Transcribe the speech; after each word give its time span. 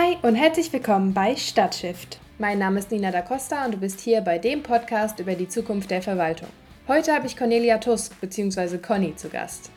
Hi 0.00 0.16
und 0.22 0.36
herzlich 0.36 0.72
willkommen 0.72 1.12
bei 1.12 1.34
Stadtshift. 1.34 2.20
Mein 2.38 2.60
Name 2.60 2.78
ist 2.78 2.92
Nina 2.92 3.10
da 3.10 3.20
Costa 3.20 3.64
und 3.64 3.74
du 3.74 3.78
bist 3.78 3.98
hier 3.98 4.20
bei 4.20 4.38
dem 4.38 4.62
Podcast 4.62 5.18
über 5.18 5.34
die 5.34 5.48
Zukunft 5.48 5.90
der 5.90 6.02
Verwaltung. 6.02 6.50
Heute 6.86 7.12
habe 7.12 7.26
ich 7.26 7.36
Cornelia 7.36 7.78
Tusk 7.78 8.12
bzw. 8.20 8.78
Conny 8.78 9.16
zu 9.16 9.28
Gast. 9.28 9.72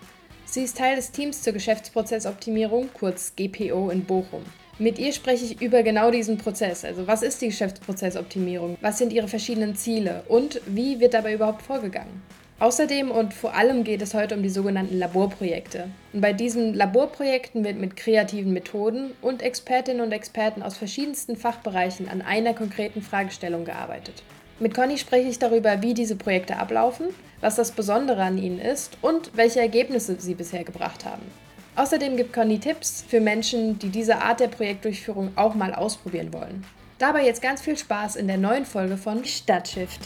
Sie 0.45 0.61
ist 0.61 0.77
Teil 0.77 0.95
des 0.95 1.09
Teams 1.09 1.41
zur 1.41 1.53
Geschäftsprozessoptimierung, 1.53 2.89
kurz 2.93 3.33
GPO 3.35 3.89
in 3.89 4.05
Bochum. 4.05 4.43
Mit 4.77 4.99
ihr 4.99 5.11
spreche 5.11 5.45
ich 5.45 5.59
über 5.59 5.81
genau 5.81 6.11
diesen 6.11 6.37
Prozess. 6.37 6.85
Also 6.85 7.07
was 7.07 7.23
ist 7.23 7.41
die 7.41 7.47
Geschäftsprozessoptimierung? 7.47 8.77
Was 8.79 8.99
sind 8.99 9.13
ihre 9.13 9.27
verschiedenen 9.27 9.75
Ziele? 9.75 10.23
Und 10.27 10.61
wie 10.67 10.99
wird 10.99 11.15
dabei 11.15 11.33
überhaupt 11.33 11.63
vorgegangen? 11.63 12.21
Außerdem 12.61 13.09
und 13.09 13.33
vor 13.33 13.55
allem 13.55 13.83
geht 13.83 14.03
es 14.03 14.13
heute 14.13 14.35
um 14.35 14.43
die 14.43 14.49
sogenannten 14.49 14.99
Laborprojekte. 14.99 15.89
Und 16.13 16.21
bei 16.21 16.31
diesen 16.31 16.75
Laborprojekten 16.75 17.63
wird 17.63 17.79
mit 17.79 17.97
kreativen 17.97 18.53
Methoden 18.53 19.13
und 19.23 19.41
Expertinnen 19.41 20.03
und 20.03 20.11
Experten 20.11 20.61
aus 20.61 20.77
verschiedensten 20.77 21.35
Fachbereichen 21.35 22.07
an 22.07 22.21
einer 22.21 22.53
konkreten 22.53 23.01
Fragestellung 23.01 23.65
gearbeitet. 23.65 24.21
Mit 24.59 24.75
Conny 24.75 24.99
spreche 24.99 25.27
ich 25.27 25.39
darüber, 25.39 25.81
wie 25.81 25.95
diese 25.95 26.15
Projekte 26.15 26.57
ablaufen, 26.57 27.07
was 27.39 27.55
das 27.55 27.71
Besondere 27.71 28.21
an 28.21 28.37
ihnen 28.37 28.59
ist 28.59 28.95
und 29.01 29.31
welche 29.35 29.59
Ergebnisse 29.59 30.17
sie 30.19 30.35
bisher 30.35 30.63
gebracht 30.63 31.03
haben. 31.03 31.23
Außerdem 31.77 32.15
gibt 32.15 32.31
Conny 32.31 32.59
Tipps 32.59 33.03
für 33.07 33.21
Menschen, 33.21 33.79
die 33.79 33.89
diese 33.89 34.21
Art 34.21 34.39
der 34.39 34.49
Projektdurchführung 34.49 35.31
auch 35.35 35.55
mal 35.55 35.73
ausprobieren 35.73 36.31
wollen. 36.31 36.63
Dabei 36.99 37.25
jetzt 37.25 37.41
ganz 37.41 37.61
viel 37.61 37.75
Spaß 37.75 38.17
in 38.17 38.27
der 38.27 38.37
neuen 38.37 38.65
Folge 38.65 38.97
von 38.97 39.25
Stadtshift. 39.25 40.01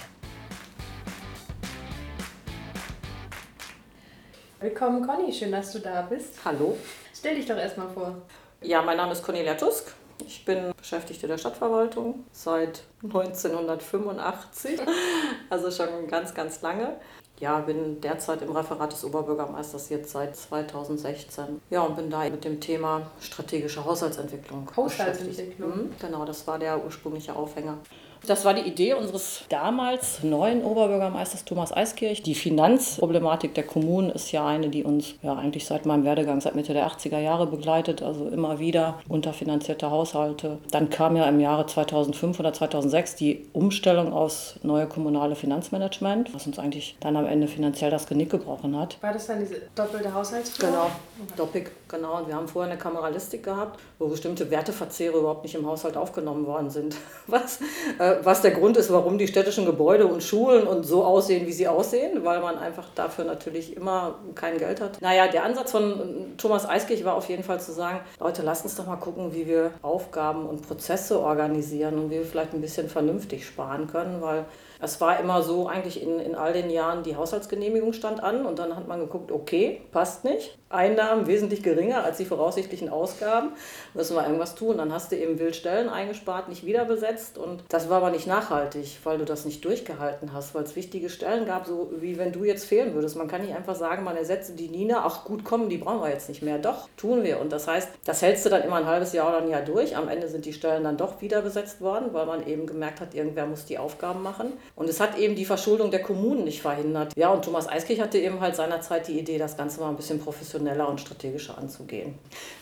Willkommen, 4.66 5.06
Conny. 5.06 5.32
Schön, 5.32 5.52
dass 5.52 5.74
du 5.74 5.80
da 5.80 6.02
bist. 6.02 6.44
Hallo. 6.44 6.76
Stell 7.14 7.36
dich 7.36 7.46
doch 7.46 7.56
erstmal 7.56 7.88
vor. 7.88 8.16
Ja, 8.64 8.82
mein 8.82 8.98
Name 8.98 9.12
ist 9.12 9.22
Cornelia 9.24 9.54
Tusk. 9.54 9.94
Ich 10.26 10.44
bin 10.44 10.72
Beschäftigte 10.76 11.28
der 11.28 11.38
Stadtverwaltung 11.38 12.24
seit 12.32 12.82
1985, 13.04 14.80
also 15.52 15.70
schon 15.70 16.08
ganz, 16.08 16.34
ganz 16.34 16.64
lange. 16.64 16.96
Ja, 17.40 17.60
bin 17.60 18.02
derzeit 18.02 18.42
im 18.42 18.56
Referat 18.56 18.92
des 18.92 19.06
Oberbürgermeisters 19.06 19.90
jetzt 19.90 20.10
seit 20.10 20.36
2016. 20.36 21.62
Ja, 21.70 21.82
und 21.82 21.96
bin 21.96 22.10
da 22.10 22.28
mit 22.28 22.44
dem 22.44 22.60
Thema 22.60 23.12
strategische 23.22 23.86
Haushaltsentwicklung. 23.86 24.68
Haushaltsentwicklung. 24.76 25.78
Mhm, 25.78 25.96
genau, 26.00 26.26
das 26.26 26.48
war 26.48 26.58
der 26.58 26.84
ursprüngliche 26.84 27.36
Aufhänger. 27.36 27.78
Das 28.26 28.46
war 28.46 28.54
die 28.54 28.62
Idee 28.62 28.94
unseres 28.94 29.44
damals 29.50 30.24
neuen 30.24 30.64
Oberbürgermeisters 30.64 31.46
Thomas 31.46 31.72
Eiskirch. 31.72 32.24
Die 32.24 32.36
Finanzproblematik 32.36 33.54
der 33.54 33.66
Kommunen 33.66 34.10
ist 34.10 34.32
ja 34.32 34.46
eine, 34.46 34.70
die 34.70 34.84
uns 34.84 35.16
ja 35.22 35.36
eigentlich 35.36 35.66
seit 35.66 35.86
meinem 35.86 36.04
Werdegang, 36.04 36.42
seit 36.42 36.56
Mitte 36.56 36.74
der 36.74 36.88
80er 36.88 37.20
Jahre 37.20 37.48
begleitet. 37.48 38.02
Also 38.02 38.28
immer 38.28 38.60
wieder 38.60 39.00
unterfinanzierte 39.08 39.92
Haushalte. 39.92 40.58
Dann 40.72 40.90
kam 40.90 41.16
ja 41.16 41.26
im 41.26 41.40
Jahre 41.40 41.66
2005 41.66 42.40
oder 42.40 42.54
2006 42.54 43.16
die 43.16 43.46
Umstellung 43.54 44.14
aus 44.14 44.56
neue 44.64 44.88
kommunale 44.88 45.36
Finanzmanagement, 45.36 46.34
was 46.34 46.48
uns 46.48 46.60
eigentlich 46.60 46.98
dann 47.00 47.16
am 47.16 47.26
Ende 47.26 47.48
finanziell 47.48 47.92
das 47.92 48.08
Genick 48.08 48.30
gebrochen 48.30 48.78
hat. 48.78 48.98
War 49.02 49.14
das 49.14 49.28
dann 49.28 49.40
diese 49.40 49.62
doppelte 49.76 50.14
Haushaltsführung? 50.14 50.74
Genau, 50.74 50.92
doppig, 51.36 51.72
genau. 51.88 52.20
Und 52.20 52.28
wir 52.28 52.36
haben 52.36 52.48
vorher 52.48 52.72
eine 52.72 52.80
Kameralistik 52.80 53.44
gehabt, 53.44 53.80
wo 54.00 54.08
bestimmte 54.08 54.50
Werteverzehre 54.50 55.18
überhaupt 55.18 55.44
nicht 55.44 55.56
im 55.56 55.66
Haushalt 55.66 55.98
aufgenommen 55.98 56.46
worden 56.46 56.70
sind. 56.70 56.96
Was 57.28 57.60
äh, 58.00 58.15
was 58.24 58.42
der 58.42 58.52
Grund 58.52 58.78
ist, 58.78 58.92
warum 58.92 59.18
die 59.18 59.28
städtischen 59.28 59.66
Gebäude 59.66 60.08
und 60.08 60.24
Schulen 60.24 60.68
und 60.68 60.84
so 60.84 61.04
aussehen, 61.04 61.46
wie 61.48 61.52
sie 61.52 61.68
aussehen, 61.68 62.24
weil 62.24 62.42
man 62.42 62.58
einfach 62.58 62.88
dafür 62.96 63.26
natürlich 63.26 63.76
immer 63.76 64.16
kein 64.36 64.58
Geld 64.58 64.82
hat. 64.82 65.02
Naja, 65.02 65.28
der 65.28 65.44
Ansatz 65.44 65.72
von 65.72 66.34
Thomas 66.38 66.68
Eiskirch 66.68 67.04
war 67.06 67.16
auf 67.16 67.30
jeden 67.30 67.44
Fall 67.44 67.60
zu 67.60 67.72
sagen, 67.72 68.00
Leute, 68.20 68.42
lasst 68.42 68.66
uns 68.66 68.76
doch 68.76 68.86
mal 68.86 68.96
gucken, 68.98 69.34
wie 69.34 69.48
wir 69.48 69.72
Aufgaben 69.82 70.46
und 70.46 70.68
Prozesse 70.68 71.20
organisieren 71.20 71.96
und 71.96 72.10
wie 72.10 72.16
wir 72.16 72.26
vielleicht 72.26 72.54
ein 72.54 72.62
bisschen 72.62 72.90
vernünftig 72.90 73.46
sparen 73.46 73.88
können, 73.88 74.22
weil 74.22 74.46
es 74.80 75.00
war 75.02 75.20
immer 75.20 75.42
so, 75.42 75.68
eigentlich 75.68 76.02
in, 76.02 76.20
in 76.20 76.36
all 76.36 76.54
den 76.54 76.70
Jahren, 76.70 77.04
die 77.04 77.16
Haushaltsgenehmigung 77.16 77.94
stand 77.94 78.24
an 78.24 78.46
und 78.46 78.60
dann 78.60 78.76
hat 78.76 78.88
man 78.88 79.00
geguckt, 79.00 79.32
okay, 79.32 79.82
passt 79.92 80.24
nicht. 80.24 80.58
Einnahmen 80.70 81.28
wesentlich 81.28 81.64
geringer 81.64 82.04
als 82.04 82.18
die 82.18 82.26
voraussichtlichen 82.26 82.90
Ausgaben. 82.90 83.52
Müssen 83.94 84.16
wir 84.16 84.24
irgendwas 84.24 84.56
tun. 84.56 84.78
Dann 84.78 84.92
hast 84.92 85.12
du 85.12 85.16
eben 85.16 85.40
Wildstellen 85.40 85.90
eingespart, 85.90 86.50
nicht 86.50 86.66
wieder 86.66 86.86
besetzt 86.86 87.38
und 87.38 87.64
das 87.70 87.90
war 87.90 87.98
aber 87.98 88.10
nicht 88.10 88.28
nachhaltig, 88.28 89.00
weil 89.04 89.18
du 89.18 89.26
das 89.26 89.46
nicht 89.46 89.64
durchgehalten 89.64 90.34
hast, 90.34 90.54
weil 90.56 90.64
es 90.64 90.76
wichtige 90.76 91.10
Stellen 91.10 91.46
gab, 91.46 91.66
so 91.66 91.92
wie 92.00 92.18
wenn 92.18 92.32
du 92.32 92.44
jetzt 92.44 92.66
fehlen 92.66 92.94
würdest. 92.94 93.16
Man 93.16 93.28
kann 93.28 93.42
nicht 93.42 93.56
einfach 93.56 93.76
sagen, 93.76 94.04
man 94.04 94.18
ersetzt 94.18 94.60
die 94.60 94.68
Nina, 94.68 95.04
ach 95.06 95.24
gut, 95.24 95.44
kommen, 95.44 95.70
die 95.70 95.78
brauchen 95.78 96.02
wir 96.02 96.10
jetzt 96.10 96.30
nicht 96.30 96.42
mehr. 96.42 96.58
Doch, 96.58 96.90
tun 96.98 97.24
wir. 97.24 97.40
Und 97.40 97.52
das 97.52 97.68
heißt, 97.68 97.90
das 98.04 98.22
hältst 98.22 98.46
du 98.46 98.50
dann 98.50 98.64
immer 98.64 98.78
ein 98.78 98.86
halbes 98.86 99.14
Jahr 99.14 99.30
oder 99.30 99.38
ein 99.38 99.50
Jahr 99.50 99.62
durch. 99.62 99.96
Am 99.96 100.10
Ende 100.10 100.28
sind 100.28 100.46
die 100.46 100.54
Stellen 100.54 100.84
dann 100.84 100.98
doch 100.98 101.22
wieder 101.22 101.42
besetzt 101.42 101.80
worden, 101.80 102.08
weil 102.12 102.26
man 102.26 102.46
eben 102.48 102.66
gemerkt 102.66 103.00
hat, 103.00 103.14
irgendwer 103.14 103.46
muss 103.46 103.66
die 103.66 103.78
Aufgaben 103.78 104.22
machen. 104.22 104.54
Und 104.76 104.90
es 104.90 105.00
hat 105.00 105.18
eben 105.18 105.36
die 105.36 105.46
Verschuldung 105.46 105.90
der 105.90 106.02
Kommunen 106.02 106.44
nicht 106.44 106.62
verhindert. 106.62 107.14
Ja, 107.16 107.30
und 107.30 107.46
Thomas 107.46 107.68
Eiskirch 107.68 108.02
hatte 108.02 108.18
eben 108.18 108.42
halt 108.42 108.58
seinerzeit 108.58 109.08
die 109.08 109.18
Idee, 109.18 109.38
das 109.38 109.56
Ganze 109.56 109.80
mal 109.80 109.90
ein 109.90 109.96
bisschen 109.96 110.20
professioneller 110.20 110.90
und 110.90 111.00
strategischer 111.00 111.58
anzugehen. 111.58 112.16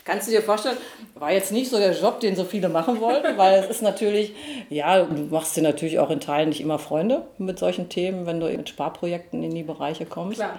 Kannst 0.04 0.28
du 0.28 0.30
dir 0.30 0.42
vorstellen, 0.42 0.76
war 1.14 1.32
jetzt 1.32 1.50
nicht 1.50 1.70
so 1.70 1.78
der 1.78 1.92
Job, 1.92 2.20
den 2.20 2.36
so 2.36 2.44
viele 2.44 2.68
machen 2.68 3.00
wollten, 3.00 3.36
weil 3.36 3.58
es 3.58 3.68
ist 3.68 3.82
natürlich, 3.82 4.32
ja, 4.70 5.02
du 5.02 5.22
machst 5.24 5.56
dir 5.56 5.62
natürlich 5.62 5.98
auch 5.98 6.10
in 6.10 6.20
Teilen 6.20 6.50
nicht 6.50 6.60
immer 6.60 6.78
Freunde 6.78 7.26
mit 7.38 7.58
solchen 7.58 7.88
Themen, 7.88 8.26
wenn 8.26 8.38
du 8.38 8.46
mit 8.46 8.68
Sparprojekten 8.68 9.42
in 9.42 9.52
die 9.52 9.64
Bereiche 9.64 10.06
kommst. 10.06 10.38
Klar 10.38 10.58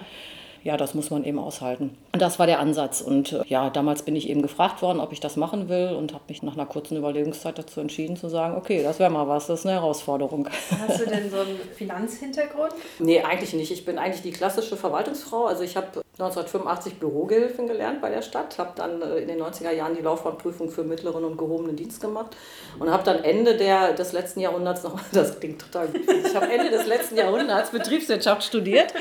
ja, 0.66 0.76
das 0.76 0.94
muss 0.94 1.10
man 1.10 1.22
eben 1.22 1.38
aushalten. 1.38 1.96
Und 2.12 2.20
das 2.20 2.40
war 2.40 2.46
der 2.48 2.58
Ansatz. 2.58 3.00
Und 3.00 3.32
äh, 3.32 3.42
ja, 3.46 3.70
damals 3.70 4.02
bin 4.02 4.16
ich 4.16 4.28
eben 4.28 4.42
gefragt 4.42 4.82
worden, 4.82 4.98
ob 4.98 5.12
ich 5.12 5.20
das 5.20 5.36
machen 5.36 5.68
will 5.68 5.94
und 5.96 6.12
habe 6.12 6.24
mich 6.28 6.42
nach 6.42 6.54
einer 6.54 6.66
kurzen 6.66 6.96
Überlegungszeit 6.96 7.56
dazu 7.56 7.80
entschieden 7.80 8.16
zu 8.16 8.28
sagen, 8.28 8.56
okay, 8.56 8.82
das 8.82 8.98
wäre 8.98 9.08
mal 9.08 9.28
was, 9.28 9.46
das 9.46 9.60
ist 9.60 9.66
eine 9.66 9.76
Herausforderung. 9.76 10.48
Hast 10.88 11.00
du 11.00 11.06
denn 11.06 11.30
so 11.30 11.36
einen 11.36 11.56
Finanzhintergrund? 11.76 12.72
nee, 12.98 13.20
eigentlich 13.22 13.54
nicht. 13.54 13.70
Ich 13.70 13.84
bin 13.84 13.96
eigentlich 13.96 14.22
die 14.22 14.32
klassische 14.32 14.76
Verwaltungsfrau. 14.76 15.46
Also 15.46 15.62
ich 15.62 15.76
habe 15.76 16.02
1985 16.18 16.98
Bürogehilfin 16.98 17.66
gelernt 17.66 18.00
bei 18.00 18.08
der 18.08 18.22
Stadt, 18.22 18.58
habe 18.58 18.70
dann 18.74 19.02
äh, 19.02 19.18
in 19.18 19.28
den 19.28 19.38
90er 19.38 19.70
Jahren 19.70 19.94
die 19.94 20.00
Laufbahnprüfung 20.00 20.70
für 20.70 20.82
mittleren 20.82 21.24
und 21.24 21.36
gehobenen 21.36 21.76
Dienst 21.76 22.00
gemacht 22.00 22.34
und 22.78 22.90
habe 22.90 23.02
dann 23.02 23.22
Ende 23.22 23.54
der, 23.54 23.92
des 23.92 24.14
letzten 24.14 24.40
Jahrhunderts 24.40 24.82
noch, 24.82 24.98
das 25.12 25.38
klingt 25.38 25.60
total 25.60 25.88
gut, 25.88 26.00
ich 26.26 26.34
habe 26.34 26.50
Ende 26.50 26.70
des 26.70 26.86
letzten 26.86 27.18
Jahrhunderts 27.18 27.70
Betriebswirtschaft 27.70 28.44
studiert, 28.44 28.94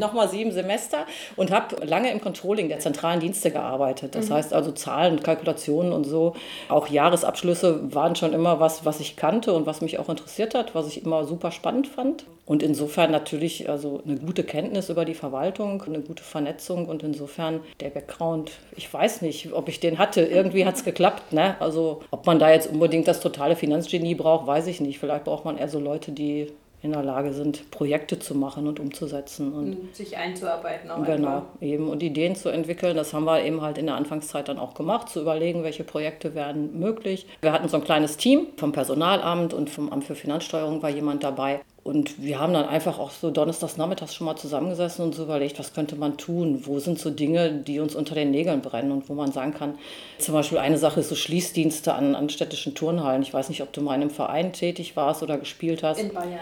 nochmal 0.00 0.30
sieben 0.30 0.52
Semester 0.52 1.04
und 1.36 1.50
habe 1.50 1.84
lange 1.84 2.10
im 2.10 2.22
Controlling 2.22 2.70
der 2.70 2.78
zentralen 2.78 3.20
Dienste 3.20 3.50
gearbeitet. 3.50 4.14
Das 4.14 4.30
mhm. 4.30 4.34
heißt 4.34 4.54
also 4.54 4.72
Zahlen, 4.72 5.22
Kalkulationen 5.22 5.92
und 5.92 6.04
so, 6.04 6.34
auch 6.70 6.88
Jahresabschlüsse 6.88 7.92
waren 7.94 8.16
schon 8.16 8.32
immer 8.32 8.58
was, 8.58 8.86
was 8.86 9.00
ich 9.00 9.16
kannte 9.16 9.52
und 9.52 9.66
was 9.66 9.82
mich 9.82 9.98
auch 9.98 10.08
interessiert 10.08 10.54
hat, 10.54 10.74
was 10.74 10.86
ich 10.86 11.04
immer 11.04 11.26
super 11.26 11.50
spannend 11.50 11.88
fand. 11.88 12.24
Und 12.46 12.62
insofern 12.62 13.10
natürlich 13.10 13.70
also 13.70 14.02
eine 14.06 14.16
gute 14.16 14.44
Kenntnis 14.44 14.90
über 14.90 15.04
die 15.06 15.14
Verwaltung, 15.14 15.82
eine 15.82 16.00
gute 16.00 16.22
Vernetzung 16.22 16.53
und 16.88 17.02
insofern 17.02 17.60
der 17.80 17.90
Background, 17.90 18.52
ich 18.76 18.92
weiß 18.92 19.22
nicht, 19.22 19.52
ob 19.52 19.68
ich 19.68 19.80
den 19.80 19.98
hatte. 19.98 20.22
Irgendwie 20.22 20.64
hat 20.64 20.76
es 20.76 20.84
geklappt. 20.84 21.32
Ne? 21.32 21.56
Also 21.60 22.02
ob 22.10 22.26
man 22.26 22.38
da 22.38 22.50
jetzt 22.50 22.70
unbedingt 22.70 23.08
das 23.08 23.20
totale 23.20 23.56
Finanzgenie 23.56 24.14
braucht, 24.14 24.46
weiß 24.46 24.66
ich 24.66 24.80
nicht. 24.80 24.98
Vielleicht 24.98 25.24
braucht 25.24 25.44
man 25.44 25.58
eher 25.58 25.68
so 25.68 25.78
Leute, 25.80 26.12
die 26.12 26.52
in 26.82 26.92
der 26.92 27.02
Lage 27.02 27.32
sind, 27.32 27.70
Projekte 27.70 28.18
zu 28.18 28.34
machen 28.34 28.66
und 28.68 28.78
umzusetzen. 28.78 29.54
Und, 29.54 29.72
und 29.72 29.96
sich 29.96 30.18
einzuarbeiten 30.18 30.90
auch 30.90 31.02
Genau, 31.02 31.28
einfach. 31.28 31.42
eben. 31.62 31.88
Und 31.88 32.02
Ideen 32.02 32.36
zu 32.36 32.50
entwickeln. 32.50 32.94
Das 32.94 33.14
haben 33.14 33.24
wir 33.24 33.42
eben 33.42 33.62
halt 33.62 33.78
in 33.78 33.86
der 33.86 33.94
Anfangszeit 33.94 34.48
dann 34.48 34.58
auch 34.58 34.74
gemacht, 34.74 35.08
zu 35.08 35.22
überlegen, 35.22 35.62
welche 35.64 35.82
Projekte 35.82 36.34
werden 36.34 36.78
möglich. 36.78 37.26
Wir 37.40 37.52
hatten 37.52 37.68
so 37.68 37.78
ein 37.78 37.84
kleines 37.84 38.18
Team 38.18 38.48
vom 38.58 38.72
Personalamt 38.72 39.54
und 39.54 39.70
vom 39.70 39.90
Amt 39.90 40.04
für 40.04 40.14
Finanzsteuerung 40.14 40.82
war 40.82 40.90
jemand 40.90 41.24
dabei. 41.24 41.60
Und 41.84 42.22
wir 42.22 42.40
haben 42.40 42.54
dann 42.54 42.66
einfach 42.66 42.98
auch 42.98 43.10
so 43.10 43.30
donnerstags 43.30 43.76
nachmittags 43.76 44.14
schon 44.14 44.24
mal 44.24 44.36
zusammengesessen 44.36 45.04
und 45.04 45.14
so 45.14 45.24
überlegt, 45.24 45.58
was 45.58 45.74
könnte 45.74 45.96
man 45.96 46.16
tun? 46.16 46.62
Wo 46.64 46.78
sind 46.78 46.98
so 46.98 47.10
Dinge, 47.10 47.52
die 47.52 47.78
uns 47.78 47.94
unter 47.94 48.14
den 48.14 48.30
Nägeln 48.30 48.62
brennen 48.62 48.90
und 48.90 49.10
wo 49.10 49.14
man 49.14 49.32
sagen 49.32 49.52
kann, 49.52 49.78
zum 50.18 50.32
Beispiel 50.32 50.56
eine 50.56 50.78
Sache 50.78 51.00
ist 51.00 51.10
so 51.10 51.14
Schließdienste 51.14 51.92
an, 51.92 52.14
an 52.14 52.30
städtischen 52.30 52.74
Turnhallen. 52.74 53.20
Ich 53.20 53.34
weiß 53.34 53.50
nicht, 53.50 53.62
ob 53.62 53.70
du 53.74 53.82
mal 53.82 53.96
in 53.96 54.00
einem 54.00 54.10
Verein 54.10 54.54
tätig 54.54 54.96
warst 54.96 55.22
oder 55.22 55.36
gespielt 55.36 55.82
hast. 55.82 56.00
In 56.00 56.14
Bayern, 56.14 56.32
ja. 56.32 56.38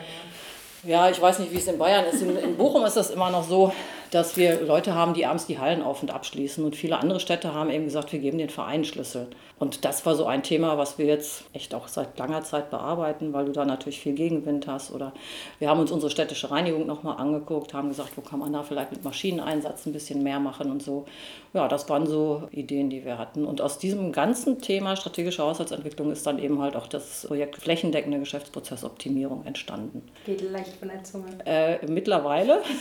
Ja, 0.85 1.11
ich 1.11 1.21
weiß 1.21 1.41
nicht, 1.41 1.53
wie 1.53 1.59
es 1.59 1.67
in 1.67 1.79
Bayern 1.79 2.05
ist. 2.07 2.23
In, 2.23 2.37
in 2.37 2.57
Bochum 2.57 2.85
ist 2.85 2.97
das 2.97 3.11
immer 3.11 3.31
noch 3.31 3.43
so, 3.49 3.73
dass 4.13 4.37
wir 4.37 4.61
Leute 4.61 4.95
haben, 4.95 5.15
die 5.15 5.25
abends 5.25 5.47
die 5.47 5.59
Hallen 5.59 5.83
auf- 5.83 6.03
und 6.03 6.11
abschließen. 6.11 6.63
Und 6.63 6.77
viele 6.77 6.99
andere 6.99 7.19
Städte 7.19 7.55
haben 7.55 7.71
eben 7.71 7.87
gesagt, 7.87 8.13
wir 8.13 8.19
geben 8.19 8.37
den 8.37 8.51
Verein 8.51 8.85
Schlüssel. 8.85 9.29
Und 9.59 9.87
das 9.87 10.05
war 10.05 10.15
so 10.17 10.27
ein 10.27 10.43
Thema, 10.43 10.77
was 10.77 10.99
wir 10.99 11.07
jetzt 11.07 11.45
echt 11.55 11.75
auch 11.75 11.89
seit 11.89 12.19
langer 12.19 12.43
Zeit 12.43 12.69
bearbeiten, 12.71 13.33
weil 13.33 13.47
du 13.47 13.53
da 13.53 13.65
natürlich 13.65 14.01
viel 14.01 14.13
Gegenwind 14.13 14.67
hast. 14.67 14.93
Oder 14.93 15.15
wir 15.61 15.71
haben 15.71 15.81
uns 15.81 15.91
unsere 15.91 16.11
städtische 16.11 16.51
Reinigung 16.51 16.87
nochmal 16.87 17.17
angeguckt, 17.17 17.73
haben 17.73 17.89
gesagt, 17.89 18.11
wo 18.17 18.21
kann 18.21 18.41
man 18.41 18.53
da 18.53 18.63
vielleicht 18.63 18.93
mit 18.93 19.03
Maschineneinsatz 19.03 19.87
ein 19.87 19.95
bisschen 19.95 20.23
mehr 20.23 20.41
machen 20.41 20.71
und 20.71 20.83
so. 20.83 21.07
Ja, 21.55 21.67
das 21.69 21.89
waren 21.89 22.07
so 22.07 22.49
Ideen, 22.51 22.91
die 22.91 23.07
wir 23.07 23.17
hatten. 23.17 23.47
Und 23.47 23.63
aus 23.63 23.79
diesem 23.79 24.13
ganzen 24.13 24.61
Thema 24.61 24.97
strategische 24.97 25.43
Haushaltsentwicklung 25.43 26.13
ist 26.13 26.27
dann 26.27 26.39
eben 26.39 26.61
halt 26.61 26.77
auch 26.77 26.87
das 26.87 27.25
Projekt 27.27 27.57
flächendeckende 27.57 28.19
Geschäftsprozessoptimierung 28.19 29.47
entstanden. 29.47 30.03
Geht 30.27 30.43
leicht 30.51 30.75
von 30.75 30.89
der 30.89 31.03
Zunge. 31.03 31.39
Äh, 31.47 31.87
mittlerweile. 31.87 32.61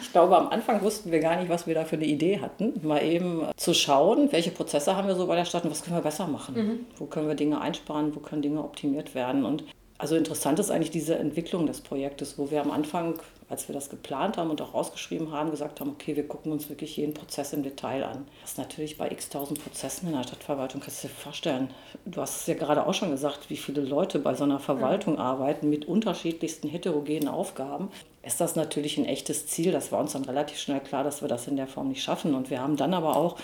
Ich 0.01 0.11
glaube, 0.11 0.37
am 0.37 0.49
Anfang 0.49 0.81
wussten 0.81 1.11
wir 1.11 1.19
gar 1.19 1.37
nicht, 1.37 1.49
was 1.49 1.67
wir 1.67 1.75
da 1.75 1.85
für 1.85 1.95
eine 1.95 2.05
Idee 2.05 2.39
hatten. 2.39 2.73
Mal 2.83 3.03
eben 3.03 3.47
zu 3.55 3.73
schauen, 3.73 4.31
welche 4.31 4.51
Prozesse 4.51 4.95
haben 4.95 5.07
wir 5.07 5.15
so 5.15 5.27
bei 5.27 5.35
der 5.35 5.45
Stadt 5.45 5.63
und 5.63 5.71
was 5.71 5.83
können 5.83 5.95
wir 5.95 6.01
besser 6.01 6.27
machen. 6.27 6.55
Mhm. 6.55 6.85
Wo 6.97 7.05
können 7.05 7.27
wir 7.27 7.35
Dinge 7.35 7.61
einsparen, 7.61 8.15
wo 8.15 8.19
können 8.19 8.41
Dinge 8.41 8.63
optimiert 8.63 9.15
werden. 9.15 9.45
Und 9.45 9.63
also 10.01 10.15
interessant 10.15 10.57
ist 10.57 10.71
eigentlich 10.71 10.89
diese 10.89 11.15
Entwicklung 11.15 11.67
des 11.67 11.81
Projektes, 11.81 12.39
wo 12.39 12.49
wir 12.49 12.61
am 12.61 12.71
Anfang, 12.71 13.19
als 13.49 13.67
wir 13.67 13.75
das 13.75 13.91
geplant 13.91 14.35
haben 14.35 14.49
und 14.49 14.59
auch 14.59 14.73
rausgeschrieben 14.73 15.31
haben, 15.31 15.51
gesagt 15.51 15.79
haben, 15.79 15.91
okay, 15.91 16.15
wir 16.15 16.27
gucken 16.27 16.51
uns 16.51 16.69
wirklich 16.69 16.97
jeden 16.97 17.13
Prozess 17.13 17.53
im 17.53 17.61
Detail 17.61 18.05
an. 18.05 18.25
Das 18.41 18.53
ist 18.53 18.57
natürlich 18.57 18.97
bei 18.97 19.11
x 19.11 19.29
tausend 19.29 19.63
Prozessen 19.63 20.07
in 20.07 20.15
der 20.15 20.23
Stadtverwaltung, 20.23 20.81
kannst 20.81 21.03
du 21.03 21.07
dir 21.07 21.13
vorstellen. 21.13 21.69
Du 22.05 22.19
hast 22.19 22.41
es 22.41 22.47
ja 22.47 22.55
gerade 22.55 22.87
auch 22.87 22.95
schon 22.95 23.11
gesagt, 23.11 23.51
wie 23.51 23.57
viele 23.57 23.81
Leute 23.81 24.17
bei 24.17 24.33
so 24.33 24.43
einer 24.43 24.57
Verwaltung 24.57 25.17
ja. 25.17 25.21
arbeiten 25.21 25.69
mit 25.69 25.85
unterschiedlichsten 25.85 26.67
heterogenen 26.67 27.27
Aufgaben. 27.27 27.89
Ist 28.23 28.39
das 28.39 28.55
natürlich 28.55 28.97
ein 28.97 29.05
echtes 29.05 29.47
Ziel. 29.47 29.71
Das 29.71 29.91
war 29.91 29.99
uns 29.99 30.13
dann 30.13 30.25
relativ 30.25 30.59
schnell 30.59 30.79
klar, 30.79 31.03
dass 31.03 31.21
wir 31.21 31.27
das 31.27 31.47
in 31.47 31.55
der 31.55 31.67
Form 31.67 31.89
nicht 31.89 32.03
schaffen. 32.03 32.35
Und 32.35 32.49
wir 32.49 32.61
haben 32.61 32.77
dann 32.77 32.93
aber 32.93 33.15
auch 33.15 33.37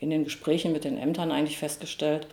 in 0.00 0.10
den 0.10 0.24
Gesprächen 0.24 0.72
mit 0.72 0.84
den 0.84 0.98
Ämtern 0.98 1.30
eigentlich 1.30 1.58
festgestellt, 1.58 2.26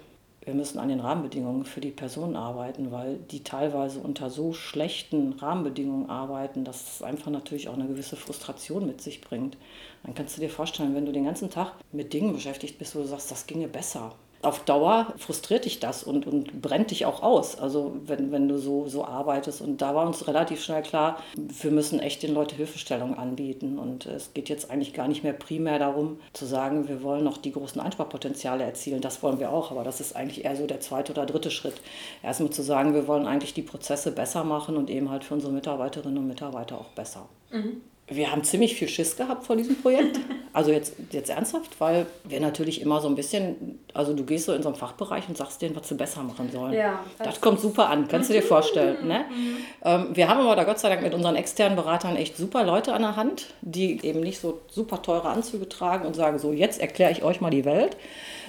wir 0.44 0.56
müssen 0.56 0.80
an 0.80 0.90
den 0.90 1.00
Rahmenbedingungen 1.00 1.66
für 1.66 1.82
die 1.82 1.92
Personen 1.92 2.36
arbeiten, 2.36 2.92
weil 2.92 3.18
die 3.18 3.44
teilweise 3.44 4.00
unter 4.00 4.32
so 4.32 4.54
schlechten 4.54 5.34
Rahmenbedingungen 5.34 6.10
arbeiten, 6.10 6.66
dass 6.66 6.96
es 6.96 7.04
einfach 7.04 7.30
natürlich 7.30 7.70
auch 7.70 7.76
eine 7.76 7.88
gewisse 7.88 8.16
Frustration 8.16 8.88
mit 8.88 9.02
sich 9.02 9.22
bringt. 9.22 9.56
Dann 10.04 10.16
kannst 10.16 10.38
du 10.38 10.42
dir 10.42 10.50
vorstellen, 10.50 10.96
wenn 10.96 11.06
du 11.06 11.12
den 11.12 11.26
ganzen 11.26 11.52
Tag 11.52 11.74
mit 11.92 12.12
Dingen 12.14 12.34
beschäftigt 12.34 12.80
bist, 12.80 12.96
wo 12.96 13.00
du 13.02 13.06
sagst, 13.06 13.30
das 13.30 13.46
ginge 13.46 13.68
besser 13.68 14.16
auf 14.44 14.64
Dauer 14.66 15.14
frustriert 15.18 15.66
dich 15.66 15.80
das 15.80 16.04
und, 16.04 16.28
und 16.28 16.62
brennt 16.62 16.92
dich 16.92 17.06
auch 17.06 17.24
aus, 17.24 17.58
also 17.58 17.96
wenn, 18.06 18.32
wenn 18.32 18.48
du 18.48 18.58
so, 18.58 18.88
so 18.88 19.06
arbeitest. 19.06 19.62
Und 19.62 19.82
da 19.82 19.96
war 19.96 20.08
uns 20.08 20.28
relativ 20.28 20.64
schnell 20.64 20.82
klar, 20.82 21.22
wir 21.36 21.72
müssen 21.72 22.00
echt 22.00 22.24
den 22.24 22.34
Leuten 22.34 22.56
Hilfestellung 22.56 23.18
anbieten. 23.18 23.80
Und 23.80 24.06
es 24.06 24.34
geht 24.34 24.50
jetzt 24.50 24.72
eigentlich 24.72 24.94
gar 24.94 25.08
nicht 25.08 25.24
mehr 25.24 25.34
primär 25.34 25.80
darum 25.80 26.20
zu 26.34 26.46
sagen, 26.46 26.88
wir 26.88 27.04
wollen 27.04 27.24
noch 27.24 27.38
die 27.38 27.52
großen 27.52 27.82
Einsparpotenziale 27.82 28.64
erzielen. 28.64 29.02
Das 29.02 29.22
wollen 29.24 29.40
wir 29.40 29.52
auch, 29.52 29.72
aber 29.72 29.84
das 29.84 30.02
ist 30.02 30.16
eigentlich 30.16 30.46
eher 30.46 30.56
so 30.56 30.68
der 30.68 30.80
zweite 30.80 31.12
oder 31.12 31.26
dritte 31.26 31.52
Schritt. 31.52 31.76
Erstmal 32.24 32.52
zu 32.52 32.64
sagen, 32.64 32.94
wir 32.94 33.08
wollen 33.08 33.28
eigentlich 33.28 33.54
die 33.54 33.62
Prozesse 33.62 34.12
besser 34.12 34.44
machen 34.44 34.78
und 34.78 34.90
eben 34.90 35.10
halt 35.10 35.24
für 35.24 35.34
unsere 35.34 35.54
Mitarbeiterinnen 35.54 36.18
und 36.18 36.28
Mitarbeiter 36.28 36.80
auch 36.80 36.90
besser. 36.90 37.28
Mhm 37.52 37.82
wir 38.16 38.32
haben 38.32 38.44
ziemlich 38.44 38.76
viel 38.76 38.88
Schiss 38.88 39.16
gehabt 39.16 39.46
vor 39.46 39.56
diesem 39.56 39.82
Projekt. 39.82 40.20
Also 40.54 40.72
jetzt, 40.72 40.96
jetzt 41.12 41.30
ernsthaft, 41.30 41.80
weil 41.80 42.08
wir 42.26 42.42
natürlich 42.42 42.82
immer 42.82 43.00
so 43.00 43.08
ein 43.08 43.16
bisschen, 43.16 43.80
also 43.94 44.14
du 44.14 44.26
gehst 44.26 44.48
so 44.48 44.54
in 44.54 44.62
so 44.62 44.68
einen 44.68 44.76
Fachbereich 44.76 45.30
und 45.30 45.38
sagst 45.38 45.62
denen, 45.62 45.78
was 45.78 45.88
sie 45.88 45.96
besser 45.96 46.24
machen 46.24 46.52
sollen. 46.52 46.74
Ja, 46.74 47.00
das, 47.18 47.28
das 47.28 47.40
kommt 47.40 47.62
super 47.62 47.88
an, 47.88 48.10
kannst 48.10 48.30
du 48.30 48.34
dir 48.34 48.44
vorstellen. 48.44 49.08
Ne? 49.08 49.24
Mhm. 49.30 49.58
Ähm, 49.86 50.08
wir 50.12 50.28
haben 50.28 50.42
aber 50.42 50.58
da 50.58 50.66
Gott 50.66 50.80
sei 50.80 50.90
Dank 50.90 51.04
mit 51.04 51.14
unseren 51.14 51.38
externen 51.38 51.78
Beratern 51.78 52.18
echt 52.18 52.36
super 52.36 52.66
Leute 52.66 52.92
an 52.92 53.02
der 53.02 53.16
Hand, 53.16 53.54
die 53.62 54.06
eben 54.06 54.20
nicht 54.20 54.42
so 54.42 54.60
super 54.68 55.02
teure 55.02 55.30
Anzüge 55.30 55.70
tragen 55.70 56.06
und 56.06 56.18
sagen, 56.18 56.38
so 56.38 56.52
jetzt 56.52 56.82
erkläre 56.82 57.14
ich 57.14 57.24
euch 57.24 57.40
mal 57.40 57.50
die 57.50 57.64
Welt, 57.64 57.96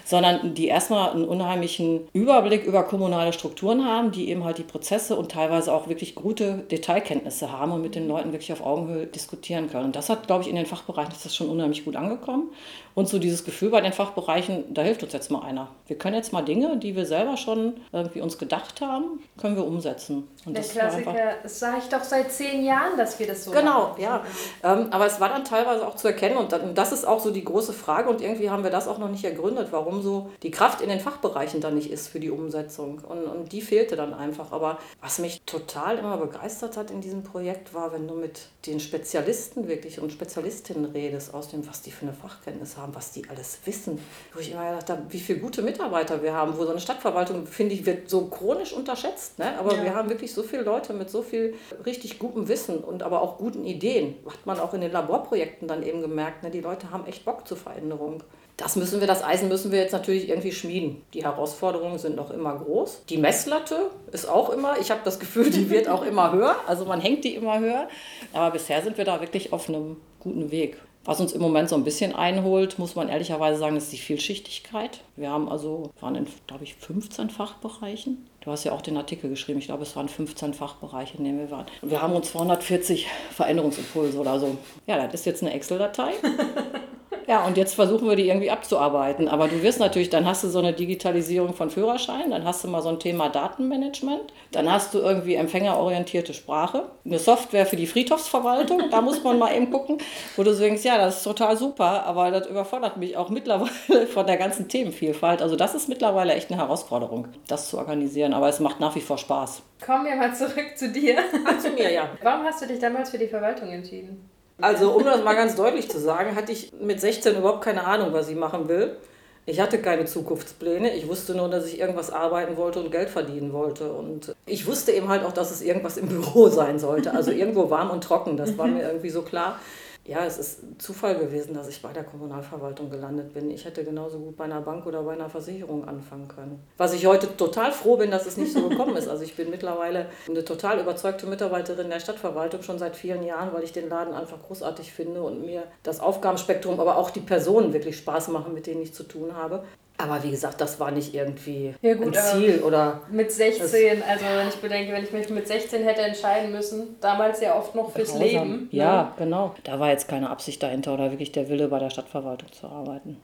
sondern 0.05 0.55
die 0.55 0.69
erstmal 0.69 1.11
einen 1.11 1.25
unheimlichen 1.25 2.09
Überblick 2.13 2.65
über 2.65 2.83
kommunale 2.83 3.33
Strukturen 3.33 3.85
haben, 3.85 4.11
die 4.11 4.29
eben 4.29 4.45
halt 4.45 4.59
die 4.59 4.63
Prozesse 4.63 5.17
und 5.17 5.33
teilweise 5.33 5.73
auch 5.73 5.89
wirklich 5.89 6.15
gute 6.15 6.65
Detailkenntnisse 6.71 7.53
haben 7.53 7.73
und 7.73 7.83
mit 7.83 7.95
den 7.95 8.09
Leuten 8.09 8.33
wirklich 8.33 8.53
auf 8.53 8.65
Augenhöhe 8.65 9.07
diskutieren 9.07 9.71
können. 9.71 9.87
Und 9.87 9.97
das 9.97 10.09
hat, 10.09 10.27
glaube 10.27 10.43
ich, 10.43 10.49
in 10.49 10.57
den 10.57 10.67
Fachbereichen 10.67 11.13
ist 11.13 11.25
das 11.25 11.35
schon 11.35 11.49
unheimlich 11.49 11.85
gut 11.85 11.97
angekommen. 11.97 12.51
Und 12.95 13.09
so 13.09 13.19
dieses 13.19 13.45
Gefühl 13.45 13.71
bei 13.71 13.81
den 13.81 13.93
Fachbereichen, 13.93 14.75
da 14.75 14.83
hilft 14.83 15.03
uns 15.03 15.13
jetzt 15.13 15.31
mal 15.31 15.43
einer. 15.43 15.69
Wir 15.87 15.97
können 15.97 16.15
jetzt 16.15 16.33
mal 16.33 16.43
Dinge, 16.43 16.77
die 16.77 16.95
wir 16.95 17.07
selber 17.07 17.37
schon 17.37 17.75
irgendwie 17.93 18.21
uns 18.21 18.37
gedacht 18.39 18.81
haben, 18.81 19.21
können 19.41 19.57
wir 19.57 19.67
umsetzen. 19.67 20.29
Und 20.45 20.57
Der 20.57 20.63
Klassiker, 20.63 21.15
das 21.43 21.59
sage 21.59 21.77
ich 21.79 21.89
doch 21.89 22.03
seit 22.03 22.31
zehn 22.31 22.65
Jahren, 22.65 22.97
dass 22.99 23.19
wir 23.19 23.27
das 23.27 23.45
so 23.45 23.51
Genau, 23.51 23.89
machen. 23.89 24.03
ja. 24.03 24.23
Ähm, 24.63 24.89
aber 24.91 25.07
es 25.07 25.21
war 25.21 25.29
dann 25.31 25.45
teilweise 25.45 25.87
auch 25.87 25.97
zu 25.97 26.09
erkennen 26.09 26.37
und 26.37 26.55
das 26.75 26.93
ist 26.93 27.07
auch 27.07 27.21
so 27.21 27.31
die 27.31 27.45
große 27.45 27.73
Frage 27.73 28.11
und 28.11 28.21
irgendwie 28.21 28.51
haben 28.51 28.63
wir 28.63 28.71
das 28.71 28.89
auch 28.89 28.99
noch 28.99 29.09
nicht 29.09 29.25
ergründet, 29.25 29.69
warum 29.71 30.03
so 30.03 30.31
die 30.43 30.51
Kraft 30.51 30.81
in 30.81 30.89
den 30.89 31.01
Fachbereichen 31.01 31.61
dann 31.61 31.75
nicht 31.75 31.91
ist 31.91 32.09
für 32.09 32.21
die 32.21 32.31
Umsetzung. 32.31 33.01
Und, 33.09 33.25
und 33.25 33.53
die 33.53 33.63
fehlte 33.63 33.97
dann 33.97 34.13
einfach. 34.13 34.53
Aber 34.53 34.79
was 35.01 35.19
mich 35.19 35.41
total 35.47 35.99
immer 35.99 36.17
begeistert 36.19 36.77
hat 36.77 36.91
in 36.91 37.01
diesem 37.01 37.23
Projekt 37.23 37.73
war, 37.75 37.93
wenn 37.93 38.07
du 38.07 38.15
mit 38.15 38.41
den 38.67 38.81
Spezialisten 38.81 39.67
wirklich 39.69 40.01
und 40.01 40.13
Spezialistinnen 40.13 40.85
redest, 40.87 41.33
aus 41.35 41.49
dem, 41.49 41.67
was 41.69 41.83
die 41.83 41.91
für 41.91 42.03
eine 42.07 42.15
Fachkenntnis 42.15 42.77
haben 42.77 42.82
haben, 42.83 42.95
was 42.95 43.13
die 43.13 43.29
alles 43.29 43.59
wissen. 43.65 43.99
Wo 44.35 44.41
ich 44.41 44.53
immer 44.53 44.69
gedacht 44.69 44.91
habe, 44.91 45.03
wie 45.09 45.21
viele 45.21 45.39
gute 45.39 45.63
Mitarbeiter 45.63 46.23
wir 46.23 46.35
haben, 46.35 46.59
wo 46.59 46.65
so 46.65 46.71
eine 46.71 46.81
Stadtverwaltung, 46.81 47.47
finde 47.47 47.75
ich, 47.75 47.87
wird 47.87 48.11
so 48.11 48.27
chronisch 48.27 48.73
unterschätzt. 48.73 49.39
Ne? 49.39 49.59
Aber 49.59 49.75
ja. 49.75 49.85
wir 49.85 49.95
haben 49.95 50.11
wirklich 50.11 50.35
so 50.35 50.43
viele 50.43 50.63
Leute 50.63 50.93
mit 50.93 51.09
so 51.09 51.23
viel 51.23 51.55
richtig 51.87 52.19
gutem 52.19 52.49
Wissen 52.49 52.79
und 52.79 53.03
aber 53.03 53.23
auch 53.23 53.39
guten 53.39 53.65
Ideen. 53.65 54.17
Hat 54.27 54.45
man 54.45 54.61
auch 54.61 54.75
in 54.75 54.81
den 54.81 54.93
Laborprojekten 54.93 55.69
dann 55.69 55.83
eben 55.83 56.03
gemerkt. 56.03 56.43
Ne? 56.43 56.51
Die 56.51 56.61
Leute 56.61 56.91
haben 56.91 57.07
echt 57.07 57.25
Bock 57.25 57.47
zur 57.49 57.57
Veränderung. 57.57 58.23
Das 58.57 58.77
müssen 58.77 59.01
wir, 59.01 59.07
das 59.07 59.25
Eisen 59.25 59.49
müssen 59.49 59.73
wir 59.73 59.81
jetzt 59.81 59.93
natürlich 59.93 60.29
irgendwie 60.29 60.53
schmieden. 60.53 61.03
Die 61.15 61.25
Herausforderungen 61.25 61.99
sind 61.99 62.17
noch 62.17 62.31
immer 62.31 62.55
groß. 62.55 63.05
Die 63.09 63.17
Messlatte 63.17 63.91
ist 64.13 64.29
auch 64.29 64.51
immer, 64.51 64.79
ich 64.79 64.91
habe 64.91 65.01
das 65.05 65.19
Gefühl, 65.19 65.51
die 65.51 65.71
wird 65.71 65.89
auch 65.89 66.05
immer 66.05 66.33
höher. 66.33 66.57
Also 66.67 66.85
man 66.85 67.01
hängt 67.01 67.25
die 67.25 67.35
immer 67.35 67.59
höher. 67.59 67.89
Aber 68.33 68.51
bisher 68.51 68.83
sind 68.83 68.99
wir 68.99 69.05
da 69.05 69.21
wirklich 69.21 69.53
auf 69.53 69.69
einem 69.69 69.97
guten 70.21 70.51
Weg. 70.51 70.77
Was 71.05 71.21
uns 71.21 71.33
im 71.33 71.41
Moment 71.41 71.69
so 71.69 71.75
ein 71.75 71.83
bisschen 71.83 72.15
einholt, 72.15 72.79
muss 72.79 72.95
man 72.95 73.09
ehrlicherweise 73.09 73.59
sagen, 73.59 73.77
ist 73.77 73.93
die 73.93 73.97
Vielschichtigkeit. 73.97 75.01
Wir 75.17 75.31
haben 75.31 75.49
also, 75.49 75.91
waren 76.01 76.15
in, 76.15 76.27
glaube 76.47 76.63
ich, 76.63 76.75
15 76.77 77.31
Fachbereichen. 77.31 78.29
Du 78.41 78.51
hast 78.51 78.65
ja 78.65 78.73
auch 78.73 78.83
den 78.83 78.97
Artikel 78.97 79.29
geschrieben, 79.29 79.59
ich 79.59 79.67
glaube, 79.67 79.83
es 79.83 79.97
waren 79.97 80.09
15 80.09 80.55
Fachbereiche, 80.55 81.19
in 81.19 81.25
denen 81.25 81.39
wir 81.39 81.51
waren. 81.51 81.67
Wir 81.83 82.03
haben 82.03 82.13
uns 82.13 82.31
240 82.31 83.07
Veränderungsimpulse 83.31 84.19
oder 84.19 84.39
so. 84.39 84.57
Ja, 84.87 85.05
das 85.05 85.15
ist 85.15 85.27
jetzt 85.27 85.43
eine 85.43 85.53
Excel-Datei. 85.53 86.13
Ja, 87.33 87.47
und 87.47 87.57
jetzt 87.57 87.77
versuchen 87.77 88.07
wir 88.07 88.15
die 88.15 88.29
irgendwie 88.29 88.51
abzuarbeiten. 88.51 89.27
Aber 89.27 89.49
du 89.49 89.63
wirst 89.63 89.81
natürlich, 89.81 90.11
dann 90.11 90.27
hast 90.27 90.45
du 90.45 90.49
so 90.49 90.59
eine 90.59 90.75
Digitalisierung 90.75 91.55
von 91.55 91.71
Führerschein, 91.71 92.31
dann 92.31 92.45
hast 92.45 92.63
du 92.63 92.69
mal 92.69 92.83
so 92.83 92.91
ein 92.91 93.01
Thema 93.01 93.31
Datenmanagement, 93.31 94.35
dann 94.51 94.71
hast 94.71 94.93
du 94.93 94.99
irgendwie 94.99 95.37
empfängerorientierte 95.37 96.35
Sprache, 96.35 96.91
eine 97.07 97.19
Software 97.19 97.65
für 97.65 97.77
die 97.77 97.87
Friedhofsverwaltung, 97.87 98.91
da 98.91 99.01
muss 99.01 99.25
man 99.25 99.39
mal 99.39 99.57
eben 99.57 99.71
gucken, 99.71 99.97
wo 100.37 100.43
du 100.43 100.55
denkst, 100.55 100.85
ja, 100.85 100.99
das 100.99 101.17
ist 101.17 101.23
total 101.23 101.57
super, 101.57 102.05
aber 102.05 102.31
das 102.31 102.49
überfordert 102.49 102.99
mich 102.99 103.17
auch 103.17 103.31
mittlerweile 103.31 104.07
von 104.13 104.27
der 104.27 104.37
ganzen 104.37 104.69
Themenvielfalt. 104.69 105.41
Also 105.41 105.57
das 105.57 105.75
ist 105.75 105.89
mittlerweile 105.89 106.35
echt 106.35 106.51
eine 106.51 106.61
Herausforderung, 106.61 107.29
das 107.49 107.71
zu 107.71 107.79
organisieren, 107.79 108.35
aber 108.35 108.51
es 108.51 108.61
macht 108.61 108.79
nach 108.79 108.95
wie 108.95 109.01
vor 109.01 109.17
Spaß. 109.17 109.63
Kommen 109.83 110.05
wir 110.05 110.17
mal 110.17 110.35
zurück 110.35 110.77
zu 110.77 110.93
dir. 110.93 111.17
Ach, 111.47 111.59
zu 111.59 111.71
mir, 111.71 111.91
ja. 111.91 112.11
Warum 112.23 112.45
hast 112.45 112.61
du 112.61 112.67
dich 112.67 112.79
damals 112.79 113.09
für 113.09 113.19
die 113.19 113.29
Verwaltung 113.29 113.71
entschieden? 113.71 114.29
Also, 114.63 114.93
um 114.93 115.05
das 115.05 115.23
mal 115.23 115.35
ganz 115.35 115.57
deutlich 115.57 115.91
zu 115.91 115.99
sagen, 115.99 116.37
hatte 116.37 116.53
ich 116.53 116.73
mit 116.81 117.01
16 117.01 117.37
überhaupt 117.37 117.63
keine 117.63 117.85
Ahnung, 117.85 118.13
was 118.13 118.29
ich 118.29 118.37
machen 118.37 118.69
will. 118.69 118.97
Ich 119.45 119.61
hatte 119.61 119.79
keine 119.79 120.05
Zukunftspläne. 120.05 120.95
Ich 120.95 121.09
wusste 121.09 121.35
nur, 121.35 121.49
dass 121.49 121.67
ich 121.67 121.81
irgendwas 121.81 122.13
arbeiten 122.13 122.57
wollte 122.57 122.79
und 122.81 122.93
Geld 122.93 123.11
verdienen 123.11 123.53
wollte. 123.53 123.93
Und 123.93 124.35
ich 124.47 124.67
wusste 124.67 124.93
eben 124.93 125.09
halt 125.09 125.25
auch, 125.25 125.33
dass 125.33 125.51
es 125.51 125.63
irgendwas 125.63 125.97
im 125.97 126.07
Büro 126.07 126.49
sein 126.49 126.79
sollte. 126.79 127.13
Also 127.13 127.33
irgendwo 127.33 127.69
warm 127.69 127.91
und 127.91 128.05
trocken. 128.05 128.37
Das 128.37 128.57
war 128.57 128.69
mir 128.69 128.83
irgendwie 128.83 129.11
so 129.11 129.23
klar 129.23 129.59
ja, 130.05 130.25
es 130.25 130.37
ist 130.37 130.61
Zufall 130.79 131.17
gewesen, 131.17 131.55
dass 131.55 131.69
ich 131.69 131.81
bei 131.81 131.93
der 131.93 132.03
Kommunalverwaltung 132.03 132.91
gelandet 132.91 133.33
bin. 133.35 133.51
Ich 133.53 133.65
hätte 133.65 133.85
genauso 133.85 134.19
gut 134.19 134.37
bei 134.37 134.45
einer 134.45 134.61
Bank 134.61 134.85
oder 134.87 135.05
bei 135.05 135.13
einer 135.13 135.29
Versicherung 135.29 135.87
anfangen 135.87 136.27
können. 136.27 136.61
Was 136.77 136.93
ich 136.93 137.07
heute 137.07 137.37
total 137.37 137.71
froh 137.71 137.97
bin, 137.97 138.11
dass 138.11 138.27
es 138.27 138.37
nicht 138.37 138.53
so 138.53 138.69
gekommen 138.69 138.97
ist. 138.97 139.07
Also 139.07 139.23
ich 139.23 139.37
bin 139.37 139.51
mittlerweile 139.51 140.07
eine 140.29 140.45
total 140.45 140.81
überzeugte 140.81 141.27
Mitarbeiterin 141.27 141.89
der 141.89 142.01
Stadtverwaltung 142.01 142.63
schon 142.63 142.81
seit 142.81 142.97
vielen 142.97 143.23
Jahren, 143.23 143.53
weil 143.53 143.63
ich 143.63 143.73
den 143.73 143.89
Laden 143.89 144.13
einfach 144.13 144.43
großartig 144.43 144.93
finde 144.93 145.23
und 145.23 145.47
mir 145.47 145.63
das 145.85 146.01
Aufgabenspektrum, 146.01 146.81
aber 146.81 146.97
auch 146.97 147.11
die 147.11 147.21
Personen 147.21 147.73
wirklich 147.73 147.97
Spaß 147.97 148.29
machen, 148.29 148.55
mit 148.55 148.67
denen 148.67 148.83
ich 148.83 148.95
zu 148.95 149.05
tun 149.05 149.37
habe. 149.37 149.63
Aber 149.99 150.23
wie 150.25 150.31
gesagt, 150.31 150.61
das 150.61 150.81
war 150.81 150.91
nicht 150.91 151.15
irgendwie 151.15 151.75
ja 151.81 151.95
gut, 151.95 152.17
ein 152.17 152.23
Ziel 152.23 152.63
oder. 152.63 153.03
Mit 153.11 153.31
16, 153.31 154.03
also 154.03 154.25
wenn 154.25 154.49
ich 154.49 154.57
bedenke, 154.57 154.93
wenn 154.93 155.05
ich 155.05 155.13
mich 155.13 155.29
mit 155.31 155.47
16 155.47 155.85
hätte 155.85 156.01
entscheiden 156.01 156.51
müssen, 156.51 156.97
damals 157.01 157.41
ja 157.41 157.57
oft 157.57 157.75
noch 157.75 157.93
fürs 157.93 158.11
Grausam. 158.11 158.23
Leben. 158.25 158.51
Ne? 158.63 158.69
Ja, 158.71 159.03
ne? 159.03 159.13
genau. 159.19 159.55
Da 159.65 159.79
war 159.79 159.91
jetzt 159.91 160.09
keine 160.09 160.31
Absicht 160.31 160.63
dahinter 160.63 160.95
oder 160.95 161.11
wirklich 161.11 161.33
der 161.33 161.49
Wille, 161.49 161.69
bei 161.69 161.79
der 161.79 161.91
Stadtverwaltung 161.91 162.51
zu 162.53 162.67
arbeiten. 162.67 163.19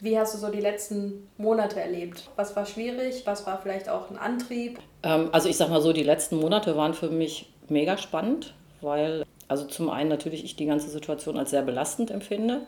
Wie 0.00 0.18
hast 0.18 0.34
du 0.34 0.38
so 0.38 0.48
die 0.48 0.60
letzten 0.60 1.28
Monate 1.36 1.80
erlebt? 1.80 2.28
Was 2.36 2.56
war 2.56 2.66
schwierig? 2.66 3.22
Was 3.24 3.46
war 3.46 3.60
vielleicht 3.62 3.88
auch 3.88 4.10
ein 4.10 4.16
Antrieb? 4.16 4.78
Ähm, 5.02 5.28
also 5.32 5.48
ich 5.48 5.56
sag 5.56 5.68
mal 5.68 5.80
so, 5.80 5.92
die 5.92 6.02
letzten 6.02 6.36
Monate 6.36 6.76
waren 6.76 6.94
für 6.94 7.08
mich 7.08 7.52
mega 7.68 7.96
spannend, 7.96 8.54
weil 8.80 9.24
also 9.48 9.64
zum 9.66 9.90
einen 9.90 10.08
natürlich 10.08 10.44
ich 10.44 10.56
die 10.56 10.66
ganze 10.66 10.88
Situation 10.88 11.36
als 11.36 11.50
sehr 11.50 11.62
belastend 11.62 12.10
empfinde 12.10 12.62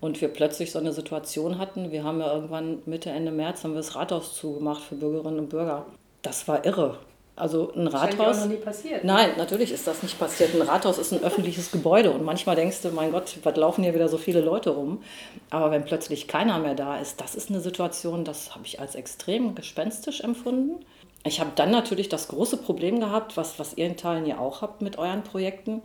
und 0.00 0.20
wir 0.20 0.28
plötzlich 0.28 0.72
so 0.72 0.78
eine 0.78 0.92
Situation 0.92 1.58
hatten, 1.58 1.90
wir 1.90 2.04
haben 2.04 2.20
ja 2.20 2.32
irgendwann 2.32 2.82
Mitte, 2.86 3.10
Ende 3.10 3.32
März 3.32 3.64
haben 3.64 3.72
wir 3.72 3.78
das 3.78 3.94
Rathaus 3.94 4.34
zugemacht 4.34 4.82
für 4.82 4.96
Bürgerinnen 4.96 5.38
und 5.38 5.48
Bürger. 5.48 5.86
Das 6.22 6.46
war 6.48 6.64
irre. 6.64 6.98
Also 7.36 7.72
ein 7.74 7.88
Rathaus. 7.88 8.16
Das 8.16 8.36
ist 8.36 8.44
noch 8.44 8.50
nie 8.50 8.56
passiert. 8.58 9.02
Nein, 9.02 9.30
natürlich 9.36 9.72
ist 9.72 9.86
das 9.88 10.04
nicht 10.04 10.18
passiert. 10.18 10.54
Ein 10.54 10.62
Rathaus 10.62 10.98
ist 10.98 11.12
ein 11.12 11.22
öffentliches 11.24 11.72
Gebäude 11.72 12.12
und 12.12 12.22
manchmal 12.24 12.54
denkst 12.54 12.82
du, 12.82 12.90
mein 12.90 13.10
Gott, 13.10 13.38
was 13.42 13.56
laufen 13.56 13.82
hier 13.82 13.94
wieder 13.94 14.08
so 14.08 14.18
viele 14.18 14.40
Leute 14.40 14.70
rum? 14.70 15.02
Aber 15.50 15.72
wenn 15.72 15.84
plötzlich 15.84 16.28
keiner 16.28 16.60
mehr 16.60 16.74
da 16.74 16.98
ist, 16.98 17.20
das 17.20 17.34
ist 17.34 17.50
eine 17.50 17.60
Situation, 17.60 18.24
das 18.24 18.54
habe 18.54 18.64
ich 18.66 18.78
als 18.78 18.94
extrem 18.94 19.56
gespenstisch 19.56 20.20
empfunden. 20.20 20.84
Ich 21.24 21.40
habe 21.40 21.50
dann 21.56 21.72
natürlich 21.72 22.08
das 22.08 22.28
große 22.28 22.58
Problem 22.58 23.00
gehabt, 23.00 23.36
was, 23.36 23.58
was 23.58 23.76
ihr 23.76 23.86
in 23.86 23.96
Teilen 23.96 24.26
ja 24.26 24.38
auch 24.38 24.62
habt 24.62 24.80
mit 24.80 24.98
euren 24.98 25.24
Projekten 25.24 25.82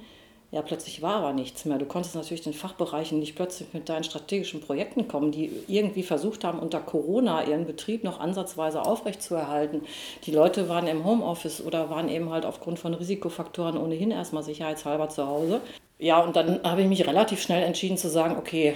Ja, 0.52 0.64
plötzlich 0.64 1.04
war 1.04 1.18
aber 1.18 1.34
nichts 1.34 1.66
mehr. 1.66 1.78
Du 1.78 1.86
konntest 1.86 2.16
natürlich 2.16 2.42
den 2.42 2.54
Fachbereichen 2.54 3.20
nicht 3.20 3.36
plötzlich 3.36 3.72
mit 3.72 3.88
deinen 3.88 4.04
strategischen 4.04 4.62
Projekten 4.62 5.08
kommen, 5.08 5.32
die 5.32 5.52
irgendwie 5.68 6.02
versucht 6.02 6.44
haben, 6.44 6.58
unter 6.58 6.80
Corona 6.80 7.44
ihren 7.44 7.68
Betrieb 7.68 8.04
noch 8.04 8.20
ansatzweise 8.20 8.82
aufrechtzuerhalten. 8.82 9.84
Die 10.26 10.32
Leute 10.32 10.68
waren 10.68 10.88
im 10.88 11.06
Homeoffice 11.06 11.64
oder 11.64 11.92
waren 11.92 12.10
eben 12.10 12.32
halt 12.32 12.48
aufgrund 12.48 12.80
von 12.80 12.96
Risikofaktoren 12.96 13.78
ohnehin 13.78 14.10
erstmal 14.10 14.42
sicherheitshalber 14.42 15.10
zu 15.10 15.28
Hause. 15.28 15.62
Ja, 16.00 16.20
und 16.20 16.36
dann 16.36 16.64
habe 16.64 16.82
ich 16.82 16.88
mich 16.88 17.06
relativ 17.06 17.42
schnell 17.42 17.62
entschieden 17.62 17.98
zu 17.98 18.10
sagen, 18.10 18.36
okay, 18.36 18.74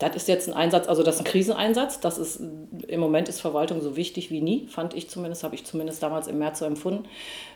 das 0.00 0.16
ist 0.16 0.28
jetzt 0.28 0.48
ein 0.48 0.54
Einsatz, 0.54 0.88
also 0.88 1.02
das 1.02 1.16
ist 1.16 1.20
ein 1.20 1.24
Kriseneinsatz. 1.24 2.00
Das 2.00 2.16
ist 2.16 2.40
im 2.88 3.00
Moment 3.00 3.28
ist 3.28 3.40
Verwaltung 3.40 3.82
so 3.82 3.96
wichtig 3.96 4.30
wie 4.30 4.40
nie, 4.40 4.66
fand 4.66 4.94
ich 4.94 5.10
zumindest, 5.10 5.44
habe 5.44 5.54
ich 5.54 5.66
zumindest 5.66 6.02
damals 6.02 6.26
im 6.26 6.38
März 6.38 6.60
so 6.60 6.64
empfunden. 6.64 7.06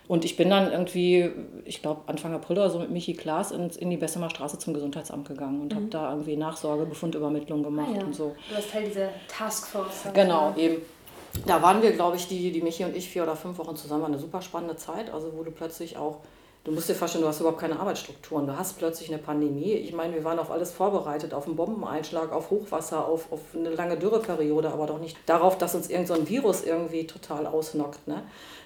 Und 0.08 0.26
ich 0.26 0.36
bin 0.36 0.50
dann 0.50 0.70
irgendwie, 0.70 1.30
ich 1.64 1.80
glaube 1.80 2.02
Anfang 2.06 2.34
April 2.34 2.58
oder 2.58 2.68
so 2.68 2.78
mit 2.78 2.90
Michi 2.90 3.14
Klaas 3.14 3.50
in, 3.50 3.70
in 3.70 3.88
die 3.88 3.96
Bessemer 3.96 4.28
Straße 4.28 4.58
zum 4.58 4.74
Gesundheitsamt 4.74 5.26
gegangen 5.26 5.62
und 5.62 5.72
mhm. 5.72 5.76
habe 5.76 5.86
da 5.86 6.10
irgendwie 6.10 6.36
Nachsorge, 6.36 6.84
Befundübermittlung 6.84 7.62
gemacht 7.62 7.92
ah, 7.94 7.98
ja. 8.00 8.04
und 8.04 8.14
so. 8.14 8.36
Du 8.50 8.54
warst 8.54 8.70
Teil 8.70 8.84
dieser 8.84 9.08
Taskforce. 9.26 10.08
Genau, 10.12 10.54
eben. 10.58 10.82
Da 11.46 11.62
waren 11.62 11.82
wir, 11.82 11.92
glaube 11.92 12.16
ich, 12.16 12.28
die, 12.28 12.52
die 12.52 12.60
Michi 12.60 12.84
und 12.84 12.94
ich 12.94 13.08
vier 13.08 13.22
oder 13.22 13.36
fünf 13.36 13.58
Wochen 13.58 13.74
zusammen. 13.74 14.02
War 14.02 14.08
eine 14.08 14.18
super 14.18 14.42
spannende 14.42 14.76
Zeit, 14.76 15.10
also 15.10 15.32
wo 15.34 15.42
du 15.42 15.50
plötzlich 15.50 15.96
auch 15.96 16.18
Du 16.64 16.72
musst 16.72 16.88
dir 16.88 16.94
vorstellen, 16.94 17.22
du 17.22 17.28
hast 17.28 17.40
überhaupt 17.40 17.60
keine 17.60 17.78
Arbeitsstrukturen. 17.78 18.46
Du 18.46 18.56
hast 18.56 18.78
plötzlich 18.78 19.10
eine 19.10 19.18
Pandemie. 19.18 19.74
Ich 19.74 19.92
meine, 19.92 20.14
wir 20.14 20.24
waren 20.24 20.38
auf 20.38 20.50
alles 20.50 20.72
vorbereitet, 20.72 21.34
auf 21.34 21.46
einen 21.46 21.56
Bombeneinschlag, 21.56 22.32
auf 22.32 22.48
Hochwasser, 22.48 23.06
auf, 23.06 23.30
auf 23.30 23.40
eine 23.54 23.68
lange 23.68 23.98
Dürreperiode, 23.98 24.70
aber 24.70 24.86
doch 24.86 24.98
nicht 24.98 25.18
darauf, 25.26 25.58
dass 25.58 25.74
uns 25.74 25.90
irgendein 25.90 26.20
so 26.20 26.28
Virus 26.30 26.64
irgendwie 26.64 27.06
total 27.06 27.46
ausnockt. 27.46 28.08
Ne? 28.08 28.22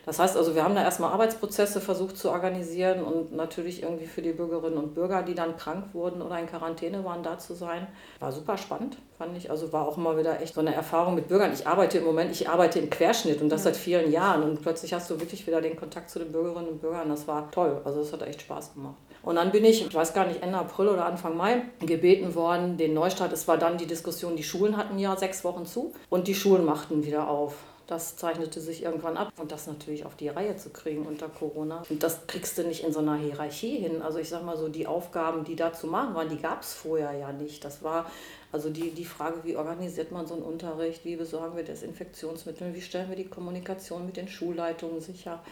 Das 0.09 0.19
heißt 0.19 0.38
also, 0.38 0.55
wir 0.55 0.65
haben 0.65 0.75
da 0.75 0.83
erstmal 0.83 1.12
Arbeitsprozesse 1.12 1.83
versucht 1.83 2.17
zu 2.17 2.31
organisieren 2.31 3.03
und 3.03 3.37
natürlich 3.37 3.83
irgendwie 3.83 4.07
für 4.07 4.23
die 4.23 4.33
Bürgerinnen 4.33 4.79
und 4.79 4.95
Bürger, 4.95 5.23
die 5.23 5.35
dann 5.35 5.59
krank 5.59 5.93
wurden 5.93 6.23
oder 6.23 6.38
in 6.38 6.47
Quarantäne 6.47 7.05
waren, 7.05 7.23
da 7.23 7.38
zu 7.38 7.53
sein. 7.53 7.87
War 8.19 8.33
super 8.33 8.57
spannend, 8.57 8.97
fand 9.19 9.37
ich. 9.37 9.50
Also 9.50 9.71
war 9.71 9.87
auch 9.87 9.99
immer 9.99 10.17
wieder 10.17 10.41
echt 10.41 10.55
so 10.55 10.62
eine 10.62 10.75
Erfahrung 10.75 11.15
mit 11.15 11.29
Bürgern. 11.29 11.53
Ich 11.53 11.67
arbeite 11.67 11.99
im 11.99 12.05
Moment, 12.05 12.31
ich 12.31 12.49
arbeite 12.49 12.79
im 12.79 12.88
Querschnitt 12.88 13.43
und 13.43 13.50
das 13.50 13.65
seit 13.65 13.77
vielen 13.77 14.11
Jahren 14.11 14.45
und 14.45 14.62
plötzlich 14.62 14.95
hast 14.95 15.11
du 15.11 15.21
wirklich 15.21 15.47
wieder 15.47 15.61
den 15.61 15.77
Kontakt 15.77 16.09
zu 16.09 16.19
den 16.19 16.33
Bürgerinnen 16.33 16.71
und 16.71 16.81
Bürgern. 16.81 17.11
Das 17.11 17.29
war 17.29 17.50
toll. 17.50 17.83
Also 17.85 18.00
es 18.00 18.11
hat 18.11 18.23
echt 18.23 18.41
Spaß 18.41 18.73
gemacht. 18.73 18.97
Und 19.23 19.37
dann 19.37 19.53
bin 19.53 19.67
ich, 19.67 19.87
ich 19.87 19.95
weiß 19.95 20.15
gar 20.15 20.27
nicht, 20.27 20.43
Ende 20.43 20.57
April 20.57 20.88
oder 20.88 21.05
Anfang 21.05 21.37
Mai 21.37 21.65
gebeten 21.81 22.35
worden, 22.35 22.79
den 22.79 22.95
Neustart. 22.95 23.31
Es 23.35 23.47
war 23.47 23.59
dann 23.59 23.77
die 23.77 23.85
Diskussion, 23.85 24.37
die 24.37 24.43
Schulen 24.43 24.79
hatten 24.79 24.99
ja 24.99 25.15
sechs 25.19 25.45
Wochen 25.45 25.67
zu 25.67 25.93
und 26.09 26.29
die 26.29 26.35
Schulen 26.35 26.65
machten 26.65 27.05
wieder 27.05 27.29
auf. 27.29 27.57
Das 27.88 28.16
zeichnete 28.16 28.61
sich 28.61 28.83
irgendwann 28.83 29.16
ab 29.16 29.33
und 29.38 29.50
das 29.50 29.66
natürlich 29.66 30.04
auf 30.04 30.14
die 30.14 30.28
Reihe 30.28 30.54
zu 30.59 30.68
kriegen 30.68 31.07
unter 31.07 31.26
Corona. 31.26 31.83
Und 31.88 32.02
das 32.02 32.26
kriegst 32.26 32.59
du 32.59 32.62
nicht 32.62 32.85
in 32.85 32.92
so 32.92 32.99
einer 32.99 33.16
Hierarchie 33.16 33.78
hin. 33.78 34.02
Also 34.02 34.18
ich 34.18 34.28
sag 34.28 34.45
mal 34.45 34.59
so, 34.59 34.68
die 34.68 34.87
Aufgaben, 34.87 35.42
die 35.42 35.57
da 35.57 35.73
zu 35.73 35.87
machen 35.87 36.14
waren, 36.14 36.28
die 36.28 36.37
gab 36.37 36.61
es 36.61 36.75
vorher 36.75 37.14
ja 37.14 37.33
nicht. 37.33 37.64
Das 37.64 37.83
war 37.83 38.04
also 38.52 38.68
die, 38.68 38.90
die 38.90 39.07
Frage, 39.07 39.42
wie 39.45 39.57
organisiert 39.57 40.12
man 40.12 40.26
so 40.26 40.35
einen 40.35 40.42
Unterricht, 40.42 41.07
wie 41.07 41.16
besorgen 41.16 41.57
wir 41.57 41.64
Desinfektionsmittel, 41.64 42.75
wie 42.75 42.83
stellen 42.83 43.09
wir 43.09 43.16
die 43.16 43.28
Kommunikation 43.28 44.04
mit 44.04 44.18
den 44.18 44.28
Schulleitungen 44.28 45.00
sicher. 45.00 45.42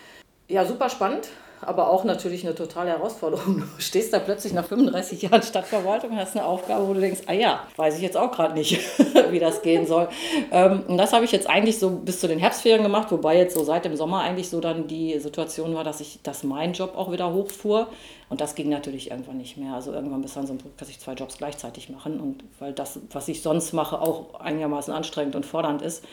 Ja, 0.48 0.64
super 0.64 0.88
spannend, 0.88 1.28
aber 1.60 1.90
auch 1.90 2.04
natürlich 2.04 2.46
eine 2.46 2.54
totale 2.54 2.90
Herausforderung. 2.90 3.64
Du 3.76 3.82
stehst 3.82 4.12
da 4.12 4.20
plötzlich 4.20 4.52
nach 4.52 4.64
35 4.64 5.22
Jahren 5.22 5.42
Stadtverwaltung 5.42 6.10
und 6.10 6.16
hast 6.18 6.36
eine 6.36 6.46
Aufgabe, 6.46 6.86
wo 6.86 6.94
du 6.94 7.00
denkst, 7.00 7.22
ah 7.26 7.32
ja, 7.32 7.66
weiß 7.74 7.96
ich 7.96 8.02
jetzt 8.02 8.16
auch 8.16 8.30
gerade 8.30 8.54
nicht, 8.54 8.78
wie 9.30 9.40
das 9.40 9.62
gehen 9.62 9.86
soll. 9.88 10.08
Ähm, 10.52 10.84
und 10.86 10.98
das 10.98 11.12
habe 11.12 11.24
ich 11.24 11.32
jetzt 11.32 11.50
eigentlich 11.50 11.80
so 11.80 11.90
bis 11.90 12.20
zu 12.20 12.28
den 12.28 12.38
Herbstferien 12.38 12.84
gemacht, 12.84 13.10
wobei 13.10 13.36
jetzt 13.36 13.54
so 13.56 13.64
seit 13.64 13.84
dem 13.84 13.96
Sommer 13.96 14.20
eigentlich 14.20 14.48
so 14.48 14.60
dann 14.60 14.86
die 14.86 15.18
Situation 15.18 15.74
war, 15.74 15.82
dass 15.82 16.00
ich, 16.00 16.20
dass 16.22 16.44
mein 16.44 16.74
Job 16.74 16.96
auch 16.96 17.10
wieder 17.10 17.32
hochfuhr. 17.32 17.88
Und 18.28 18.40
das 18.40 18.54
ging 18.54 18.68
natürlich 18.68 19.10
irgendwann 19.10 19.38
nicht 19.38 19.56
mehr. 19.56 19.74
Also 19.74 19.92
irgendwann 19.92 20.22
bis 20.22 20.34
dann 20.34 20.46
so 20.46 20.52
ein 20.52 20.58
Punkt, 20.58 20.80
dass 20.80 20.88
ich 20.88 21.00
zwei 21.00 21.14
Jobs 21.14 21.38
gleichzeitig 21.38 21.88
machen 21.90 22.20
und 22.20 22.44
weil 22.60 22.72
das, 22.72 23.00
was 23.10 23.26
ich 23.28 23.42
sonst 23.42 23.72
mache, 23.72 24.00
auch 24.00 24.40
einigermaßen 24.40 24.92
anstrengend 24.92 25.34
und 25.34 25.46
fordernd 25.46 25.82
ist 25.82 26.04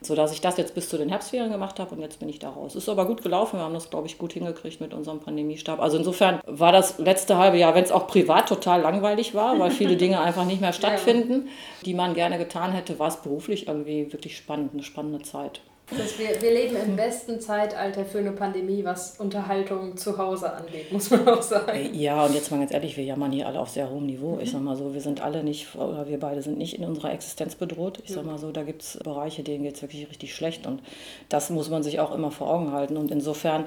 sodass 0.00 0.32
ich 0.32 0.40
das 0.40 0.56
jetzt 0.56 0.74
bis 0.74 0.88
zu 0.88 0.96
den 0.96 1.08
Herbstferien 1.08 1.50
gemacht 1.50 1.80
habe 1.80 1.94
und 1.94 2.00
jetzt 2.00 2.20
bin 2.20 2.28
ich 2.28 2.38
da 2.38 2.50
raus. 2.50 2.74
Ist 2.76 2.88
aber 2.88 3.06
gut 3.06 3.22
gelaufen, 3.22 3.58
wir 3.58 3.64
haben 3.64 3.74
das, 3.74 3.90
glaube 3.90 4.06
ich, 4.06 4.18
gut 4.18 4.32
hingekriegt 4.32 4.80
mit 4.80 4.94
unserem 4.94 5.20
Pandemiestab. 5.20 5.80
Also 5.80 5.98
insofern 5.98 6.40
war 6.46 6.72
das 6.72 6.98
letzte 6.98 7.36
halbe 7.38 7.58
Jahr, 7.58 7.74
wenn 7.74 7.84
es 7.84 7.92
auch 7.92 8.06
privat 8.06 8.48
total 8.48 8.80
langweilig 8.80 9.34
war, 9.34 9.58
weil 9.58 9.70
viele 9.70 9.96
Dinge 9.98 10.20
einfach 10.20 10.44
nicht 10.44 10.60
mehr 10.60 10.72
stattfinden, 10.72 11.48
die 11.84 11.94
man 11.94 12.14
gerne 12.14 12.38
getan 12.38 12.72
hätte, 12.72 12.98
war 12.98 13.08
es 13.08 13.16
beruflich 13.16 13.68
irgendwie 13.68 14.12
wirklich 14.12 14.36
spannend, 14.36 14.72
eine 14.72 14.82
spannende 14.82 15.22
Zeit. 15.22 15.60
Das 15.90 16.18
wir, 16.18 16.40
wir 16.42 16.50
leben 16.52 16.76
im 16.76 16.96
besten 16.96 17.40
Zeitalter 17.40 18.04
für 18.04 18.18
eine 18.18 18.32
Pandemie, 18.32 18.84
was 18.84 19.18
Unterhaltung 19.18 19.96
zu 19.96 20.18
Hause 20.18 20.52
angeht, 20.52 20.92
muss 20.92 21.10
man 21.10 21.26
auch 21.26 21.40
sagen. 21.40 21.94
Ja, 21.94 22.26
und 22.26 22.34
jetzt 22.34 22.50
mal 22.50 22.58
ganz 22.58 22.72
ehrlich, 22.72 22.96
wir 22.98 23.04
jammern 23.04 23.32
hier 23.32 23.46
alle 23.46 23.58
auf 23.58 23.70
sehr 23.70 23.88
hohem 23.88 24.04
Niveau. 24.04 24.34
Mhm. 24.34 24.40
Ich 24.40 24.50
sag 24.50 24.60
mal 24.60 24.76
so, 24.76 24.92
wir 24.92 25.00
sind 25.00 25.22
alle 25.22 25.42
nicht, 25.42 25.74
oder 25.76 26.06
wir 26.06 26.20
beide 26.20 26.42
sind 26.42 26.58
nicht 26.58 26.78
in 26.78 26.84
unserer 26.84 27.12
Existenz 27.12 27.54
bedroht. 27.54 28.00
Ich 28.04 28.10
ja. 28.10 28.16
sag 28.16 28.26
mal 28.26 28.38
so, 28.38 28.52
da 28.52 28.64
gibt 28.64 28.82
es 28.82 28.98
Bereiche, 29.02 29.42
denen 29.42 29.64
geht 29.64 29.76
es 29.76 29.82
wirklich 29.82 30.08
richtig 30.10 30.34
schlecht. 30.34 30.66
Und 30.66 30.82
das 31.30 31.48
muss 31.48 31.70
man 31.70 31.82
sich 31.82 32.00
auch 32.00 32.14
immer 32.14 32.30
vor 32.30 32.50
Augen 32.50 32.72
halten. 32.72 32.98
Und 32.98 33.10
insofern 33.10 33.64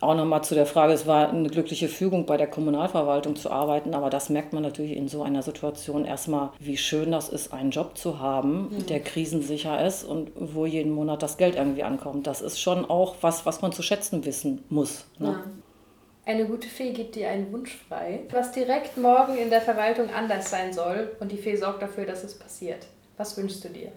auch 0.00 0.14
nochmal 0.14 0.44
zu 0.44 0.54
der 0.54 0.66
Frage, 0.66 0.92
es 0.92 1.06
war 1.06 1.30
eine 1.30 1.48
glückliche 1.48 1.88
Fügung, 1.88 2.26
bei 2.26 2.36
der 2.36 2.46
Kommunalverwaltung 2.46 3.36
zu 3.36 3.50
arbeiten, 3.50 3.94
aber 3.94 4.10
das 4.10 4.28
merkt 4.28 4.52
man 4.52 4.62
natürlich 4.62 4.96
in 4.96 5.08
so 5.08 5.22
einer 5.22 5.42
Situation 5.42 6.04
erstmal, 6.04 6.50
wie 6.60 6.76
schön 6.76 7.10
das 7.10 7.28
ist, 7.28 7.52
einen 7.52 7.70
Job 7.70 7.96
zu 7.96 8.20
haben, 8.20 8.68
mhm. 8.70 8.86
der 8.86 9.00
krisensicher 9.00 9.84
ist 9.84 10.04
und 10.04 10.30
wo 10.36 10.66
jeden 10.66 10.92
Monat 10.92 11.22
das 11.22 11.36
Geld 11.36 11.56
irgendwie 11.64 11.82
ankommt. 11.82 12.26
Das 12.26 12.40
ist 12.40 12.60
schon 12.60 12.84
auch 12.84 13.16
was, 13.20 13.46
was 13.46 13.62
man 13.62 13.72
zu 13.72 13.82
schätzen 13.82 14.24
wissen 14.24 14.64
muss. 14.68 15.04
Ne? 15.18 15.28
Ja. 15.28 15.44
Eine 16.26 16.46
gute 16.46 16.68
Fee 16.68 16.92
gibt 16.92 17.16
dir 17.16 17.28
einen 17.28 17.52
Wunsch 17.52 17.76
frei, 17.88 18.20
was 18.30 18.52
direkt 18.52 18.96
morgen 18.96 19.36
in 19.36 19.50
der 19.50 19.60
Verwaltung 19.60 20.08
anders 20.10 20.48
sein 20.50 20.72
soll 20.72 21.14
und 21.20 21.30
die 21.30 21.36
Fee 21.36 21.56
sorgt 21.56 21.82
dafür, 21.82 22.06
dass 22.06 22.24
es 22.24 22.38
passiert. 22.38 22.86
Was 23.18 23.36
wünschst 23.36 23.62
du 23.64 23.68
dir? 23.68 23.92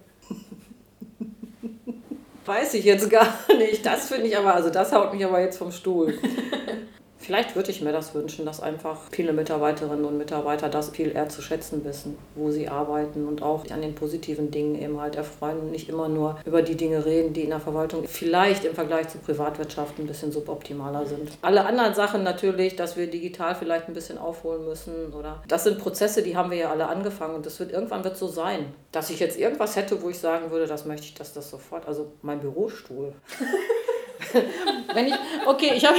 Weiß 2.46 2.74
ich 2.76 2.86
jetzt 2.86 3.10
gar 3.10 3.34
nicht. 3.58 3.86
Das 3.86 4.08
finde 4.08 4.28
ich 4.28 4.38
aber, 4.38 4.56
also 4.56 4.70
das 4.70 4.92
haut 4.92 5.14
mich 5.14 5.24
aber 5.26 5.42
jetzt 5.42 5.58
vom 5.58 5.72
Stuhl. 5.72 6.18
Vielleicht 7.20 7.56
würde 7.56 7.72
ich 7.72 7.82
mir 7.82 7.92
das 7.92 8.14
wünschen, 8.14 8.46
dass 8.46 8.62
einfach 8.62 9.00
viele 9.12 9.34
Mitarbeiterinnen 9.34 10.06
und 10.06 10.18
Mitarbeiter 10.18 10.70
das 10.70 10.90
viel 10.90 11.12
eher 11.12 11.30
zu 11.30 11.42
schätzen 11.42 11.84
wissen, 11.84 12.18
wo 12.36 12.52
sie 12.52 12.70
arbeiten 12.70 13.28
und 13.28 13.42
auch 13.42 13.70
an 13.70 13.82
den 13.82 13.96
positiven 13.96 14.52
Dingen 14.52 14.82
eben 14.82 15.02
halt 15.02 15.16
erfreuen 15.16 15.60
und 15.60 15.72
nicht 15.72 15.90
immer 15.90 16.08
nur 16.08 16.38
über 16.46 16.62
die 16.62 16.76
Dinge 16.76 17.06
reden, 17.06 17.34
die 17.34 17.42
in 17.42 17.50
der 17.50 17.60
Verwaltung 17.60 18.08
vielleicht 18.08 18.66
im 18.66 18.76
Vergleich 18.76 19.10
zur 19.10 19.22
Privatwirtschaft 19.22 20.00
ein 20.00 20.08
bisschen 20.08 20.32
suboptimaler 20.32 21.06
sind. 21.06 21.32
Alle 21.42 21.66
anderen 21.66 21.94
Sachen 21.96 22.24
natürlich, 22.24 22.76
dass 22.76 22.96
wir 22.96 23.08
digital 23.08 23.56
vielleicht 23.56 23.88
ein 23.88 23.94
bisschen 23.94 24.18
aufholen 24.18 24.66
müssen 24.66 25.14
oder 25.14 25.42
das 25.48 25.64
sind 25.64 25.80
Prozesse, 25.80 26.22
die 26.22 26.38
haben 26.38 26.52
wir 26.52 26.58
ja 26.58 26.72
alle 26.72 26.88
angefangen 26.88 27.36
und 27.36 27.46
das 27.46 27.60
wird 27.60 27.72
irgendwann 27.72 28.04
wird 28.04 28.18
so 28.18 28.28
sein, 28.28 28.74
dass 28.92 29.10
ich 29.10 29.20
jetzt 29.20 29.38
irgendwas 29.38 29.76
hätte, 29.76 30.02
wo 30.02 30.10
ich 30.10 30.20
sagen 30.20 30.52
würde, 30.52 30.68
das 30.68 30.86
möchte 30.86 31.08
ich, 31.08 31.14
dass 31.16 31.34
das 31.34 31.50
sofort, 31.50 31.88
also 31.88 32.12
mein 32.22 32.40
Bürostuhl. 32.40 33.14
Wenn 34.94 35.08
ich, 35.08 35.14
okay, 35.46 35.72
ich, 35.76 35.86
hab, 35.86 35.96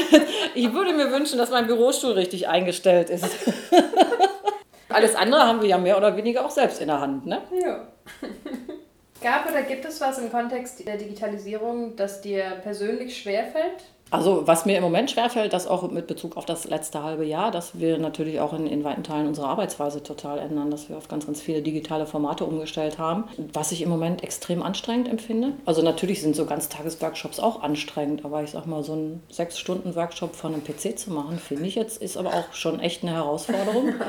ich 0.55 0.73
würde 0.73 0.93
mir 0.93 1.11
wünschen, 1.11 1.39
dass 1.39 1.51
mein 1.51 1.67
Bürostuhl 1.67 2.13
richtig 2.13 2.49
eingestellt 2.49 3.11
ist. 3.11 3.25
Alles 4.89 5.15
andere 5.15 5.43
haben 5.47 5.61
wir 5.61 5.69
ja 5.69 5.79
mehr 5.79 5.97
oder 5.97 6.17
weniger 6.17 6.45
auch 6.45 6.51
selbst 6.51 6.81
in 6.81 6.89
der 6.89 7.01
Hand, 7.01 7.27
ne? 7.27 7.43
Ja. 7.63 7.89
Gab 9.21 9.51
oder 9.51 9.63
gibt 9.63 9.85
es 9.85 10.01
was 10.01 10.19
im 10.19 10.31
Kontext 10.31 10.87
der 10.87 10.97
Digitalisierung, 10.97 11.97
das 11.97 12.21
dir 12.21 12.45
persönlich 12.63 13.21
schwerfällt? 13.21 13.85
Also 14.11 14.47
was 14.47 14.65
mir 14.65 14.77
im 14.77 14.83
Moment 14.83 15.11
schwerfällt, 15.11 15.53
das 15.53 15.67
auch 15.67 15.91
mit 15.91 16.07
Bezug 16.07 16.37
auf 16.37 16.47
das 16.47 16.65
letzte 16.65 17.03
halbe 17.03 17.25
Jahr, 17.25 17.51
dass 17.51 17.79
wir 17.79 17.99
natürlich 17.99 18.41
auch 18.41 18.55
in, 18.55 18.67
in 18.67 18.83
weiten 18.85 19.03
Teilen 19.03 19.27
unsere 19.27 19.49
Arbeitsweise 19.49 20.03
total 20.03 20.39
ändern, 20.39 20.71
dass 20.71 20.89
wir 20.89 20.97
auf 20.97 21.09
ganz, 21.09 21.27
ganz 21.27 21.43
viele 21.43 21.61
digitale 21.61 22.07
Formate 22.07 22.45
umgestellt 22.45 22.99
haben, 22.99 23.25
was 23.53 23.73
ich 23.73 23.83
im 23.83 23.91
Moment 23.91 24.23
extrem 24.23 24.63
anstrengend 24.63 25.09
empfinde. 25.09 25.53
Also 25.67 25.83
natürlich 25.83 26.23
sind 26.23 26.37
so 26.37 26.47
Ganztagesworkshops 26.47 27.39
auch 27.39 27.63
anstrengend, 27.63 28.25
aber 28.25 28.43
ich 28.43 28.51
sag 28.51 28.67
mal, 28.67 28.83
so 28.83 28.95
einen 28.95 29.23
Sechs-Stunden-Workshop 29.31 30.35
von 30.35 30.55
einem 30.55 30.65
PC 30.65 30.99
zu 30.99 31.11
machen, 31.11 31.39
finde 31.39 31.67
ich 31.67 31.75
jetzt, 31.75 32.01
ist 32.01 32.17
aber 32.17 32.31
auch 32.31 32.53
schon 32.53 32.81
echt 32.81 33.03
eine 33.03 33.13
Herausforderung. 33.13 33.95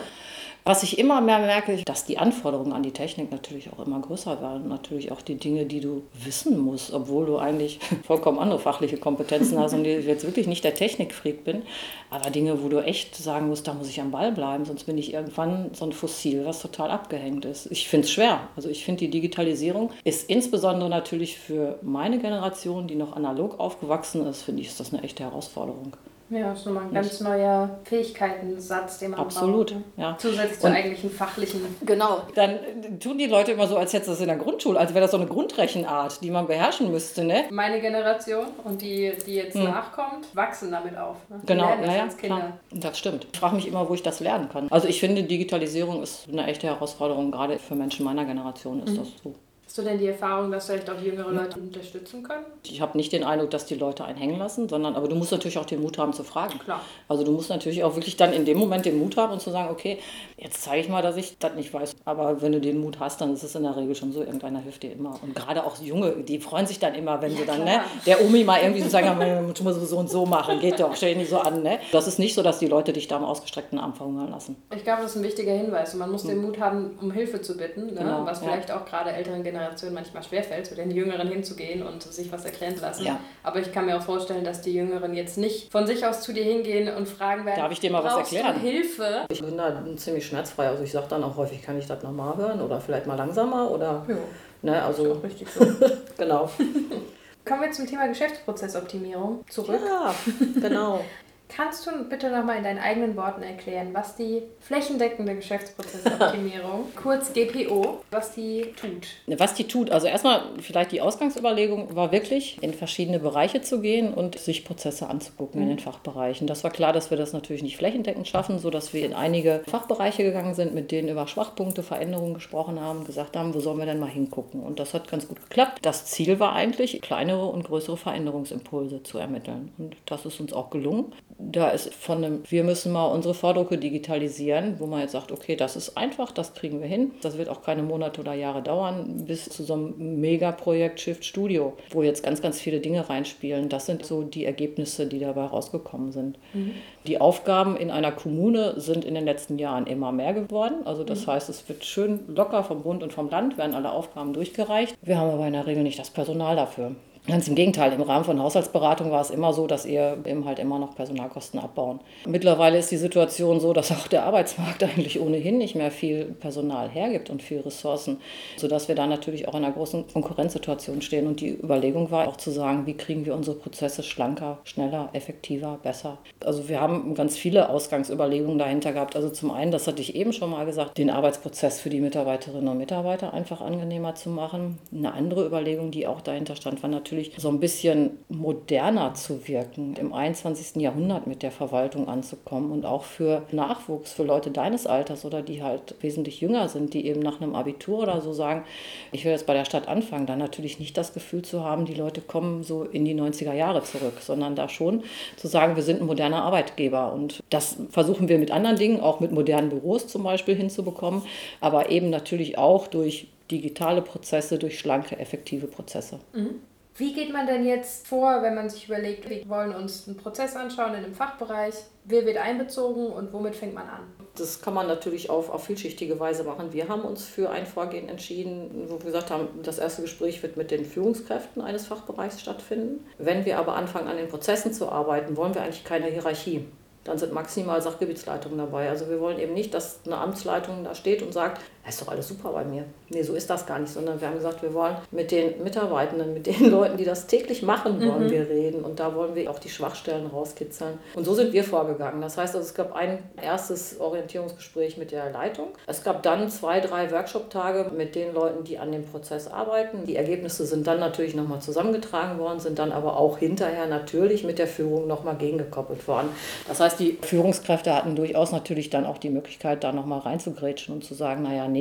Was 0.69 0.83
ich 0.83 0.99
immer 0.99 1.19
mehr 1.19 1.39
merke, 1.39 1.77
dass 1.83 2.05
die 2.05 2.19
Anforderungen 2.19 2.73
an 2.73 2.83
die 2.83 2.91
Technik 2.91 3.31
natürlich 3.31 3.73
auch 3.73 3.83
immer 3.87 3.99
größer 3.99 4.39
werden. 4.39 4.67
Natürlich 4.67 5.11
auch 5.11 5.23
die 5.23 5.33
Dinge, 5.33 5.65
die 5.65 5.79
du 5.79 6.03
wissen 6.23 6.59
musst, 6.59 6.93
obwohl 6.93 7.25
du 7.25 7.39
eigentlich 7.39 7.79
vollkommen 8.05 8.37
andere 8.37 8.59
fachliche 8.59 8.97
Kompetenzen 8.97 9.57
hast 9.57 9.73
und 9.73 9.83
ich 9.83 10.05
jetzt 10.05 10.25
wirklich 10.25 10.45
nicht 10.45 10.63
der 10.63 10.75
Technikfreak 10.75 11.43
bin. 11.43 11.63
Aber 12.11 12.29
Dinge, 12.29 12.61
wo 12.61 12.69
du 12.69 12.85
echt 12.85 13.15
sagen 13.15 13.47
musst, 13.47 13.67
da 13.67 13.73
muss 13.73 13.89
ich 13.89 13.99
am 13.99 14.11
Ball 14.11 14.31
bleiben, 14.31 14.63
sonst 14.63 14.83
bin 14.83 14.99
ich 14.99 15.11
irgendwann 15.11 15.71
so 15.73 15.85
ein 15.85 15.91
Fossil, 15.91 16.45
was 16.45 16.61
total 16.61 16.91
abgehängt 16.91 17.45
ist. 17.45 17.65
Ich 17.71 17.89
finde 17.89 18.05
es 18.05 18.11
schwer. 18.11 18.41
Also 18.55 18.69
ich 18.69 18.85
finde, 18.85 18.99
die 18.99 19.09
Digitalisierung 19.09 19.89
ist 20.03 20.29
insbesondere 20.29 20.87
natürlich 20.87 21.39
für 21.39 21.79
meine 21.81 22.19
Generation, 22.19 22.87
die 22.87 22.93
noch 22.93 23.15
analog 23.15 23.59
aufgewachsen 23.59 24.23
ist, 24.27 24.43
finde 24.43 24.61
ich, 24.61 24.67
ist 24.67 24.79
das 24.79 24.93
eine 24.93 25.01
echte 25.01 25.23
Herausforderung. 25.23 25.93
Ja, 26.29 26.49
das 26.49 26.59
ist 26.59 26.65
nochmal 26.65 26.83
ein 26.83 26.93
ganz 26.93 27.11
nicht. 27.11 27.21
neuer 27.21 27.79
Fähigkeitensatz, 27.83 28.99
den 28.99 29.11
man 29.11 29.19
Absolut, 29.21 29.71
braucht. 29.71 29.83
ja. 29.97 30.15
Zusätzlich 30.19 30.59
zur 30.59 30.69
eigentlichen 30.69 31.09
fachlichen. 31.09 31.61
Genau. 31.81 32.21
Dann 32.35 32.59
tun 32.99 33.17
die 33.17 33.25
Leute 33.25 33.53
immer 33.53 33.67
so, 33.67 33.77
als 33.77 33.93
hätte 33.93 34.07
das 34.07 34.21
in 34.21 34.27
der 34.27 34.37
Grundschule, 34.37 34.79
als 34.79 34.93
wäre 34.93 35.01
das 35.01 35.11
so 35.11 35.17
eine 35.17 35.25
Grundrechenart, 35.25 36.23
die 36.23 36.29
man 36.29 36.47
beherrschen 36.47 36.91
müsste, 36.91 37.23
ne? 37.23 37.45
Meine 37.49 37.81
Generation 37.81 38.45
und 38.63 38.81
die, 38.81 39.11
die 39.25 39.35
jetzt 39.35 39.55
hm. 39.55 39.63
nachkommt, 39.63 40.27
wachsen 40.35 40.71
damit 40.71 40.97
auf. 40.97 41.17
Ne? 41.29 41.41
Genau, 41.45 41.69
ja, 41.69 41.95
ja, 41.95 42.07
klar. 42.07 42.59
Das 42.71 42.97
stimmt. 42.99 43.27
Ich 43.31 43.39
frage 43.39 43.55
mich 43.55 43.67
immer, 43.67 43.89
wo 43.89 43.93
ich 43.93 44.03
das 44.03 44.19
lernen 44.19 44.49
kann. 44.49 44.67
Also 44.69 44.87
ich 44.87 44.99
finde, 44.99 45.23
Digitalisierung 45.23 46.03
ist 46.03 46.27
eine 46.31 46.45
echte 46.45 46.67
Herausforderung, 46.67 47.31
gerade 47.31 47.57
für 47.57 47.75
Menschen 47.75 48.05
meiner 48.05 48.25
Generation 48.25 48.83
ist 48.83 48.91
mhm. 48.91 48.97
das 48.97 49.07
so. 49.23 49.35
Hast 49.69 49.77
du 49.77 49.83
denn 49.83 49.99
die 49.99 50.07
Erfahrung, 50.07 50.49
dass 50.49 50.65
vielleicht 50.65 50.89
auch 50.89 50.99
jüngere 50.99 51.29
Leute 51.29 51.59
unterstützen 51.59 52.23
können? 52.23 52.43
Ich 52.63 52.81
habe 52.81 52.97
nicht 52.97 53.11
den 53.11 53.23
Eindruck, 53.23 53.51
dass 53.51 53.67
die 53.67 53.75
Leute 53.75 54.03
einen 54.03 54.17
hängen 54.17 54.39
lassen, 54.39 54.67
sondern 54.67 54.95
aber 54.95 55.07
du 55.07 55.13
musst 55.13 55.31
natürlich 55.31 55.59
auch 55.59 55.65
den 55.65 55.83
Mut 55.83 55.99
haben 55.99 56.11
zu 56.11 56.23
fragen. 56.23 56.57
Klar. 56.57 56.81
Also 57.07 57.23
du 57.23 57.31
musst 57.31 57.51
natürlich 57.51 57.83
auch 57.83 57.93
wirklich 57.93 58.17
dann 58.17 58.33
in 58.33 58.45
dem 58.45 58.57
Moment 58.57 58.85
den 58.87 58.97
Mut 58.97 59.15
haben 59.15 59.31
und 59.31 59.41
zu 59.41 59.51
sagen, 59.51 59.69
okay, 59.69 59.99
jetzt 60.37 60.63
zeige 60.63 60.81
ich 60.81 60.89
mal, 60.89 61.03
dass 61.03 61.17
ich 61.17 61.37
das 61.37 61.53
nicht 61.53 61.71
weiß. 61.71 61.97
Aber 62.03 62.41
wenn 62.41 62.51
du 62.51 62.59
den 62.59 62.81
Mut 62.81 62.99
hast, 62.99 63.21
dann 63.21 63.31
ist 63.31 63.43
es 63.43 63.53
in 63.53 63.61
der 63.61 63.77
Regel 63.77 63.93
schon 63.93 64.11
so, 64.11 64.21
irgendeiner 64.21 64.57
hilft 64.57 64.81
dir 64.81 64.91
immer. 64.91 65.19
Und 65.21 65.35
gerade 65.35 65.63
auch 65.63 65.79
Junge, 65.79 66.13
die 66.13 66.39
freuen 66.39 66.65
sich 66.65 66.79
dann 66.79 66.95
immer, 66.95 67.21
wenn 67.21 67.33
ja, 67.33 67.41
du 67.41 67.45
dann, 67.45 67.63
ne, 67.63 67.81
der 68.07 68.25
Omi 68.25 68.43
mal 68.43 68.61
irgendwie 68.63 68.81
so 68.81 68.89
sagen, 68.89 69.45
muss 69.45 69.61
man 69.61 69.73
so 69.75 69.97
und 69.97 70.09
so 70.09 70.25
machen, 70.25 70.59
geht 70.59 70.79
doch, 70.79 70.95
stell 70.95 71.09
dich 71.09 71.19
nicht 71.19 71.29
so 71.29 71.37
an. 71.37 71.61
Ne? 71.61 71.77
Das 71.91 72.07
ist 72.07 72.17
nicht 72.17 72.33
so, 72.33 72.41
dass 72.41 72.57
die 72.57 72.65
Leute 72.65 72.91
dich 72.91 73.07
da 73.07 73.17
am 73.17 73.23
ausgestreckten 73.23 73.77
Arm 73.77 73.93
verhungern 73.93 74.31
lassen. 74.31 74.55
Ich 74.75 74.83
glaube, 74.83 75.03
das 75.03 75.11
ist 75.11 75.17
ein 75.17 75.23
wichtiger 75.23 75.53
Hinweis. 75.53 75.93
Und 75.93 75.99
man 75.99 76.11
muss 76.11 76.23
hm. 76.23 76.29
den 76.29 76.41
Mut 76.41 76.59
haben, 76.59 76.97
um 76.99 77.11
Hilfe 77.11 77.39
zu 77.43 77.55
bitten, 77.55 77.85
ne? 77.85 77.99
genau, 77.99 78.25
was 78.25 78.39
vielleicht 78.39 78.69
ja. 78.69 78.81
auch 78.81 78.85
gerade 78.85 79.11
älteren 79.11 79.43
Generationen 79.43 79.58
manchmal 79.91 80.23
schwer 80.23 80.43
schwerfällt, 80.43 80.67
zu 80.67 80.75
den 80.75 80.91
Jüngeren 80.91 81.27
hinzugehen 81.27 81.85
und 81.85 82.03
sich 82.03 82.31
was 82.31 82.45
erklären 82.45 82.75
zu 82.75 82.81
lassen. 82.81 83.05
Ja. 83.05 83.19
Aber 83.43 83.59
ich 83.59 83.71
kann 83.71 83.85
mir 83.85 83.97
auch 83.97 84.01
vorstellen, 84.01 84.43
dass 84.43 84.61
die 84.61 84.73
Jüngeren 84.73 85.13
jetzt 85.13 85.37
nicht 85.37 85.71
von 85.71 85.87
sich 85.87 86.05
aus 86.05 86.21
zu 86.21 86.33
dir 86.33 86.43
hingehen 86.43 86.93
und 86.95 87.07
fragen 87.07 87.45
werden, 87.45 87.59
Darf 87.59 87.71
ich 87.71 87.79
dir 87.79 87.91
mal 87.91 88.03
was 88.03 88.17
erklären? 88.17 88.55
Du 88.55 88.61
Hilfe? 88.61 89.25
Ich 89.29 89.41
bin 89.41 89.57
da 89.57 89.83
ziemlich 89.95 90.25
schmerzfrei. 90.25 90.67
Also 90.67 90.83
ich 90.83 90.91
sage 90.91 91.07
dann 91.09 91.23
auch 91.23 91.37
häufig, 91.37 91.61
kann 91.61 91.77
ich 91.77 91.85
das 91.85 92.03
nochmal 92.03 92.37
hören 92.37 92.61
oder 92.61 92.79
vielleicht 92.81 93.05
mal 93.05 93.15
langsamer 93.15 93.71
oder... 93.71 94.05
Ja. 94.07 94.15
Ne, 94.61 94.83
also, 94.83 95.13
ist 95.13 95.23
richtig 95.23 95.47
so. 95.49 95.65
genau. 96.17 96.49
Kommen 97.45 97.61
wir 97.61 97.71
zum 97.71 97.87
Thema 97.87 98.07
Geschäftsprozessoptimierung 98.07 99.45
zurück. 99.49 99.79
Ja, 99.85 100.13
genau. 100.61 101.03
Kannst 101.49 101.85
du 101.87 102.03
bitte 102.07 102.29
nochmal 102.29 102.57
in 102.57 102.63
deinen 102.63 102.77
eigenen 102.77 103.17
Worten 103.17 103.41
erklären, 103.41 103.89
was 103.91 104.15
die 104.15 104.43
flächendeckende 104.59 105.35
Geschäftsprozessoptimierung, 105.35 106.85
kurz 106.95 107.33
GPO, 107.33 108.03
was 108.11 108.33
die 108.33 108.67
tut? 108.79 109.39
Was 109.39 109.55
die 109.55 109.67
tut, 109.67 109.89
also 109.89 110.05
erstmal 110.05 110.43
vielleicht 110.61 110.91
die 110.91 111.01
Ausgangsüberlegung 111.01 111.95
war 111.95 112.11
wirklich, 112.11 112.61
in 112.61 112.73
verschiedene 112.73 113.19
Bereiche 113.19 113.61
zu 113.61 113.81
gehen 113.81 114.13
und 114.13 114.37
sich 114.37 114.63
Prozesse 114.63 115.07
anzugucken 115.07 115.61
mhm. 115.61 115.63
in 115.63 115.75
den 115.75 115.79
Fachbereichen. 115.83 116.45
Das 116.45 116.63
war 116.63 116.71
klar, 116.71 116.93
dass 116.93 117.09
wir 117.09 117.17
das 117.17 117.33
natürlich 117.33 117.63
nicht 117.63 117.77
flächendeckend 117.77 118.27
schaffen, 118.27 118.59
sodass 118.59 118.93
wir 118.93 119.03
in 119.03 119.15
einige 119.15 119.63
Fachbereiche 119.67 120.23
gegangen 120.23 120.53
sind, 120.53 120.75
mit 120.75 120.91
denen 120.91 121.09
über 121.09 121.27
Schwachpunkte, 121.27 121.81
Veränderungen 121.81 122.35
gesprochen 122.35 122.79
haben, 122.79 123.05
gesagt 123.05 123.35
haben, 123.35 123.55
wo 123.55 123.59
sollen 123.59 123.79
wir 123.79 123.87
denn 123.87 123.99
mal 123.99 124.07
hingucken? 124.09 124.61
Und 124.61 124.79
das 124.79 124.93
hat 124.93 125.09
ganz 125.09 125.27
gut 125.27 125.41
geklappt. 125.41 125.79
Das 125.81 126.05
Ziel 126.05 126.39
war 126.39 126.53
eigentlich, 126.53 127.01
kleinere 127.01 127.45
und 127.45 127.63
größere 127.63 127.97
Veränderungsimpulse 127.97 129.01
zu 129.01 129.17
ermitteln. 129.17 129.73
Und 129.79 129.97
das 130.05 130.27
ist 130.27 130.39
uns 130.39 130.53
auch 130.53 130.69
gelungen 130.69 131.11
da 131.39 131.69
ist 131.69 131.93
von 131.93 132.23
einem, 132.23 132.43
wir 132.49 132.65
müssen 132.65 132.91
mal 132.91 133.07
unsere 133.07 133.33
Vordrucke 133.33 133.77
digitalisieren, 133.77 134.75
wo 134.77 134.85
man 134.85 134.99
jetzt 134.99 135.13
sagt, 135.13 135.31
okay, 135.31 135.55
das 135.55 135.77
ist 135.77 135.97
einfach, 135.97 136.31
das 136.31 136.53
kriegen 136.53 136.81
wir 136.81 136.87
hin. 136.87 137.11
Das 137.21 137.37
wird 137.37 137.47
auch 137.47 137.61
keine 137.61 137.81
Monate 137.81 138.19
oder 138.19 138.33
Jahre 138.33 138.61
dauern, 138.61 139.23
bis 139.25 139.45
zu 139.45 139.63
so 139.63 139.73
einem 139.73 140.19
Megaprojekt 140.19 140.99
Shift 140.99 141.23
Studio, 141.23 141.77
wo 141.91 142.03
jetzt 142.03 142.23
ganz, 142.23 142.41
ganz 142.41 142.59
viele 142.59 142.81
Dinge 142.81 143.09
reinspielen. 143.09 143.69
Das 143.69 143.85
sind 143.85 144.05
so 144.05 144.21
die 144.21 144.43
Ergebnisse, 144.43 145.07
die 145.07 145.19
dabei 145.19 145.45
rausgekommen 145.45 146.11
sind. 146.11 146.37
Mhm. 146.53 146.73
Die 147.07 147.21
Aufgaben 147.21 147.77
in 147.77 147.89
einer 147.89 148.11
Kommune 148.11 148.79
sind 148.79 149.05
in 149.05 149.15
den 149.15 149.23
letzten 149.23 149.57
Jahren 149.57 149.87
immer 149.87 150.11
mehr 150.11 150.33
geworden. 150.33 150.85
Also 150.85 151.05
das 151.05 151.25
mhm. 151.25 151.31
heißt, 151.31 151.49
es 151.49 151.69
wird 151.69 151.85
schön 151.85 152.19
locker 152.27 152.65
vom 152.65 152.83
Bund 152.83 153.01
und 153.01 153.13
vom 153.13 153.29
Land, 153.29 153.57
werden 153.57 153.75
alle 153.75 153.91
Aufgaben 153.93 154.33
durchgereicht. 154.33 154.97
Wir 155.01 155.17
haben 155.17 155.31
aber 155.31 155.47
in 155.47 155.53
der 155.53 155.67
Regel 155.67 155.83
nicht 155.83 155.99
das 155.99 156.09
Personal 156.09 156.57
dafür. 156.57 156.91
Ganz 157.29 157.47
im 157.47 157.53
Gegenteil, 157.53 157.93
im 157.93 158.01
Rahmen 158.01 158.25
von 158.25 158.41
Haushaltsberatung 158.41 159.11
war 159.11 159.21
es 159.21 159.29
immer 159.29 159.53
so, 159.53 159.67
dass 159.67 159.85
ihr 159.85 160.17
eben 160.25 160.45
halt 160.45 160.57
immer 160.57 160.79
noch 160.79 160.95
Personalkosten 160.95 161.59
abbauen. 161.59 161.99
Mittlerweile 162.25 162.79
ist 162.79 162.89
die 162.89 162.97
Situation 162.97 163.59
so, 163.59 163.71
dass 163.71 163.91
auch 163.91 164.07
der 164.07 164.23
Arbeitsmarkt 164.23 164.83
eigentlich 164.95 165.19
ohnehin 165.21 165.59
nicht 165.59 165.75
mehr 165.75 165.91
viel 165.91 166.25
Personal 166.25 166.89
hergibt 166.89 167.29
und 167.29 167.43
viel 167.43 167.59
Ressourcen, 167.59 168.17
sodass 168.57 168.87
wir 168.87 168.95
da 168.95 169.05
natürlich 169.05 169.47
auch 169.47 169.53
in 169.53 169.63
einer 169.63 169.73
großen 169.73 170.07
Konkurrenzsituation 170.11 171.03
stehen. 171.03 171.27
Und 171.27 171.39
die 171.39 171.51
Überlegung 171.51 172.09
war 172.09 172.27
auch 172.27 172.37
zu 172.37 172.49
sagen, 172.49 172.87
wie 172.87 172.95
kriegen 172.95 173.27
wir 173.27 173.35
unsere 173.35 173.57
Prozesse 173.57 174.01
schlanker, 174.01 174.57
schneller, 174.63 175.09
effektiver, 175.13 175.77
besser. 175.83 176.17
Also 176.43 176.67
wir 176.67 176.81
haben 176.81 177.13
ganz 177.13 177.37
viele 177.37 177.69
Ausgangsüberlegungen 177.69 178.57
dahinter 178.57 178.91
gehabt. 178.91 179.15
Also 179.15 179.29
zum 179.29 179.51
einen, 179.51 179.71
das 179.71 179.85
hatte 179.85 180.01
ich 180.01 180.15
eben 180.15 180.33
schon 180.33 180.49
mal 180.49 180.65
gesagt, 180.65 180.97
den 180.97 181.11
Arbeitsprozess 181.11 181.79
für 181.79 181.91
die 181.91 182.01
Mitarbeiterinnen 182.01 182.67
und 182.67 182.79
Mitarbeiter 182.79 183.35
einfach 183.35 183.61
angenehmer 183.61 184.15
zu 184.15 184.31
machen. 184.31 184.79
Eine 184.91 185.13
andere 185.13 185.45
Überlegung, 185.45 185.91
die 185.91 186.07
auch 186.07 186.21
dahinter 186.21 186.55
stand, 186.55 186.81
war 186.81 186.89
natürlich, 186.89 187.18
natürlich 187.19 187.41
so 187.41 187.49
ein 187.49 187.59
bisschen 187.59 188.19
moderner 188.29 189.13
zu 189.13 189.47
wirken, 189.47 189.95
im 189.95 190.13
21. 190.13 190.81
Jahrhundert 190.81 191.27
mit 191.27 191.43
der 191.43 191.51
Verwaltung 191.51 192.07
anzukommen 192.07 192.71
und 192.71 192.85
auch 192.85 193.03
für 193.03 193.43
Nachwuchs, 193.51 194.13
für 194.13 194.23
Leute 194.23 194.51
deines 194.51 194.87
Alters 194.87 195.25
oder 195.25 195.41
die 195.41 195.61
halt 195.61 195.95
wesentlich 196.01 196.39
jünger 196.41 196.69
sind, 196.69 196.93
die 196.93 197.05
eben 197.05 197.19
nach 197.21 197.41
einem 197.41 197.55
Abitur 197.55 197.99
oder 197.99 198.21
so 198.21 198.31
sagen, 198.31 198.63
ich 199.11 199.25
will 199.25 199.31
jetzt 199.31 199.45
bei 199.45 199.53
der 199.53 199.65
Stadt 199.65 199.87
anfangen, 199.87 200.25
dann 200.25 200.39
natürlich 200.39 200.79
nicht 200.79 200.97
das 200.97 201.13
Gefühl 201.13 201.41
zu 201.41 201.63
haben, 201.63 201.85
die 201.85 201.93
Leute 201.93 202.21
kommen 202.21 202.63
so 202.63 202.83
in 202.83 203.05
die 203.05 203.15
90er 203.15 203.53
Jahre 203.53 203.83
zurück, 203.83 204.19
sondern 204.21 204.55
da 204.55 204.69
schon 204.69 205.03
zu 205.35 205.47
sagen, 205.47 205.75
wir 205.75 205.83
sind 205.83 206.01
ein 206.01 206.07
moderner 206.07 206.43
Arbeitgeber 206.43 207.11
und 207.13 207.43
das 207.49 207.77
versuchen 207.89 208.29
wir 208.29 208.39
mit 208.39 208.51
anderen 208.51 208.77
Dingen, 208.77 209.01
auch 209.01 209.19
mit 209.19 209.31
modernen 209.31 209.69
Büros 209.69 210.07
zum 210.07 210.23
Beispiel 210.23 210.55
hinzubekommen, 210.55 211.23
aber 211.59 211.89
eben 211.89 212.09
natürlich 212.09 212.57
auch 212.57 212.87
durch 212.87 213.27
digitale 213.51 214.01
Prozesse, 214.01 214.57
durch 214.57 214.77
schlanke, 214.77 215.17
effektive 215.17 215.67
Prozesse. 215.67 216.19
Mhm. 216.33 216.61
Wie 216.99 217.13
geht 217.13 217.31
man 217.31 217.47
denn 217.47 217.65
jetzt 217.65 218.07
vor, 218.07 218.43
wenn 218.43 218.55
man 218.55 218.69
sich 218.69 218.89
überlegt, 218.89 219.29
wir 219.29 219.47
wollen 219.47 219.73
uns 219.73 220.05
einen 220.05 220.17
Prozess 220.17 220.57
anschauen 220.57 220.89
in 220.89 221.05
einem 221.05 221.13
Fachbereich, 221.13 221.73
wer 222.03 222.25
wird 222.25 222.35
einbezogen 222.35 223.07
und 223.07 223.31
womit 223.31 223.55
fängt 223.55 223.73
man 223.73 223.87
an? 223.87 224.01
Das 224.35 224.61
kann 224.61 224.73
man 224.73 224.85
natürlich 224.85 225.29
auf, 225.29 225.49
auf 225.49 225.63
vielschichtige 225.63 226.19
Weise 226.19 226.43
machen. 226.43 226.73
Wir 226.73 226.89
haben 226.89 227.03
uns 227.03 227.23
für 227.23 227.51
ein 227.51 227.65
Vorgehen 227.65 228.09
entschieden, 228.09 228.87
wo 228.89 228.99
wir 228.99 229.05
gesagt 229.05 229.31
haben, 229.31 229.47
das 229.63 229.79
erste 229.79 230.01
Gespräch 230.01 230.43
wird 230.43 230.57
mit 230.57 230.71
den 230.71 230.83
Führungskräften 230.83 231.61
eines 231.61 231.87
Fachbereichs 231.87 232.41
stattfinden. 232.41 233.05
Wenn 233.17 233.45
wir 233.45 233.59
aber 233.59 233.75
anfangen, 233.75 234.09
an 234.09 234.17
den 234.17 234.27
Prozessen 234.27 234.73
zu 234.73 234.89
arbeiten, 234.89 235.37
wollen 235.37 235.55
wir 235.55 235.61
eigentlich 235.61 235.85
keine 235.85 236.07
Hierarchie 236.07 236.65
dann 237.05 237.17
sind 237.17 237.33
maximal 237.33 237.81
Sachgebietsleitungen 237.81 238.57
dabei. 238.57 238.89
Also 238.89 239.09
wir 239.09 239.19
wollen 239.19 239.39
eben 239.39 239.53
nicht, 239.53 239.73
dass 239.73 240.01
eine 240.05 240.17
Amtsleitung 240.17 240.83
da 240.83 240.93
steht 240.93 241.21
und 241.21 241.33
sagt, 241.33 241.61
ist 241.89 242.01
doch 242.01 242.07
alles 242.07 242.27
super 242.27 242.51
bei 242.51 242.63
mir. 242.63 242.85
Nee, 243.09 243.23
so 243.23 243.33
ist 243.33 243.49
das 243.49 243.65
gar 243.65 243.79
nicht, 243.79 243.91
sondern 243.91 244.21
wir 244.21 244.27
haben 244.27 244.35
gesagt, 244.35 244.61
wir 244.61 244.73
wollen 244.73 244.95
mit 245.11 245.31
den 245.31 245.63
Mitarbeitenden, 245.63 246.33
mit 246.33 246.45
den 246.47 246.69
Leuten, 246.71 246.97
die 246.97 247.05
das 247.05 247.27
täglich 247.27 247.63
machen, 247.63 247.99
wollen 247.99 248.25
mhm. 248.25 248.31
wir 248.31 248.49
reden 248.49 248.83
und 248.83 248.99
da 248.99 249.15
wollen 249.15 249.35
wir 249.35 249.49
auch 249.49 249.59
die 249.59 249.69
Schwachstellen 249.69 250.27
rauskitzeln. 250.27 250.99
Und 251.15 251.25
so 251.25 251.33
sind 251.33 251.53
wir 251.53 251.63
vorgegangen. 251.63 252.21
Das 252.21 252.37
heißt, 252.37 252.55
also, 252.55 252.67
es 252.67 252.73
gab 252.73 252.93
ein 252.93 253.19
erstes 253.41 253.99
Orientierungsgespräch 253.99 254.97
mit 254.97 255.11
der 255.11 255.31
Leitung. 255.31 255.69
Es 255.87 256.03
gab 256.03 256.23
dann 256.23 256.49
zwei, 256.49 256.79
drei 256.79 257.11
Workshop-Tage 257.11 257.91
mit 257.95 258.15
den 258.15 258.33
Leuten, 258.33 258.63
die 258.63 258.77
an 258.77 258.91
dem 258.91 259.05
Prozess 259.05 259.47
arbeiten. 259.47 260.05
Die 260.05 260.15
Ergebnisse 260.15 260.65
sind 260.65 260.85
dann 260.87 260.99
natürlich 260.99 261.35
nochmal 261.35 261.61
zusammengetragen 261.61 262.39
worden, 262.39 262.59
sind 262.59 262.79
dann 262.79 262.91
aber 262.91 263.17
auch 263.17 263.37
hinterher 263.37 263.87
natürlich 263.87 264.43
mit 264.43 264.59
der 264.59 264.67
Führung 264.67 265.07
nochmal 265.07 265.35
gegengekoppelt 265.35 266.07
worden. 266.07 266.29
Das 266.67 266.79
heißt, 266.79 266.99
die 266.99 267.17
Führungskräfte 267.21 267.93
hatten 267.93 268.15
durchaus 268.15 268.51
natürlich 268.51 268.89
dann 268.89 269.05
auch 269.05 269.17
die 269.17 269.29
Möglichkeit, 269.29 269.83
da 269.83 269.91
nochmal 269.91 270.19
reinzugrätschen 270.19 270.93
und 270.93 271.03
zu 271.03 271.13
sagen, 271.13 271.43
naja, 271.43 271.67
nee, 271.67 271.78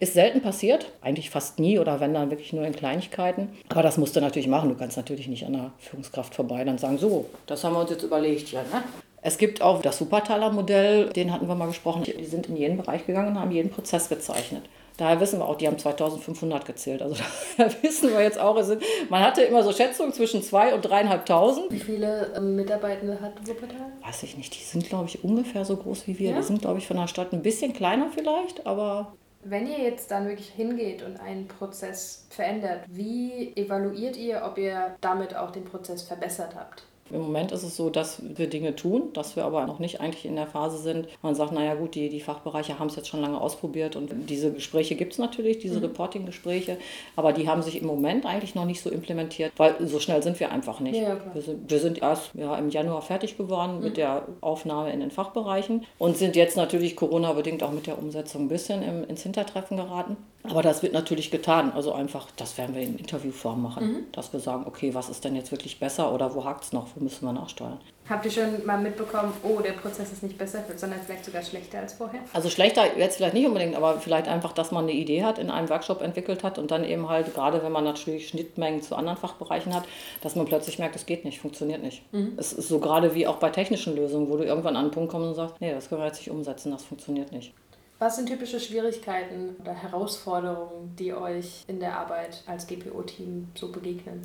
ist 0.00 0.14
selten 0.14 0.40
passiert, 0.40 0.92
eigentlich 1.00 1.30
fast 1.30 1.58
nie 1.58 1.78
oder 1.78 2.00
wenn 2.00 2.14
dann 2.14 2.30
wirklich 2.30 2.52
nur 2.52 2.64
in 2.64 2.74
Kleinigkeiten. 2.74 3.48
Aber 3.68 3.82
das 3.82 3.98
musst 3.98 4.16
du 4.16 4.20
natürlich 4.20 4.48
machen. 4.48 4.68
Du 4.68 4.74
kannst 4.76 4.96
natürlich 4.96 5.28
nicht 5.28 5.44
an 5.46 5.52
der 5.52 5.72
Führungskraft 5.78 6.34
vorbei 6.34 6.64
dann 6.64 6.78
sagen, 6.78 6.98
so, 6.98 7.26
das 7.46 7.64
haben 7.64 7.74
wir 7.74 7.80
uns 7.80 7.90
jetzt 7.90 8.02
überlegt 8.02 8.48
hier. 8.48 8.60
Ne? 8.60 8.82
Es 9.22 9.38
gibt 9.38 9.60
auch 9.60 9.82
das 9.82 9.98
Supertaler-Modell, 9.98 11.10
den 11.10 11.32
hatten 11.32 11.48
wir 11.48 11.54
mal 11.54 11.66
gesprochen. 11.66 12.04
Die 12.04 12.24
sind 12.24 12.48
in 12.48 12.56
jeden 12.56 12.76
Bereich 12.76 13.06
gegangen 13.06 13.28
und 13.28 13.40
haben 13.40 13.50
jeden 13.50 13.70
Prozess 13.70 14.08
gezeichnet. 14.08 14.62
Daher 14.96 15.20
wissen 15.20 15.40
wir 15.40 15.46
auch, 15.46 15.56
die 15.56 15.66
haben 15.66 15.78
2500 15.78 16.64
gezählt. 16.64 17.02
Also 17.02 17.16
da 17.58 17.68
wissen 17.82 18.10
wir 18.10 18.22
jetzt 18.22 18.38
auch, 18.38 18.60
sind, 18.62 18.82
man 19.10 19.22
hatte 19.22 19.42
immer 19.42 19.62
so 19.62 19.72
Schätzungen 19.72 20.12
zwischen 20.12 20.42
2.000 20.42 20.74
und 20.74 20.86
3.500. 20.86 21.70
Wie 21.70 21.78
viele 21.78 22.32
ähm, 22.36 22.56
Mitarbeitende 22.56 23.20
hat 23.20 23.32
Wuppertal? 23.46 23.92
Weiß 24.04 24.22
ich 24.22 24.36
nicht. 24.36 24.54
Die 24.54 24.64
sind, 24.64 24.88
glaube 24.88 25.06
ich, 25.06 25.22
ungefähr 25.22 25.64
so 25.64 25.76
groß 25.76 26.06
wie 26.06 26.18
wir. 26.18 26.30
Ja? 26.30 26.36
Die 26.36 26.42
sind, 26.42 26.62
glaube 26.62 26.78
ich, 26.78 26.86
von 26.86 26.96
der 26.96 27.08
Stadt 27.08 27.32
ein 27.32 27.42
bisschen 27.42 27.72
kleiner 27.72 28.10
vielleicht, 28.14 28.66
aber... 28.66 29.12
Wenn 29.48 29.68
ihr 29.68 29.78
jetzt 29.78 30.10
dann 30.10 30.26
wirklich 30.26 30.48
hingeht 30.48 31.04
und 31.04 31.20
einen 31.20 31.46
Prozess 31.46 32.26
verändert, 32.30 32.84
wie 32.88 33.56
evaluiert 33.56 34.16
ihr, 34.16 34.42
ob 34.44 34.58
ihr 34.58 34.96
damit 35.00 35.36
auch 35.36 35.52
den 35.52 35.64
Prozess 35.64 36.02
verbessert 36.02 36.56
habt? 36.56 36.82
Im 37.10 37.20
Moment 37.20 37.52
ist 37.52 37.62
es 37.62 37.76
so, 37.76 37.90
dass 37.90 38.20
wir 38.22 38.48
Dinge 38.48 38.74
tun, 38.74 39.12
dass 39.12 39.36
wir 39.36 39.44
aber 39.44 39.66
noch 39.66 39.78
nicht 39.78 40.00
eigentlich 40.00 40.26
in 40.26 40.36
der 40.36 40.46
Phase 40.46 40.78
sind. 40.78 41.08
Man 41.22 41.34
sagt, 41.34 41.52
naja 41.52 41.74
gut, 41.74 41.94
die, 41.94 42.08
die 42.08 42.20
Fachbereiche 42.20 42.78
haben 42.78 42.88
es 42.88 42.96
jetzt 42.96 43.08
schon 43.08 43.20
lange 43.20 43.40
ausprobiert 43.40 43.96
und 43.96 44.10
diese 44.28 44.52
Gespräche 44.52 44.96
gibt 44.96 45.12
es 45.12 45.18
natürlich, 45.18 45.58
diese 45.58 45.78
mhm. 45.78 45.84
Reporting-Gespräche, 45.84 46.78
aber 47.14 47.32
die 47.32 47.48
haben 47.48 47.62
sich 47.62 47.80
im 47.80 47.86
Moment 47.86 48.26
eigentlich 48.26 48.54
noch 48.54 48.64
nicht 48.64 48.80
so 48.80 48.90
implementiert, 48.90 49.52
weil 49.56 49.74
so 49.86 50.00
schnell 50.00 50.22
sind 50.22 50.40
wir 50.40 50.50
einfach 50.50 50.80
nicht. 50.80 50.96
Ja, 51.00 51.16
wir, 51.32 51.42
sind, 51.42 51.70
wir, 51.70 51.78
sind, 51.78 52.02
erst 52.02 52.30
ja, 52.34 52.56
im 52.56 52.70
Januar 52.70 53.02
fertig 53.02 53.36
geworden 53.36 53.78
mhm. 53.78 53.84
mit 53.84 53.96
der 53.96 54.26
Aufnahme 54.40 54.92
in 54.92 55.00
den 55.00 55.10
Fachbereichen 55.10 55.84
und 55.98 56.16
sind 56.16 56.36
jetzt 56.36 56.56
natürlich 56.56 56.96
Corona-bedingt 56.96 57.62
auch 57.62 57.72
mit 57.72 57.86
der 57.86 57.98
Umsetzung 57.98 58.42
ein 58.42 58.48
bisschen 58.48 58.82
im, 58.82 59.04
ins 59.04 59.22
Hintertreffen 59.22 59.76
geraten. 59.76 60.16
Aber 60.50 60.62
das 60.62 60.82
wird 60.82 60.92
natürlich 60.92 61.30
getan. 61.30 61.72
Also 61.72 61.92
einfach, 61.92 62.28
das 62.36 62.58
werden 62.58 62.74
wir 62.74 62.82
in 62.82 62.98
Interviewform 62.98 63.62
machen, 63.62 63.86
mhm. 63.86 63.96
dass 64.12 64.32
wir 64.32 64.40
sagen, 64.40 64.64
okay, 64.66 64.94
was 64.94 65.08
ist 65.08 65.24
denn 65.24 65.36
jetzt 65.36 65.50
wirklich 65.50 65.78
besser 65.78 66.12
oder 66.12 66.34
wo 66.34 66.44
hakt 66.44 66.64
es 66.64 66.72
noch, 66.72 66.88
wo 66.94 67.02
müssen 67.02 67.24
wir 67.24 67.32
nachsteuern. 67.32 67.78
Habt 68.08 68.24
ihr 68.24 68.30
schon 68.30 68.64
mal 68.64 68.78
mitbekommen, 68.78 69.32
oh, 69.42 69.60
der 69.60 69.72
Prozess 69.72 70.12
ist 70.12 70.22
nicht 70.22 70.38
besser, 70.38 70.62
sondern 70.76 71.00
vielleicht 71.04 71.24
sogar 71.24 71.42
schlechter 71.42 71.80
als 71.80 71.94
vorher? 71.94 72.20
Also 72.32 72.50
schlechter 72.50 72.96
jetzt 72.96 73.16
vielleicht 73.16 73.34
nicht 73.34 73.46
unbedingt, 73.48 73.74
aber 73.74 73.98
vielleicht 73.98 74.28
einfach, 74.28 74.52
dass 74.52 74.70
man 74.70 74.84
eine 74.84 74.92
Idee 74.92 75.24
hat, 75.24 75.40
in 75.40 75.50
einem 75.50 75.68
Workshop 75.68 76.02
entwickelt 76.02 76.44
hat 76.44 76.58
und 76.58 76.70
dann 76.70 76.84
eben 76.84 77.08
halt, 77.08 77.34
gerade 77.34 77.64
wenn 77.64 77.72
man 77.72 77.82
natürlich 77.82 78.28
Schnittmengen 78.28 78.80
zu 78.80 78.94
anderen 78.94 79.18
Fachbereichen 79.18 79.74
hat, 79.74 79.84
dass 80.20 80.36
man 80.36 80.46
plötzlich 80.46 80.78
merkt, 80.78 80.94
es 80.94 81.06
geht 81.06 81.24
nicht, 81.24 81.40
funktioniert 81.40 81.82
nicht. 81.82 82.02
Mhm. 82.12 82.34
Es 82.36 82.52
ist 82.52 82.68
so 82.68 82.78
gerade 82.78 83.12
wie 83.16 83.26
auch 83.26 83.36
bei 83.36 83.50
technischen 83.50 83.96
Lösungen, 83.96 84.30
wo 84.30 84.36
du 84.36 84.44
irgendwann 84.44 84.76
an 84.76 84.84
einen 84.84 84.92
Punkt 84.92 85.10
kommst 85.10 85.26
und 85.26 85.34
sagst, 85.34 85.60
nee, 85.60 85.72
das 85.72 85.88
können 85.88 86.00
wir 86.00 86.06
jetzt 86.06 86.18
nicht 86.18 86.30
umsetzen, 86.30 86.70
das 86.70 86.84
funktioniert 86.84 87.32
nicht. 87.32 87.54
Was 87.98 88.16
sind 88.16 88.28
typische 88.28 88.60
Schwierigkeiten 88.60 89.56
oder 89.60 89.72
Herausforderungen, 89.72 90.94
die 90.98 91.14
euch 91.14 91.64
in 91.66 91.80
der 91.80 91.98
Arbeit 91.98 92.42
als 92.46 92.66
GPO-Team 92.66 93.48
so 93.54 93.72
begegnen? 93.72 94.20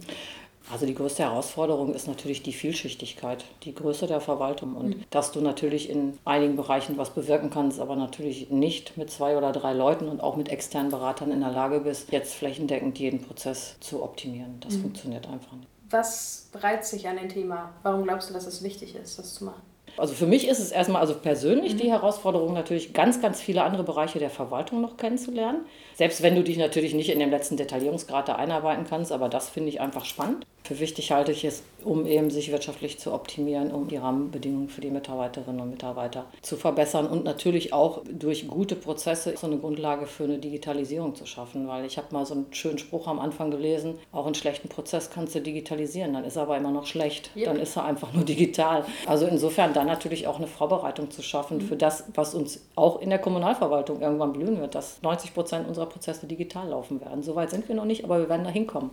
Also 0.70 0.86
die 0.86 0.94
größte 0.94 1.24
Herausforderung 1.24 1.94
ist 1.96 2.08
natürlich 2.08 2.44
die 2.44 2.54
Vielschichtigkeit, 2.54 3.46
die 3.64 3.74
Größe 3.74 4.08
der 4.08 4.22
Verwaltung 4.22 4.76
und 4.76 4.88
mhm. 4.90 5.04
dass 5.10 5.32
du 5.32 5.42
natürlich 5.42 5.90
in 5.90 6.18
einigen 6.24 6.56
Bereichen 6.56 6.98
was 6.98 7.10
bewirken 7.10 7.50
kannst, 7.50 7.80
aber 7.80 7.96
natürlich 7.96 8.52
nicht 8.52 8.98
mit 8.98 9.10
zwei 9.10 9.38
oder 9.38 9.52
drei 9.54 9.74
Leuten 9.74 10.08
und 10.08 10.22
auch 10.22 10.36
mit 10.36 10.50
externen 10.50 10.92
Beratern 10.92 11.32
in 11.32 11.40
der 11.40 11.52
Lage 11.52 11.80
bist, 11.80 12.12
jetzt 12.12 12.36
flächendeckend 12.36 13.00
jeden 13.00 13.22
Prozess 13.22 13.78
zu 13.80 14.04
optimieren. 14.04 14.60
Das 14.60 14.76
mhm. 14.76 14.82
funktioniert 14.82 15.28
einfach 15.28 15.54
nicht. 15.54 15.68
Was 15.90 16.50
reizt 16.54 16.92
sich 16.92 17.08
an 17.08 17.18
dem 17.18 17.28
Thema? 17.28 17.74
Warum 17.84 18.04
glaubst 18.04 18.30
du, 18.30 18.34
dass 18.34 18.46
es 18.46 18.64
wichtig 18.64 18.96
ist, 18.96 19.18
das 19.18 19.34
zu 19.34 19.46
machen? 19.46 19.62
Also 19.98 20.14
für 20.14 20.26
mich 20.26 20.48
ist 20.48 20.60
es 20.60 20.72
erstmal 20.72 21.02
also 21.02 21.16
persönlich 21.16 21.74
mhm. 21.74 21.78
die 21.78 21.92
Herausforderung, 21.92 22.54
natürlich 22.54 22.94
ganz, 22.94 23.22
ganz 23.22 23.42
viele 23.42 23.64
andere 23.64 23.84
Bereiche 23.84 24.20
der 24.20 24.30
Verwaltung 24.30 24.82
noch 24.82 24.98
kennenzulernen. 24.98 25.66
Selbst 25.96 26.22
wenn 26.22 26.36
du 26.36 26.44
dich 26.44 26.58
natürlich 26.58 26.94
nicht 26.94 27.10
in 27.10 27.20
dem 27.20 27.30
letzten 27.30 27.58
Detaillierungsgrad 27.58 28.30
da 28.30 28.36
einarbeiten 28.36 28.86
kannst, 28.90 29.12
aber 29.12 29.30
das 29.30 29.50
finde 29.50 29.70
ich 29.70 29.82
einfach 29.82 30.06
spannend. 30.06 30.46
Für 30.63 30.80
wichtig 30.80 31.12
halte 31.12 31.32
ich 31.32 31.43
es, 31.43 31.63
um 31.84 32.06
eben 32.06 32.30
sich 32.30 32.52
wirtschaftlich 32.52 33.00
zu 33.00 33.13
optimieren, 33.13 33.71
um 33.71 33.88
die 33.88 33.97
Rahmenbedingungen 33.97 34.69
für 34.69 34.82
die 34.82 34.91
Mitarbeiterinnen 34.91 35.60
und 35.60 35.71
Mitarbeiter 35.71 36.26
zu 36.41 36.56
verbessern 36.56 37.08
und 37.08 37.24
natürlich 37.24 37.74
auch 37.74 38.02
durch 38.08 38.47
gute 38.47 38.76
Prozesse 38.76 39.34
so 39.36 39.47
eine 39.47 39.58
Grundlage 39.58 40.06
für 40.06 40.26
eine 40.26 40.38
Digitalisierung 40.38 41.15
zu 41.15 41.26
schaffen. 41.26 41.67
Weil 41.67 41.86
ich 41.86 41.97
habe 41.97 42.08
mal 42.12 42.26
so 42.26 42.36
einen 42.36 42.45
schönen 42.52 42.78
Spruch 42.78 43.08
am 43.08 43.19
Anfang 43.19 43.50
gelesen, 43.50 43.97
auch 44.12 44.26
einen 44.26 44.36
schlechten 44.36 44.69
Prozess 44.69 45.10
kannst 45.10 45.34
du 45.34 45.41
digitalisieren, 45.41 46.13
dann 46.13 46.26
ist 46.26 46.36
er 46.36 46.43
aber 46.43 46.58
immer 46.58 46.71
noch 46.71 46.86
schlecht. 46.86 47.32
Yep. 47.36 47.45
Dann 47.45 47.60
ist 47.60 47.76
er 47.76 47.86
einfach 47.86 48.13
nur 48.13 48.24
digital. 48.24 48.86
Also 49.08 49.26
insofern 49.26 49.74
dann 49.74 49.88
natürlich 49.88 50.28
auch 50.28 50.38
eine 50.38 50.47
Vorbereitung 50.47 51.10
zu 51.10 51.24
schaffen 51.24 51.58
mhm. 51.58 51.62
für 51.62 51.76
das, 51.76 52.06
was 52.13 52.36
uns 52.36 52.62
auch 52.76 53.02
in 53.02 53.10
der 53.10 53.19
Kommunalverwaltung 53.19 54.02
irgendwann 54.02 54.34
blühen 54.34 54.60
wird, 54.60 54.76
dass 54.76 55.02
90 55.02 55.34
Prozent 55.34 55.67
unserer 55.67 55.88
Prozesse 55.88 56.28
digital 56.28 56.69
laufen 56.69 57.02
werden. 57.02 57.24
Soweit 57.24 57.50
sind 57.50 57.67
wir 57.67 57.76
noch 57.76 57.86
nicht, 57.86 58.04
aber 58.04 58.19
wir 58.19 58.30
werden 58.30 58.43
da 58.43 58.52
hinkommen 58.52 58.91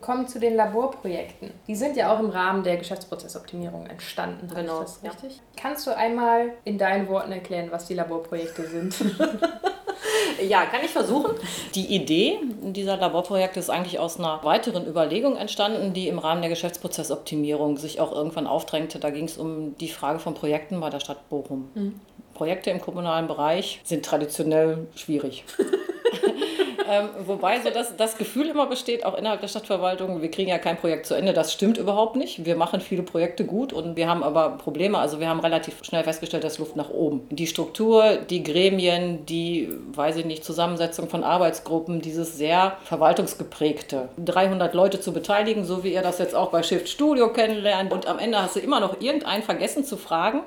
kommen 0.00 0.28
zu 0.28 0.38
den 0.38 0.54
Laborprojekten. 0.54 1.52
Die 1.66 1.74
sind 1.74 1.96
ja 1.96 2.14
auch 2.14 2.20
im 2.20 2.30
Rahmen 2.30 2.62
der 2.62 2.76
Geschäftsprozessoptimierung 2.76 3.86
entstanden. 3.86 4.48
Genau. 4.54 4.82
Ist 4.82 5.00
das 5.02 5.12
richtig? 5.12 5.36
Ja. 5.36 5.42
Kannst 5.56 5.86
du 5.86 5.96
einmal 5.96 6.52
in 6.64 6.78
deinen 6.78 7.08
Worten 7.08 7.32
erklären, 7.32 7.68
was 7.70 7.86
die 7.86 7.94
Laborprojekte 7.94 8.66
sind? 8.66 8.94
ja, 10.48 10.66
kann 10.66 10.80
ich 10.84 10.90
versuchen. 10.90 11.34
Die 11.74 11.94
Idee 11.94 12.38
dieser 12.62 12.96
Laborprojekte 12.96 13.58
ist 13.58 13.70
eigentlich 13.70 13.98
aus 13.98 14.18
einer 14.18 14.40
weiteren 14.44 14.86
Überlegung 14.86 15.36
entstanden, 15.36 15.92
die 15.92 16.08
im 16.08 16.18
Rahmen 16.18 16.42
der 16.42 16.50
Geschäftsprozessoptimierung 16.50 17.76
sich 17.76 18.00
auch 18.00 18.12
irgendwann 18.12 18.46
aufdrängte. 18.46 19.00
Da 19.00 19.10
ging 19.10 19.24
es 19.24 19.36
um 19.36 19.76
die 19.78 19.88
Frage 19.88 20.20
von 20.20 20.34
Projekten 20.34 20.80
bei 20.80 20.90
der 20.90 21.00
Stadt 21.00 21.28
Bochum. 21.28 21.70
Mhm. 21.74 22.00
Projekte 22.34 22.70
im 22.70 22.80
kommunalen 22.80 23.26
Bereich 23.26 23.80
sind 23.82 24.04
traditionell 24.04 24.86
schwierig. 24.94 25.44
Ähm, 26.86 27.08
wobei 27.26 27.60
so 27.60 27.70
das, 27.70 27.96
das 27.96 28.16
Gefühl 28.16 28.48
immer 28.48 28.66
besteht, 28.66 29.04
auch 29.04 29.16
innerhalb 29.16 29.40
der 29.40 29.48
Stadtverwaltung, 29.48 30.22
wir 30.22 30.30
kriegen 30.30 30.48
ja 30.48 30.58
kein 30.58 30.76
Projekt 30.76 31.06
zu 31.06 31.14
Ende. 31.14 31.32
Das 31.32 31.52
stimmt 31.52 31.76
überhaupt 31.78 32.16
nicht. 32.16 32.44
Wir 32.44 32.56
machen 32.56 32.80
viele 32.80 33.02
Projekte 33.02 33.44
gut 33.44 33.72
und 33.72 33.96
wir 33.96 34.08
haben 34.08 34.22
aber 34.22 34.50
Probleme. 34.50 34.98
Also 34.98 35.20
wir 35.20 35.28
haben 35.28 35.40
relativ 35.40 35.82
schnell 35.84 36.04
festgestellt, 36.04 36.44
dass 36.44 36.58
Luft 36.58 36.76
nach 36.76 36.90
oben. 36.90 37.26
Die 37.30 37.46
Struktur, 37.46 38.16
die 38.16 38.42
Gremien, 38.42 39.26
die, 39.26 39.68
weiß 39.92 40.16
ich 40.16 40.24
nicht, 40.24 40.44
Zusammensetzung 40.44 41.08
von 41.08 41.24
Arbeitsgruppen, 41.24 42.00
dieses 42.00 42.36
sehr 42.36 42.76
verwaltungsgeprägte. 42.84 44.08
300 44.24 44.74
Leute 44.74 45.00
zu 45.00 45.12
beteiligen, 45.12 45.64
so 45.64 45.82
wie 45.84 45.92
ihr 45.92 46.02
das 46.02 46.18
jetzt 46.18 46.34
auch 46.34 46.50
bei 46.50 46.62
Shift 46.62 46.88
Studio 46.88 47.32
kennenlernt. 47.32 47.92
Und 47.92 48.06
am 48.06 48.18
Ende 48.18 48.40
hast 48.40 48.56
du 48.56 48.60
immer 48.60 48.80
noch 48.80 49.00
irgendeinen 49.00 49.42
vergessen 49.42 49.84
zu 49.84 49.96
fragen, 49.96 50.42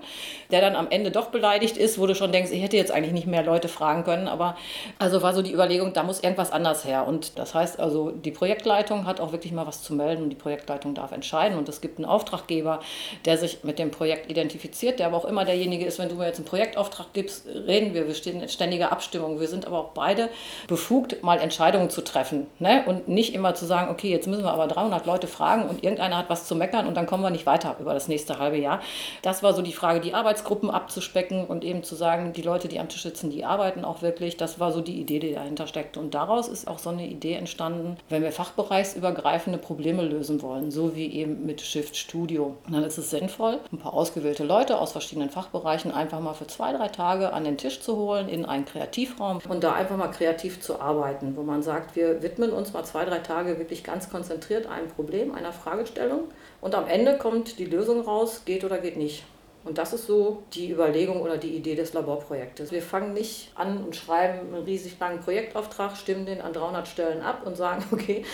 der 0.51 0.61
dann 0.61 0.75
am 0.75 0.87
Ende 0.89 1.11
doch 1.11 1.27
beleidigt 1.27 1.77
ist, 1.77 1.99
wo 1.99 2.07
du 2.07 2.15
schon 2.15 2.31
denkst, 2.31 2.51
ich 2.51 2.63
hätte 2.63 2.77
jetzt 2.77 2.91
eigentlich 2.91 3.13
nicht 3.13 3.27
mehr 3.27 3.43
Leute 3.43 3.67
fragen 3.67 4.03
können. 4.03 4.27
Aber 4.27 4.55
also 4.97 5.21
war 5.21 5.33
so 5.33 5.41
die 5.41 5.53
Überlegung, 5.53 5.93
da 5.93 6.03
muss 6.03 6.20
irgendwas 6.23 6.51
anders 6.51 6.85
her. 6.85 7.07
Und 7.07 7.37
das 7.37 7.53
heißt 7.53 7.79
also, 7.79 8.11
die 8.11 8.31
Projektleitung 8.31 9.05
hat 9.05 9.19
auch 9.19 9.31
wirklich 9.31 9.53
mal 9.53 9.67
was 9.67 9.83
zu 9.83 9.93
melden 9.93 10.23
und 10.23 10.29
die 10.29 10.35
Projektleitung 10.35 10.93
darf 10.93 11.11
entscheiden. 11.11 11.57
Und 11.57 11.69
es 11.69 11.81
gibt 11.81 11.97
einen 11.97 12.05
Auftraggeber, 12.05 12.79
der 13.25 13.37
sich 13.37 13.63
mit 13.63 13.79
dem 13.79 13.91
Projekt 13.91 14.29
identifiziert, 14.29 14.99
der 14.99 15.07
aber 15.07 15.17
auch 15.17 15.25
immer 15.25 15.45
derjenige 15.45 15.85
ist, 15.85 15.99
wenn 15.99 16.09
du 16.09 16.15
mir 16.15 16.27
jetzt 16.27 16.37
einen 16.37 16.45
Projektauftrag 16.45 17.07
gibst, 17.13 17.47
reden 17.47 17.93
wir, 17.93 18.07
wir 18.07 18.15
stehen 18.15 18.41
in 18.41 18.49
ständiger 18.49 18.91
Abstimmung. 18.91 19.39
Wir 19.39 19.47
sind 19.47 19.65
aber 19.65 19.79
auch 19.79 19.89
beide 19.89 20.29
befugt, 20.67 21.23
mal 21.23 21.39
Entscheidungen 21.39 21.89
zu 21.89 22.01
treffen. 22.01 22.47
Ne? 22.59 22.83
Und 22.85 23.07
nicht 23.07 23.33
immer 23.33 23.55
zu 23.55 23.65
sagen, 23.65 23.91
okay, 23.91 24.09
jetzt 24.09 24.27
müssen 24.27 24.43
wir 24.43 24.51
aber 24.51 24.67
300 24.67 25.05
Leute 25.05 25.27
fragen 25.27 25.67
und 25.67 25.83
irgendeiner 25.83 26.17
hat 26.17 26.29
was 26.29 26.45
zu 26.45 26.55
meckern 26.55 26.87
und 26.87 26.95
dann 26.95 27.05
kommen 27.05 27.23
wir 27.23 27.29
nicht 27.29 27.45
weiter 27.45 27.75
über 27.79 27.93
das 27.93 28.07
nächste 28.07 28.39
halbe 28.39 28.57
Jahr. 28.57 28.81
Das 29.21 29.43
war 29.43 29.53
so 29.53 29.61
die 29.61 29.73
Frage, 29.73 29.99
die 29.99 30.13
Arbeitsgruppen 30.13 30.69
abzuspecken 30.69 31.45
und 31.45 31.63
eben 31.63 31.83
zu 31.83 31.95
sagen, 31.95 32.33
die 32.33 32.41
Leute, 32.41 32.67
die 32.67 32.79
am 32.79 32.89
Tisch 32.89 33.03
sitzen, 33.03 33.29
die 33.29 33.45
arbeiten 33.45 33.85
auch 33.85 34.01
wirklich. 34.01 34.37
Das 34.37 34.59
war 34.59 34.71
so 34.71 34.81
die 34.81 34.99
Idee, 34.99 35.19
die 35.19 35.33
dahinter 35.33 35.67
steckt. 35.67 35.97
Und 35.97 36.10
daraus 36.13 36.47
ist 36.47 36.67
auch 36.67 36.79
so 36.79 36.89
eine 36.89 37.07
Idee 37.07 37.33
entstanden, 37.33 37.97
wenn 38.09 38.23
wir 38.23 38.31
fachbereichsübergreifende 38.31 39.57
Probleme 39.57 40.03
lösen 40.03 40.41
wollen, 40.41 40.71
so 40.71 40.95
wie 40.95 41.07
eben 41.13 41.45
mit 41.45 41.61
Shift 41.61 41.95
Studio. 41.95 42.57
Dann 42.69 42.83
ist 42.83 42.97
es 42.97 43.09
sinnvoll, 43.09 43.59
ein 43.71 43.77
paar 43.77 43.93
ausgewählte 43.93 44.43
Leute 44.43 44.79
aus 44.79 44.91
verschiedenen 44.91 45.29
Fachbereichen 45.29 45.91
einfach 45.91 46.19
mal 46.19 46.33
für 46.33 46.47
zwei, 46.47 46.73
drei 46.73 46.87
Tage 46.87 47.33
an 47.33 47.43
den 47.43 47.57
Tisch 47.57 47.81
zu 47.81 47.97
holen 47.97 48.29
in 48.29 48.45
einen 48.45 48.65
Kreativraum 48.65 49.39
und 49.47 49.63
da 49.63 49.73
einfach 49.73 49.97
mal 49.97 50.09
kreativ 50.09 50.61
zu 50.61 50.79
arbeiten, 50.79 51.35
wo 51.35 51.43
man 51.43 51.63
sagt, 51.63 51.95
wir 51.95 52.21
widmen 52.21 52.51
uns 52.51 52.73
mal 52.73 52.83
zwei, 52.83 53.05
drei 53.05 53.19
Tage 53.19 53.57
wirklich 53.57 53.83
ganz 53.83 54.09
konzentriert 54.09 54.67
einem 54.67 54.87
Problem, 54.87 55.33
einer 55.33 55.53
Fragestellung 55.53 56.25
und 56.59 56.75
am 56.75 56.87
Ende 56.87 57.17
kommt 57.17 57.59
die 57.59 57.65
Lösung 57.65 58.01
raus, 58.01 58.43
geht 58.45 58.63
oder 58.63 58.77
geht 58.77 58.97
nicht. 58.97 59.23
Und 59.63 59.77
das 59.77 59.93
ist 59.93 60.07
so 60.07 60.41
die 60.53 60.71
Überlegung 60.71 61.21
oder 61.21 61.37
die 61.37 61.55
Idee 61.55 61.75
des 61.75 61.93
Laborprojektes. 61.93 62.71
Wir 62.71 62.81
fangen 62.81 63.13
nicht 63.13 63.51
an 63.53 63.83
und 63.83 63.95
schreiben 63.95 64.53
einen 64.53 64.63
riesig 64.63 64.99
langen 64.99 65.19
Projektauftrag, 65.19 65.95
stimmen 65.95 66.25
den 66.25 66.41
an 66.41 66.51
300 66.51 66.87
Stellen 66.87 67.21
ab 67.21 67.41
und 67.45 67.55
sagen, 67.55 67.83
okay, 67.91 68.25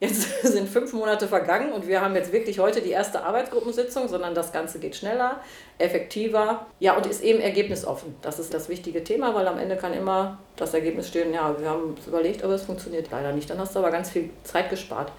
jetzt 0.00 0.42
sind 0.42 0.68
fünf 0.68 0.92
Monate 0.92 1.26
vergangen 1.26 1.72
und 1.72 1.88
wir 1.88 2.00
haben 2.00 2.14
jetzt 2.14 2.32
wirklich 2.32 2.60
heute 2.60 2.80
die 2.80 2.90
erste 2.90 3.24
Arbeitsgruppensitzung, 3.24 4.08
sondern 4.08 4.34
das 4.34 4.52
Ganze 4.52 4.78
geht 4.78 4.94
schneller, 4.94 5.40
effektiver, 5.78 6.66
ja, 6.78 6.96
und 6.96 7.06
ist 7.06 7.22
eben 7.22 7.40
ergebnisoffen. 7.40 8.14
Das 8.22 8.38
ist 8.38 8.54
das 8.54 8.68
wichtige 8.68 9.02
Thema, 9.02 9.34
weil 9.34 9.48
am 9.48 9.58
Ende 9.58 9.76
kann 9.76 9.92
immer 9.92 10.38
das 10.54 10.72
Ergebnis 10.72 11.08
stehen, 11.08 11.34
ja, 11.34 11.58
wir 11.58 11.68
haben 11.68 11.96
es 11.98 12.06
überlegt, 12.06 12.44
aber 12.44 12.54
es 12.54 12.62
funktioniert 12.62 13.08
leider 13.10 13.32
nicht. 13.32 13.50
Dann 13.50 13.58
hast 13.58 13.74
du 13.74 13.80
aber 13.80 13.90
ganz 13.90 14.10
viel 14.10 14.30
Zeit 14.44 14.70
gespart 14.70 15.10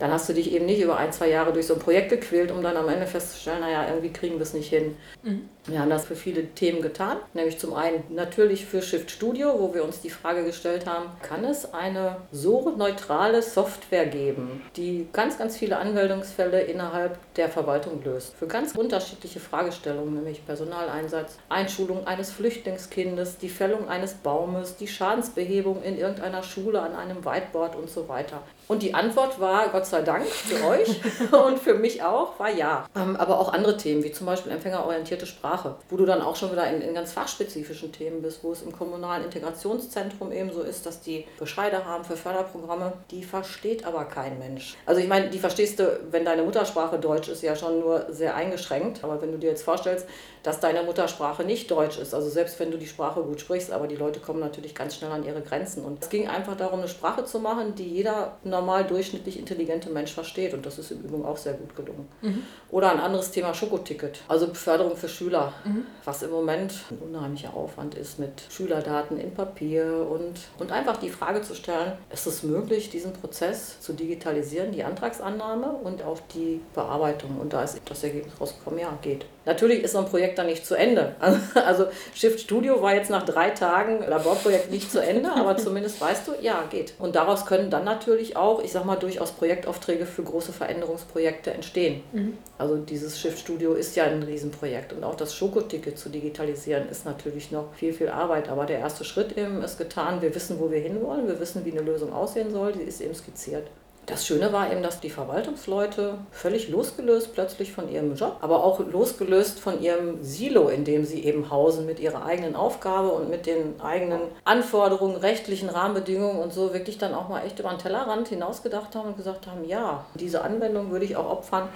dann 0.00 0.10
hast 0.10 0.28
du 0.28 0.32
dich 0.32 0.52
eben 0.52 0.66
nicht 0.66 0.80
über 0.80 0.96
ein, 0.96 1.12
zwei 1.12 1.28
Jahre 1.28 1.52
durch 1.52 1.66
so 1.66 1.74
ein 1.74 1.80
Projekt 1.80 2.08
gequält, 2.08 2.50
um 2.50 2.62
dann 2.62 2.76
am 2.76 2.88
Ende 2.88 3.06
festzustellen, 3.06 3.60
naja, 3.60 3.86
irgendwie 3.88 4.12
kriegen 4.12 4.36
wir 4.36 4.42
es 4.42 4.54
nicht 4.54 4.70
hin. 4.70 4.96
Mhm. 5.22 5.48
Wir 5.66 5.78
haben 5.78 5.90
das 5.90 6.06
für 6.06 6.16
viele 6.16 6.46
Themen 6.46 6.80
getan, 6.80 7.18
nämlich 7.34 7.58
zum 7.58 7.74
einen 7.74 8.02
natürlich 8.08 8.64
für 8.64 8.80
Shift 8.80 9.10
Studio, 9.10 9.60
wo 9.60 9.74
wir 9.74 9.84
uns 9.84 10.00
die 10.00 10.08
Frage 10.08 10.42
gestellt 10.42 10.86
haben, 10.86 11.10
kann 11.22 11.44
es 11.44 11.74
eine 11.74 12.16
so 12.32 12.70
neutrale 12.70 13.42
Software 13.42 14.06
geben, 14.06 14.62
die 14.76 15.06
ganz, 15.12 15.36
ganz 15.36 15.58
viele 15.58 15.76
Anmeldungsfälle 15.76 16.62
innerhalb 16.62 17.18
der 17.34 17.50
Verwaltung 17.50 18.02
löst. 18.02 18.34
Für 18.34 18.46
ganz 18.46 18.74
unterschiedliche 18.74 19.38
Fragestellungen, 19.38 20.14
nämlich 20.14 20.44
Personaleinsatz, 20.46 21.36
Einschulung 21.50 22.06
eines 22.06 22.30
Flüchtlingskindes, 22.30 23.36
die 23.36 23.50
Fällung 23.50 23.88
eines 23.88 24.14
Baumes, 24.14 24.76
die 24.76 24.88
Schadensbehebung 24.88 25.82
in 25.82 25.98
irgendeiner 25.98 26.42
Schule 26.42 26.80
an 26.80 26.96
einem 26.96 27.22
Whiteboard 27.24 27.76
und 27.76 27.90
so 27.90 28.08
weiter. 28.08 28.42
Und 28.70 28.84
die 28.84 28.94
Antwort 28.94 29.40
war, 29.40 29.68
Gott 29.70 29.84
sei 29.84 30.02
Dank 30.02 30.24
für 30.26 30.64
euch 30.64 30.88
und 31.32 31.58
für 31.58 31.74
mich 31.74 32.04
auch, 32.04 32.38
war 32.38 32.50
ja. 32.50 32.86
Ähm, 32.94 33.16
aber 33.16 33.40
auch 33.40 33.52
andere 33.52 33.76
Themen, 33.76 34.04
wie 34.04 34.12
zum 34.12 34.28
Beispiel 34.28 34.52
empfängerorientierte 34.52 35.26
Sprache, 35.26 35.74
wo 35.88 35.96
du 35.96 36.06
dann 36.06 36.22
auch 36.22 36.36
schon 36.36 36.52
wieder 36.52 36.70
in, 36.70 36.80
in 36.80 36.94
ganz 36.94 37.10
fachspezifischen 37.10 37.90
Themen 37.90 38.22
bist, 38.22 38.44
wo 38.44 38.52
es 38.52 38.62
im 38.62 38.70
kommunalen 38.70 39.24
Integrationszentrum 39.24 40.30
eben 40.30 40.52
so 40.52 40.62
ist, 40.62 40.86
dass 40.86 41.00
die 41.00 41.26
Bescheide 41.40 41.84
haben 41.84 42.04
für 42.04 42.16
Förderprogramme, 42.16 42.92
die 43.10 43.24
versteht 43.24 43.84
aber 43.84 44.04
kein 44.04 44.38
Mensch. 44.38 44.76
Also 44.86 45.00
ich 45.00 45.08
meine, 45.08 45.30
die 45.30 45.40
verstehst 45.40 45.80
du, 45.80 45.98
wenn 46.12 46.24
deine 46.24 46.44
Muttersprache 46.44 47.00
Deutsch 47.00 47.28
ist, 47.28 47.42
ja 47.42 47.56
schon 47.56 47.80
nur 47.80 48.06
sehr 48.10 48.36
eingeschränkt. 48.36 49.02
Aber 49.02 49.20
wenn 49.20 49.32
du 49.32 49.38
dir 49.38 49.50
jetzt 49.50 49.64
vorstellst, 49.64 50.06
dass 50.42 50.60
deine 50.60 50.82
Muttersprache 50.82 51.44
nicht 51.44 51.70
Deutsch 51.70 51.98
ist, 51.98 52.14
also 52.14 52.28
selbst 52.28 52.58
wenn 52.60 52.70
du 52.70 52.78
die 52.78 52.86
Sprache 52.86 53.22
gut 53.22 53.40
sprichst, 53.40 53.72
aber 53.72 53.86
die 53.86 53.96
Leute 53.96 54.20
kommen 54.20 54.40
natürlich 54.40 54.74
ganz 54.74 54.96
schnell 54.96 55.10
an 55.12 55.24
ihre 55.24 55.42
Grenzen. 55.42 55.84
Und 55.84 56.02
es 56.02 56.08
ging 56.08 56.28
einfach 56.28 56.56
darum, 56.56 56.80
eine 56.80 56.88
Sprache 56.88 57.24
zu 57.24 57.38
machen, 57.40 57.74
die 57.74 57.88
jeder 57.88 58.38
normal 58.44 58.84
durchschnittlich 58.84 59.38
intelligente 59.38 59.90
Mensch 59.90 60.12
versteht. 60.12 60.54
Und 60.54 60.64
das 60.64 60.78
ist 60.78 60.90
im 60.90 61.00
Übrigen 61.00 61.24
auch 61.24 61.36
sehr 61.36 61.54
gut 61.54 61.76
gelungen. 61.76 62.08
Mhm. 62.22 62.42
Oder 62.70 62.92
ein 62.92 63.00
anderes 63.00 63.30
Thema 63.30 63.54
Schokoticket, 63.54 64.20
also 64.28 64.48
Beförderung 64.48 64.96
für 64.96 65.08
Schüler, 65.08 65.52
mhm. 65.64 65.86
was 66.04 66.22
im 66.22 66.30
Moment 66.30 66.74
ein 66.90 66.98
unheimlicher 66.98 67.54
Aufwand 67.54 67.94
ist 67.94 68.18
mit 68.18 68.42
Schülerdaten 68.48 69.18
in 69.18 69.34
Papier 69.34 70.06
und, 70.10 70.34
und 70.58 70.72
einfach 70.72 70.96
die 70.96 71.10
Frage 71.10 71.42
zu 71.42 71.54
stellen, 71.54 71.92
ist 72.12 72.26
es 72.26 72.42
möglich, 72.42 72.90
diesen 72.90 73.12
Prozess 73.12 73.80
zu 73.80 73.92
digitalisieren, 73.92 74.72
die 74.72 74.84
Antragsannahme 74.84 75.72
und 75.82 76.02
auch 76.02 76.18
die 76.34 76.60
Bearbeitung. 76.74 77.38
Und 77.40 77.52
da 77.52 77.62
ist 77.62 77.80
das 77.84 78.04
Ergebnis 78.04 78.40
rausgekommen, 78.40 78.80
ja, 78.80 78.96
geht. 79.02 79.26
Natürlich 79.46 79.82
ist 79.82 79.92
so 79.92 79.98
ein 79.98 80.06
Projekt 80.06 80.29
dann 80.38 80.46
nicht 80.46 80.66
zu 80.66 80.74
Ende. 80.74 81.14
Also 81.54 81.86
Shift 82.14 82.40
Studio 82.40 82.82
war 82.82 82.94
jetzt 82.94 83.10
nach 83.10 83.24
drei 83.24 83.50
Tagen 83.50 84.04
Laborprojekt 84.06 84.70
nicht 84.70 84.90
zu 84.90 85.00
Ende, 85.00 85.30
aber 85.32 85.56
zumindest 85.58 86.00
weißt 86.00 86.28
du, 86.28 86.32
ja, 86.40 86.64
geht. 86.70 86.94
Und 86.98 87.16
daraus 87.16 87.46
können 87.46 87.70
dann 87.70 87.84
natürlich 87.84 88.36
auch, 88.36 88.62
ich 88.62 88.72
sag 88.72 88.84
mal, 88.84 88.96
durchaus 88.96 89.32
Projektaufträge 89.32 90.06
für 90.06 90.22
große 90.22 90.52
Veränderungsprojekte 90.52 91.52
entstehen. 91.52 92.02
Mhm. 92.12 92.38
Also 92.58 92.76
dieses 92.76 93.20
Shift 93.20 93.38
Studio 93.38 93.74
ist 93.74 93.96
ja 93.96 94.04
ein 94.04 94.22
Riesenprojekt 94.22 94.92
und 94.92 95.04
auch 95.04 95.14
das 95.14 95.34
Schokoticket 95.34 95.98
zu 95.98 96.08
digitalisieren 96.08 96.88
ist 96.88 97.04
natürlich 97.04 97.50
noch 97.50 97.72
viel, 97.74 97.92
viel 97.92 98.08
Arbeit. 98.08 98.48
Aber 98.48 98.66
der 98.66 98.78
erste 98.78 99.04
Schritt 99.04 99.36
eben 99.36 99.62
ist 99.62 99.78
getan. 99.78 100.22
Wir 100.22 100.34
wissen, 100.34 100.58
wo 100.60 100.70
wir 100.70 100.80
hinwollen. 100.80 101.26
Wir 101.26 101.40
wissen, 101.40 101.64
wie 101.64 101.72
eine 101.72 101.82
Lösung 101.82 102.12
aussehen 102.12 102.50
soll. 102.50 102.72
Die 102.72 102.82
ist 102.82 103.00
eben 103.00 103.14
skizziert. 103.14 103.66
Das 104.06 104.26
Schöne 104.26 104.52
war 104.52 104.72
eben, 104.72 104.82
dass 104.82 105.00
die 105.00 105.10
Verwaltungsleute 105.10 106.14
völlig 106.32 106.68
losgelöst 106.68 107.32
plötzlich 107.32 107.72
von 107.72 107.88
ihrem 107.88 108.16
Job, 108.16 108.38
aber 108.40 108.64
auch 108.64 108.80
losgelöst 108.80 109.60
von 109.60 109.80
ihrem 109.80 110.22
Silo, 110.22 110.68
in 110.68 110.84
dem 110.84 111.04
sie 111.04 111.24
eben 111.24 111.50
hausen, 111.50 111.86
mit 111.86 112.00
ihrer 112.00 112.24
eigenen 112.24 112.56
Aufgabe 112.56 113.10
und 113.10 113.30
mit 113.30 113.46
den 113.46 113.80
eigenen 113.80 114.20
Anforderungen, 114.44 115.16
rechtlichen 115.16 115.68
Rahmenbedingungen 115.68 116.42
und 116.42 116.52
so, 116.52 116.74
wirklich 116.74 116.98
dann 116.98 117.14
auch 117.14 117.28
mal 117.28 117.44
echt 117.44 117.58
über 117.60 117.70
den 117.70 117.78
Tellerrand 117.78 118.28
hinausgedacht 118.28 118.96
haben 118.96 119.10
und 119.10 119.16
gesagt 119.16 119.46
haben, 119.46 119.64
ja, 119.64 120.04
diese 120.14 120.42
Anwendung 120.42 120.90
würde 120.90 121.04
ich 121.04 121.16
auch 121.16 121.30
opfern 121.30 121.68